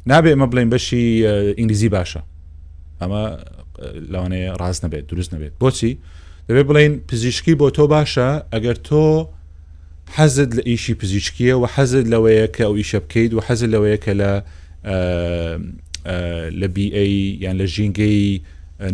نابێ 0.09 0.29
ئمە 0.35 0.47
بڵێن 0.51 0.69
بەشی 0.73 1.03
ئینگلیزی 1.57 1.89
باشە 1.95 2.19
ئەمە 3.01 3.23
لەوانەیە 4.11 4.51
ڕاز 4.61 4.77
نەبێت 4.85 5.05
دروست 5.11 5.33
نەبێت 5.35 5.53
بۆچی 5.61 5.97
دەبێت 6.49 6.67
بڵین 6.69 6.93
پزیشکی 7.09 7.53
بۆ 7.61 7.67
تۆ 7.75 7.83
باشە 7.95 8.29
ئەگەر 8.55 8.77
تۆ 8.87 9.05
حەزت 10.11 10.51
لە 10.55 10.61
ئیشی 10.67 10.93
پزیشکیە 10.95 11.55
و 11.61 11.65
حەزت 11.67 12.05
لەوەیە 12.07 12.47
کە 12.57 12.61
ئەو 12.61 12.75
ئیشە 12.77 12.99
بکەیت 12.99 13.33
و 13.33 13.39
حەزت 13.47 13.69
لەوەیە 13.73 13.97
کە 14.05 14.13
لە 14.21 14.31
لە 16.59 16.67
BA 16.75 17.03
یان 17.43 17.57
لە 17.57 17.65
ژینگەی 17.65 18.41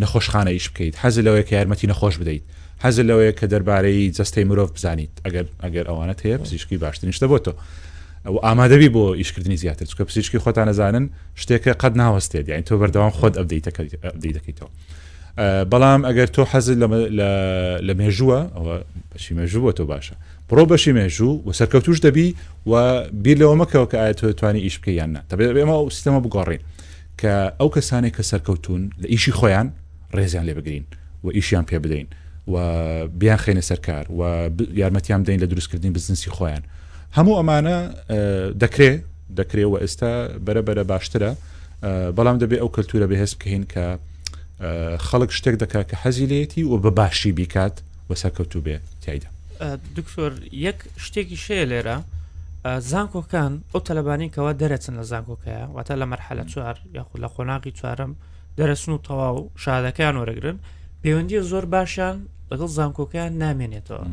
نەخۆشخانە 0.01 0.47
ئیش 0.49 0.69
بکەیت 0.69 0.95
حەزت 1.03 1.21
لەوەیە 1.25 1.43
کە 1.47 1.53
یارمەتی 1.53 1.87
نەخۆش 1.93 2.15
بدەیت 2.21 2.43
حەزت 2.83 3.03
لەوەیە 3.09 3.31
کە 3.39 3.45
دەربارەی 3.51 4.01
جستەی 4.17 4.43
مرۆڤ 4.49 4.69
بزانیت 4.75 5.09
ئەگەر 5.25 5.45
ئەگەر 5.63 5.85
ئەوانت 5.89 6.19
هەیە 6.25 6.37
پزیشکی 6.43 6.77
باشترین 6.77 7.11
شتە 7.17 7.27
بۆ 7.31 7.39
تۆ 7.45 7.51
ئەو 8.25 8.37
ئامادەبی 8.45 8.89
بۆ 8.95 9.03
ئیشکردنی 9.21 9.57
زیاتر 9.57 9.85
چکە 9.91 10.01
پزیشکی 10.09 10.39
خۆتان 10.39 10.67
نەزانن 10.69 11.05
شتێکە 11.41 11.71
قەت 11.83 11.93
ناوەستێت 12.01 12.45
یان 12.49 12.63
تۆ 12.69 12.73
بەردەوام 12.81 13.13
خۆت 13.19 13.35
ئەبدەیت 13.39 13.65
دەکەیتەوە. 14.25 14.69
بەڵام 15.71 16.01
ئەگەر 16.07 16.27
تۆ 16.35 16.41
حەزت 16.53 16.77
لە 17.87 17.93
مێژووە 17.99 18.39
ئەوە 18.57 18.75
بەشی 19.11 19.33
مێژووە 19.39 19.71
تۆ 19.79 19.83
باشە 19.91 20.15
بڕۆ 20.49 20.63
بەشی 20.71 20.91
مێژوو 20.99 21.33
و 21.45 21.49
سەرکەوتوش 21.59 21.97
دەبی 22.05 22.29
و 22.69 22.73
بیر 23.23 23.37
لەوە 23.41 23.55
مەکەەوە 23.61 23.87
کە 23.91 23.97
ئاەت 24.03 24.19
توانی 24.39 24.61
ئیش 24.67 24.75
بکەیاننا 24.79 25.21
تەبێ 25.31 25.45
ئێمە 25.59 25.77
و 25.85 25.89
سیستەمە 25.95 26.19
بگۆڕین 26.25 26.61
کە 27.21 27.33
ئەو 27.59 27.69
کەسانێک 27.75 28.13
کە 28.17 28.23
سەرکەوتون 28.31 28.81
لە 29.01 29.07
ئیشی 29.13 29.31
خۆیان 29.39 29.67
ڕێزیان 30.17 30.45
لێ 30.49 30.53
بگرین 30.59 30.85
و 31.23 31.27
ئیشیان 31.37 31.65
پێ 31.69 31.75
بدەین 31.85 32.07
و 32.53 32.55
بیان 33.07 33.37
خێنە 33.43 33.61
سەرکار 33.69 34.05
و 34.19 34.21
یارمەتیان 34.81 35.19
بدەین 35.23 35.39
لە 35.43 35.47
دروستکردین 35.53 35.93
بزنسی 35.93 36.29
خۆیان 36.31 36.63
هەموو 37.17 37.39
ئەمانە 37.39 37.77
دەکرێ 38.63 38.91
دەکرێ 39.39 39.65
و 39.71 39.75
ئێستا 39.83 40.11
بەرەبەرە 40.45 40.83
باشترە 40.91 41.31
بەڵام 42.17 42.37
دەبێت 42.43 42.59
ئەو 42.63 42.69
کەلتورە 42.75 43.07
بەهێز 43.11 43.31
بکەین 43.37 43.63
کە 43.73 43.85
خەڵک 45.07 45.31
شتێک 45.37 45.55
دەکا 45.63 45.81
کە 45.89 45.95
حەزیلێتی 46.03 46.63
و 46.71 46.73
بە 46.83 46.91
باشی 46.99 47.31
بیکات 47.39 47.75
وە 48.09 48.15
سەرکەوتو 48.21 48.59
بێ 48.65 48.75
تایدا 49.05 49.29
دکتۆر 49.97 50.31
یەک 50.67 50.79
شتێکی 51.05 51.37
شەیە 51.45 51.65
لێرە 51.71 51.97
زانکۆکان 52.91 53.53
ئەو 53.73 53.81
تەلەبانی 53.87 54.29
کەەوە 54.35 54.53
دەرەچن 54.61 54.93
لە 54.99 55.03
زانکۆکەیە 55.11 55.63
واتە 55.75 55.93
لە 56.01 56.05
مەرحەلە 56.11 56.43
چوار 56.51 56.75
یاخود 56.97 57.19
لە 57.23 57.29
خۆناغی 57.33 57.71
چوارم 57.79 58.11
دەرەسن 58.59 58.89
و 58.95 58.99
تەواو 59.07 59.37
شادەکەیان 59.63 60.15
وەرەگرن 60.19 60.57
پەیوەندی 61.01 61.41
زۆر 61.51 61.65
باشیان 61.75 62.17
لەگەڵ 62.51 62.69
زانکۆکەیان 62.77 63.31
نامێنێتەوە 63.43 64.03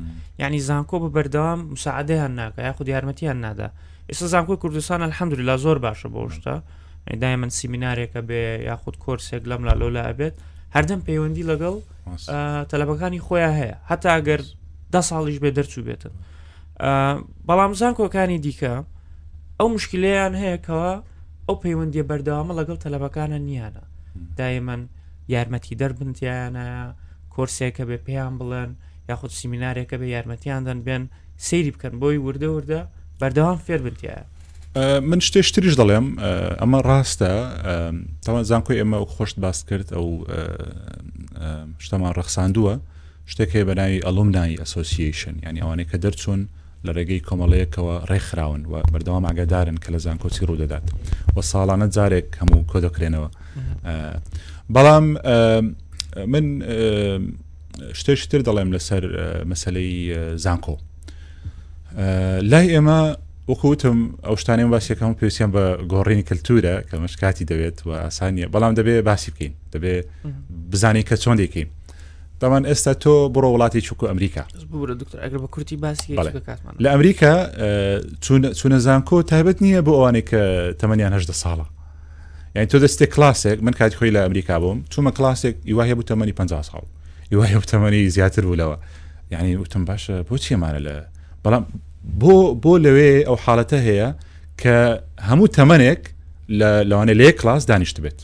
یعنی 0.41 0.59
زانکۆ 0.69 0.97
بە 1.03 1.09
بەردەوام 1.15 1.61
مساعدەیان 1.75 2.33
ناکە 2.41 2.61
یاخود 2.69 2.89
یارمەتیان 2.95 3.39
نادا 3.45 3.69
ئێستا 4.11 4.27
زانکۆی 4.35 4.57
کوردستان 4.63 5.01
الحەمدوری 5.09 5.45
لا 5.51 5.57
زۆر 5.65 5.79
باشە 5.87 6.09
بۆ 6.15 6.21
شتە 6.37 6.55
دای 7.15 7.37
من 7.37 7.51
سیمینارێکە 7.51 8.21
بێ 8.29 8.65
یاخود 8.67 8.97
کورسێک 9.05 9.43
لەم 9.51 9.63
لا 9.69 9.75
لەلا 9.81 10.03
ئەبێت 10.11 10.35
هەردەم 10.77 11.01
پەیوەندی 11.07 11.49
لەگەڵ 11.51 11.77
تەلەبەکانی 12.71 13.21
خۆیان 13.27 13.55
هەیە 13.61 13.75
هەتا 13.91 14.09
ئەگەر 14.17 14.43
ده 14.93 15.01
ساڵیش 15.11 15.39
بێ 15.43 15.51
دەرچوو 15.57 15.83
بێتن 15.89 16.15
بەڵام 17.49 17.73
زان 17.81 17.95
کۆکانی 18.01 18.39
دیکە 18.47 18.75
ئەو 19.59 19.69
مشکلیان 19.75 20.35
هەیەکەوە 20.43 20.91
ئەو 21.47 21.57
پەیوەندی 21.65 22.03
بەردەوامە 22.11 22.53
لەگەڵ 22.61 22.77
تەلەبەکانە 22.85 23.39
نیانە 23.47 23.85
دای 24.39 24.61
من 24.69 24.81
یارمەتی 25.35 25.75
دەربنتیانە 25.81 26.67
کورسێکە 27.35 27.83
بێ 27.89 27.99
پێیان 28.07 28.35
بڵێن 28.41 28.71
یاخود 29.11 29.33
سیمینارێکە 29.41 29.97
بە 30.01 30.07
یارمەتیان 30.15 30.63
دەن 30.69 30.79
بێن 30.87 31.03
سەیری 31.47 31.73
بکەن 31.75 31.95
بۆی 32.03 32.19
وردە 32.27 32.49
وردە 32.57 32.81
بەردەوام 33.21 33.59
فێر 33.67 33.81
بنتیایە 33.87 34.23
من 35.05 35.18
شتێشتریش 35.27 35.74
دەڵێم 35.81 36.07
ئەمە 36.61 36.81
ڕاستە 36.89 37.33
تاوان 38.24 38.45
زانکۆی 38.51 38.79
ئێمە 38.81 38.97
خۆشت 39.14 39.37
باس 39.43 39.59
کرد 39.68 39.89
ئەو 39.97 40.07
شتەمان 41.85 42.12
ڕەخساندووە 42.18 42.74
شتێک 43.31 43.51
هەیە 43.55 43.66
بەناوی 43.68 43.99
ئەلومنای 44.07 44.57
ئەسۆسیشن 44.62 45.35
ینی 45.47 45.61
ئەوانەیە 45.62 45.87
کە 45.93 45.97
دەرچوون 46.05 46.41
لە 46.87 46.91
ڕێگەی 46.97 47.20
کۆمەڵەیەکەوە 47.29 47.95
ڕێکخراون 48.11 48.62
و 48.70 48.74
بەردەوام 48.93 49.24
ئاگادارن 49.29 49.77
کە 49.85 49.89
لە 49.95 49.99
زانکۆچی 50.05 50.45
ڕوودەدات 50.49 50.87
و 51.37 51.39
ساڵانە 51.51 51.87
جارێک 51.97 52.29
هەموو 52.41 52.66
کۆدەکرێنەوە 52.72 53.29
بەڵام 54.74 55.05
من 56.33 56.47
شتێشتر 57.99 58.41
دەڵێم 58.49 58.68
لەسەر 58.77 59.03
مەسلەی 59.51 59.95
زانکۆ 60.45 60.77
لای 62.51 62.66
ئێمە 62.74 63.01
وەکوتم 63.49 63.99
ئەو 64.27 64.37
شتانێن 64.37 64.71
باسیەکەم 64.79 65.13
پێویستیان 65.19 65.51
بە 65.53 65.65
گۆڕینی 65.93 66.25
کەلتورە 66.29 66.75
کە 66.91 66.95
مشکاتی 67.05 67.45
دەوێت 67.51 67.79
و 67.87 67.91
ئاسانیە 68.09 68.49
بەڵام 68.53 68.75
دەبێت 68.79 69.05
باسی 69.09 69.31
بکەین 69.35 69.53
دەبێت 69.73 70.05
بزانین 70.73 71.03
کە 71.03 71.17
چۆن 71.17 71.37
دەکەین 71.43 71.67
دەمان 72.41 72.65
ئێستا 72.71 72.95
تۆ 73.03 73.29
بڕۆ 73.35 73.49
وڵاتی 73.55 73.77
چووکو 73.81 74.07
ئەمریکا 74.07 74.45
بە 75.33 75.49
کورتی 75.51 75.77
باسی 75.77 76.17
لە 76.81 76.87
ئەمریکا 76.87 77.35
چونە 78.59 78.79
زانکۆ 78.87 79.19
تایبەت 79.31 79.59
نییە 79.65 79.83
بۆ 79.87 79.93
ئەوانێک 79.99 80.27
کە 80.31 80.41
تەمەنیانهدە 80.81 81.33
ساڵە 81.43 81.67
یعنی 82.55 82.67
تۆ 82.71 82.77
دەستێک 82.85 83.09
کلاسێک 83.15 83.63
من 83.63 83.73
کاتی 83.79 83.97
خۆی 83.99 84.11
لە 84.17 84.21
ئەمریکا 84.27 84.55
بووم 84.63 84.79
چوومە 84.93 85.13
کلاسێک 85.19 85.57
یواهێ 85.73 85.95
بوو 85.97 86.03
تەمەنی 86.11 86.33
50 86.33 86.63
ساڵ 86.63 86.83
یواهێ 87.33 87.61
تەمەنی 87.71 88.09
زیاتر 88.11 88.45
بوو 88.47 88.57
لەوە 88.57 88.79
یعنی 89.31 89.57
وتم 89.57 89.85
باشە 89.85 90.25
بۆ 90.29 90.37
چیەمانە 90.39 90.81
لە 90.87 90.95
بەڵام 91.45 91.63
بۆ 92.07 92.57
بۆ 92.63 92.73
لەوێ 92.85 93.13
ئەو 93.29 93.37
حالەتە 93.45 93.79
هەیە 93.87 94.09
کە 94.63 94.77
هەموو 95.29 95.49
تەمەنێک 95.59 96.03
لەوانێ 96.91 97.15
لێ 97.21 97.29
کلاس 97.41 97.63
دانیشت 97.71 98.01
بێت 98.05 98.19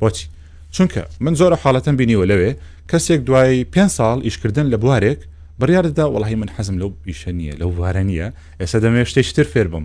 بۆچی 0.00 0.26
چونکە 0.74 1.02
من 1.24 1.34
زۆرە 1.40 1.56
حالەتەن 1.62 1.94
بینیوە 2.00 2.24
لەوێ 2.30 2.50
کەسێک 2.90 3.20
دوای 3.28 3.64
پێ 3.74 3.84
ساڵ 3.96 4.16
ئیشکردن 4.26 4.66
لە 4.72 4.76
بوارێک 4.82 5.20
بڕارددا 5.60 6.06
وڵی 6.14 6.34
من 6.42 6.48
حەزم 6.54 6.76
لەو 6.82 6.90
ئیشە 7.08 7.30
نییە 7.38 7.54
لەو 7.60 7.70
وارە 7.78 8.02
نییە 8.08 8.28
ئێستا 8.60 8.78
دەمێ 8.84 9.02
شتێشتر 9.10 9.46
فێر 9.52 9.68
بم 9.72 9.84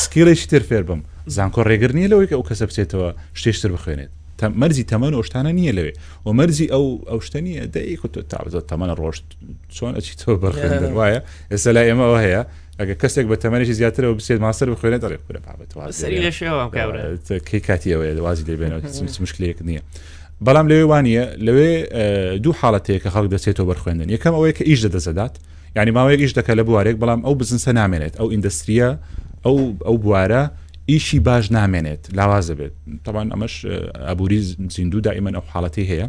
سکیڵێکی 0.00 0.46
تر 0.52 0.62
فێر 0.68 0.82
بم 0.88 1.00
زانکۆ 1.34 1.60
ڕێگر 1.68 1.92
نیە 1.98 2.08
لەوەی 2.12 2.26
کە 2.30 2.34
ئەو 2.38 2.44
کەسە 2.48 2.64
بچێتەوە 2.68 3.08
شتێشتر 3.38 3.70
بخوێنێت 3.74 4.10
مەرزی 4.60 4.84
تەمەەن 4.90 5.14
ئۆشتانە 5.18 5.52
نییە 5.58 5.72
لەوێ 5.78 5.92
و 6.26 6.28
مەرزی 6.38 6.66
ئەو 6.74 6.84
ئەو 7.10 7.20
شتەنیە 7.26 7.62
دەیک 7.74 8.02
تۆ 8.12 8.20
تابزە 8.30 8.60
تەمەە 8.70 8.94
ڕۆشت 9.00 9.24
چۆن 9.76 9.92
ئەچی 9.96 10.14
تۆ 10.20 10.30
بەرخێن 10.42 10.72
وایە 10.98 11.20
ئێستا 11.52 11.70
لا 11.76 11.82
ئێمەەوە 11.88 12.18
هەیە 12.24 12.42
ئەگە 12.80 12.94
کەسێک 13.04 13.26
بە 13.32 13.36
تەمەێکی 13.36 13.72
زیاترەوە 13.78 14.14
بسێت 14.20 14.40
ماسەر 14.46 14.68
بخوێنێت 14.76 15.00
دەڕێ 15.04 15.16
پورە 15.16 15.18
بابەتەوەی 15.36 15.92
کاتی 17.66 17.92
ئەوەیە 17.94 18.14
دوازی 18.20 18.44
دەبێنەوە 18.44 18.82
مشکلەیەک 19.24 19.58
نییە. 19.68 19.82
بەڵام 20.46 20.66
لەوێ 20.70 20.84
وانە 20.92 21.24
لەوێ 21.46 21.70
دوو 22.44 22.54
حاڵەتەیە 22.60 22.98
کە 23.04 23.08
خەڵک 23.14 23.28
دەچێتەوە 23.34 23.66
بەرخێندن 23.70 24.08
یەکەم 24.14 24.34
ئەوەیە 24.38 24.52
کە 24.58 24.64
ئیش 24.70 24.80
دەدەزدات 24.86 25.34
یعنی 25.76 25.90
ماوەیە 25.96 26.18
ئیش 26.22 26.32
دەکە 26.38 26.52
لە 26.58 26.62
بوارێک 26.68 26.96
بەڵام 27.02 27.20
ئەو 27.26 27.34
بزنسە 27.40 27.70
نامێنێت 27.80 28.14
ئەو 28.20 28.28
ئیندستریە 28.34 28.90
ئەو 29.46 29.58
ئەو 29.86 29.96
بوارە 30.04 30.42
ئیشی 30.90 31.18
باش 31.26 31.44
نامێنێت 31.58 32.02
لاوازە 32.18 32.54
بێت 32.58 32.74
تاوان 33.04 33.26
ئەمەش 33.34 33.54
ئابووری 34.08 34.40
زیندوو 34.76 35.00
دائیمەن 35.06 35.34
ئەو 35.38 35.44
حاڵەتی 35.52 35.84
هەیە 35.90 36.06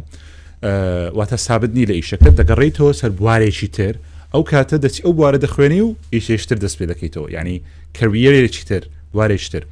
واتە 1.18 1.36
سابدنی 1.46 1.84
لە 1.90 1.94
ئیشەکە 1.98 2.30
دەگەڕێتەوە 2.38 2.92
سەر 3.00 3.10
بوارێکی 3.18 3.68
تر 3.76 3.94
ئەو 4.34 4.44
کاتە 4.50 4.76
دەچی 4.84 5.02
ئەو 5.04 5.12
بوارە 5.16 5.38
دەخوێنی 5.44 5.80
و 5.86 5.90
ئیشێشتر 6.12 6.56
دەست 6.64 6.76
پێ 6.78 6.86
دەکەیتەوە 6.92 7.28
ینی 7.34 7.58
کەویێرێکی 7.96 8.64
تر 8.68 8.82
دوارێشتر 9.12 9.62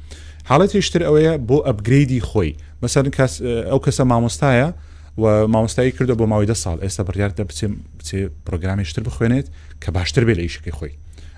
حاڵەتیشتر 0.49 1.01
ئەوەیە 1.07 1.33
بۆ 1.47 1.57
ئەبگریدی 1.67 2.21
خۆی 2.29 2.51
مەسەرن 2.83 3.13
ئەو 3.71 3.79
کەسە 3.85 4.03
مامۆستایە 4.11 4.69
و 5.21 5.25
مامۆستایی 5.53 5.91
کردو 5.97 6.15
بۆ 6.19 6.25
ماوەی 6.31 6.47
دە 6.51 6.55
ساڵ 6.63 6.77
ئێستا 6.83 7.03
بڕیار 7.07 7.31
دە 7.39 7.43
بچێ 7.49 7.67
بچێ 7.99 8.19
پرۆگرامێشتر 8.45 9.01
بخوێنێت 9.07 9.47
کە 9.83 9.89
باشتر 9.95 10.23
بێ 10.27 10.33
لە 10.39 10.43
ئیشەکەی 10.45 10.73
خۆی 10.77 10.93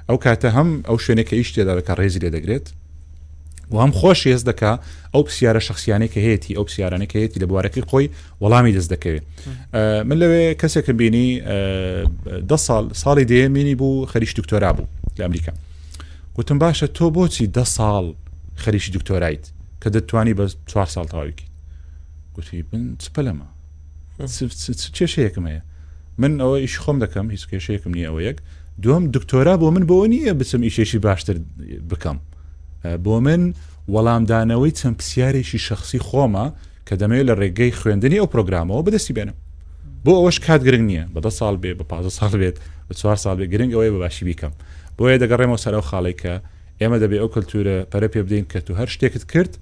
ئەو 0.09 0.17
کاتە 0.23 0.49
هەم 0.57 0.69
ئەو 0.87 0.97
شوێنێکە 1.05 1.35
ئیشتێدا 1.39 1.73
بکە 1.79 1.93
ڕێزی 1.99 2.19
لێ 2.23 2.29
دەگرێت 2.35 2.67
و 3.71 3.77
هەم 3.77 3.91
خۆش 3.99 4.21
هێز 4.27 4.43
دەکا 4.49 4.71
ئەو 5.13 5.21
پرسیارە 5.27 5.59
شخصیانەی 5.69 6.09
کە 6.13 6.19
هەیەی 6.25 6.53
ئەو 6.57 6.63
پرسیارانەکە 6.67 7.15
هەیەی 7.19 7.39
لە 7.41 7.45
بوارەکەی 7.49 7.83
خۆی 7.89 8.07
وەڵامی 8.43 8.71
دەست 8.77 8.89
دەکەوێت 8.93 9.23
من 10.09 10.17
لەوێ 10.21 10.45
کەسێکم 10.61 10.95
بینی 10.99 11.29
ده 12.49 12.57
ساڵ 12.65 12.83
ساڵی 13.01 13.25
دێ 13.31 13.41
مینی 13.55 13.75
بوو 13.81 14.05
خەریش 14.11 14.31
دکتۆرا 14.39 14.71
بوو 14.77 14.87
لە 15.17 15.21
ئەمریکا 15.25 15.53
گوتم 16.35 16.57
باشە 16.63 16.87
تۆ 16.97 17.05
بۆچی 17.15 17.45
ده 17.57 17.63
ساڵ 17.75 18.03
خەریشی 18.63 18.91
دکتۆرایت 18.97 19.45
کە 19.83 19.87
دەتوانی 19.95 20.33
بە 20.39 20.45
چوار 20.69 20.87
ساڵ 20.93 21.05
تاویکی 21.13 21.45
گوتی 22.35 22.63
بن 22.71 22.95
چپەلەمە 23.03 23.47
کێشەیەکم 24.97 25.45
هەیە 25.49 25.61
من 26.21 26.31
ئەوە 26.43 26.57
ئیش 26.63 26.75
خۆم 26.83 26.97
دەکەم 27.03 27.25
هیچ 27.33 27.43
کێشەیەکم 27.51 27.91
نیە 27.97 28.07
ئەوە 28.09 28.21
یەک 28.29 28.37
دوم 28.83 29.03
دکتۆرا 29.15 29.53
بۆ 29.61 29.67
من 29.75 29.83
بۆ 29.89 29.95
نییە 30.11 30.33
بچم 30.39 30.61
ئیشێشی 30.67 30.95
باشتر 31.05 31.37
بکەم 31.89 32.17
بۆ 32.85 33.19
من 33.21 33.41
وەڵامدانەوەی 33.93 34.73
چەند 34.79 34.95
پرسیارێکی 34.99 35.59
شخصی 35.67 35.99
خۆمە 36.07 36.45
کە 36.87 36.93
دەمەوێت 37.01 37.25
لە 37.29 37.33
ڕێگەی 37.39 37.71
خوێندنی 37.79 38.19
ئەو 38.21 38.27
پرۆگرامەوە 38.33 38.81
بەدەستی 38.87 39.13
بێنم 39.17 39.37
بۆ 40.05 40.11
ئەوەش 40.19 40.37
کات 40.45 40.61
گرنگ 40.67 40.85
نییە 40.91 41.03
بەدە 41.15 41.31
ساڵ 41.39 41.55
بێ 41.61 41.71
بە 41.79 41.83
15 41.83 42.17
ساڵ 42.19 42.31
بێت 42.41 42.57
بە 42.89 42.93
چوار 42.99 43.17
ساڵ 43.23 43.35
بێ 43.39 43.45
گرنگ 43.53 43.71
ئەوەی 43.75 43.91
بەباشی 43.95 44.25
بیکەم 44.25 44.51
بۆیە 44.97 45.17
دەگەڕێمەوە 45.23 45.59
سەرەو 45.63 45.81
خاڵی 45.89 46.15
کە 46.21 46.33
ئێمە 46.81 46.97
دەبێ 47.03 47.17
ئەو 47.21 47.29
کەلتورە 47.35 47.77
پەرە 47.91 48.07
پێ 48.13 48.21
بدەین 48.25 48.45
کە 48.51 48.59
تو 48.65 48.73
هەر 48.79 48.87
شتێکت 48.95 49.23
کرد 49.31 49.53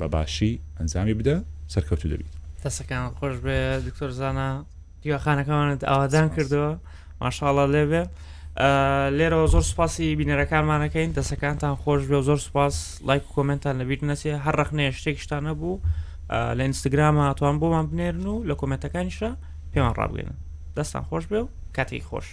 بە 0.00 0.04
باشی 0.12 0.52
ئەنجامی 0.78 1.14
بدە 1.18 1.36
سەرکەوتو 1.74 2.06
دەبیت 2.12 2.34
دەسەکان 2.64 3.04
خۆش 3.18 3.36
بێ 3.44 3.58
دکتۆر 3.86 4.10
زانە 4.20 4.48
دیوەخانەکەمانت 5.02 5.80
ئاوادان 5.88 6.28
کردەوە 6.34 6.70
ماشاءڵە 7.22 7.64
لێبێ. 7.74 8.02
لێرەوە 9.18 9.46
زۆر 9.54 9.64
سوپاسی 9.70 10.16
بینەرەکانمانەکەین 10.20 11.14
دەسەکانتان 11.18 11.74
خۆش 11.82 12.02
بێ 12.10 12.18
زۆر 12.28 12.38
سوپاس 12.46 12.76
لایک 13.08 13.22
و 13.24 13.32
کۆمنتان 13.36 13.74
لەبییر 13.80 14.00
نەچێ 14.10 14.32
هەر 14.44 14.54
ڕخنەیە 14.60 14.92
شتێکشتان 14.98 15.42
نەبوو 15.48 15.80
لە 16.56 16.62
ئینستاگرامە 16.66 17.22
هاتوان 17.28 17.56
بۆمان 17.60 17.86
بنێرن 17.90 18.24
و 18.32 18.44
لە 18.48 18.54
کۆمنتەکانیشە 18.60 19.30
پێمان 19.72 19.94
ڕابگەێنن 19.98 20.36
دەستان 20.76 21.02
خۆش 21.08 21.24
بێ 21.30 21.40
و 21.42 21.50
کاتێک 21.76 22.04
خۆش 22.10 22.26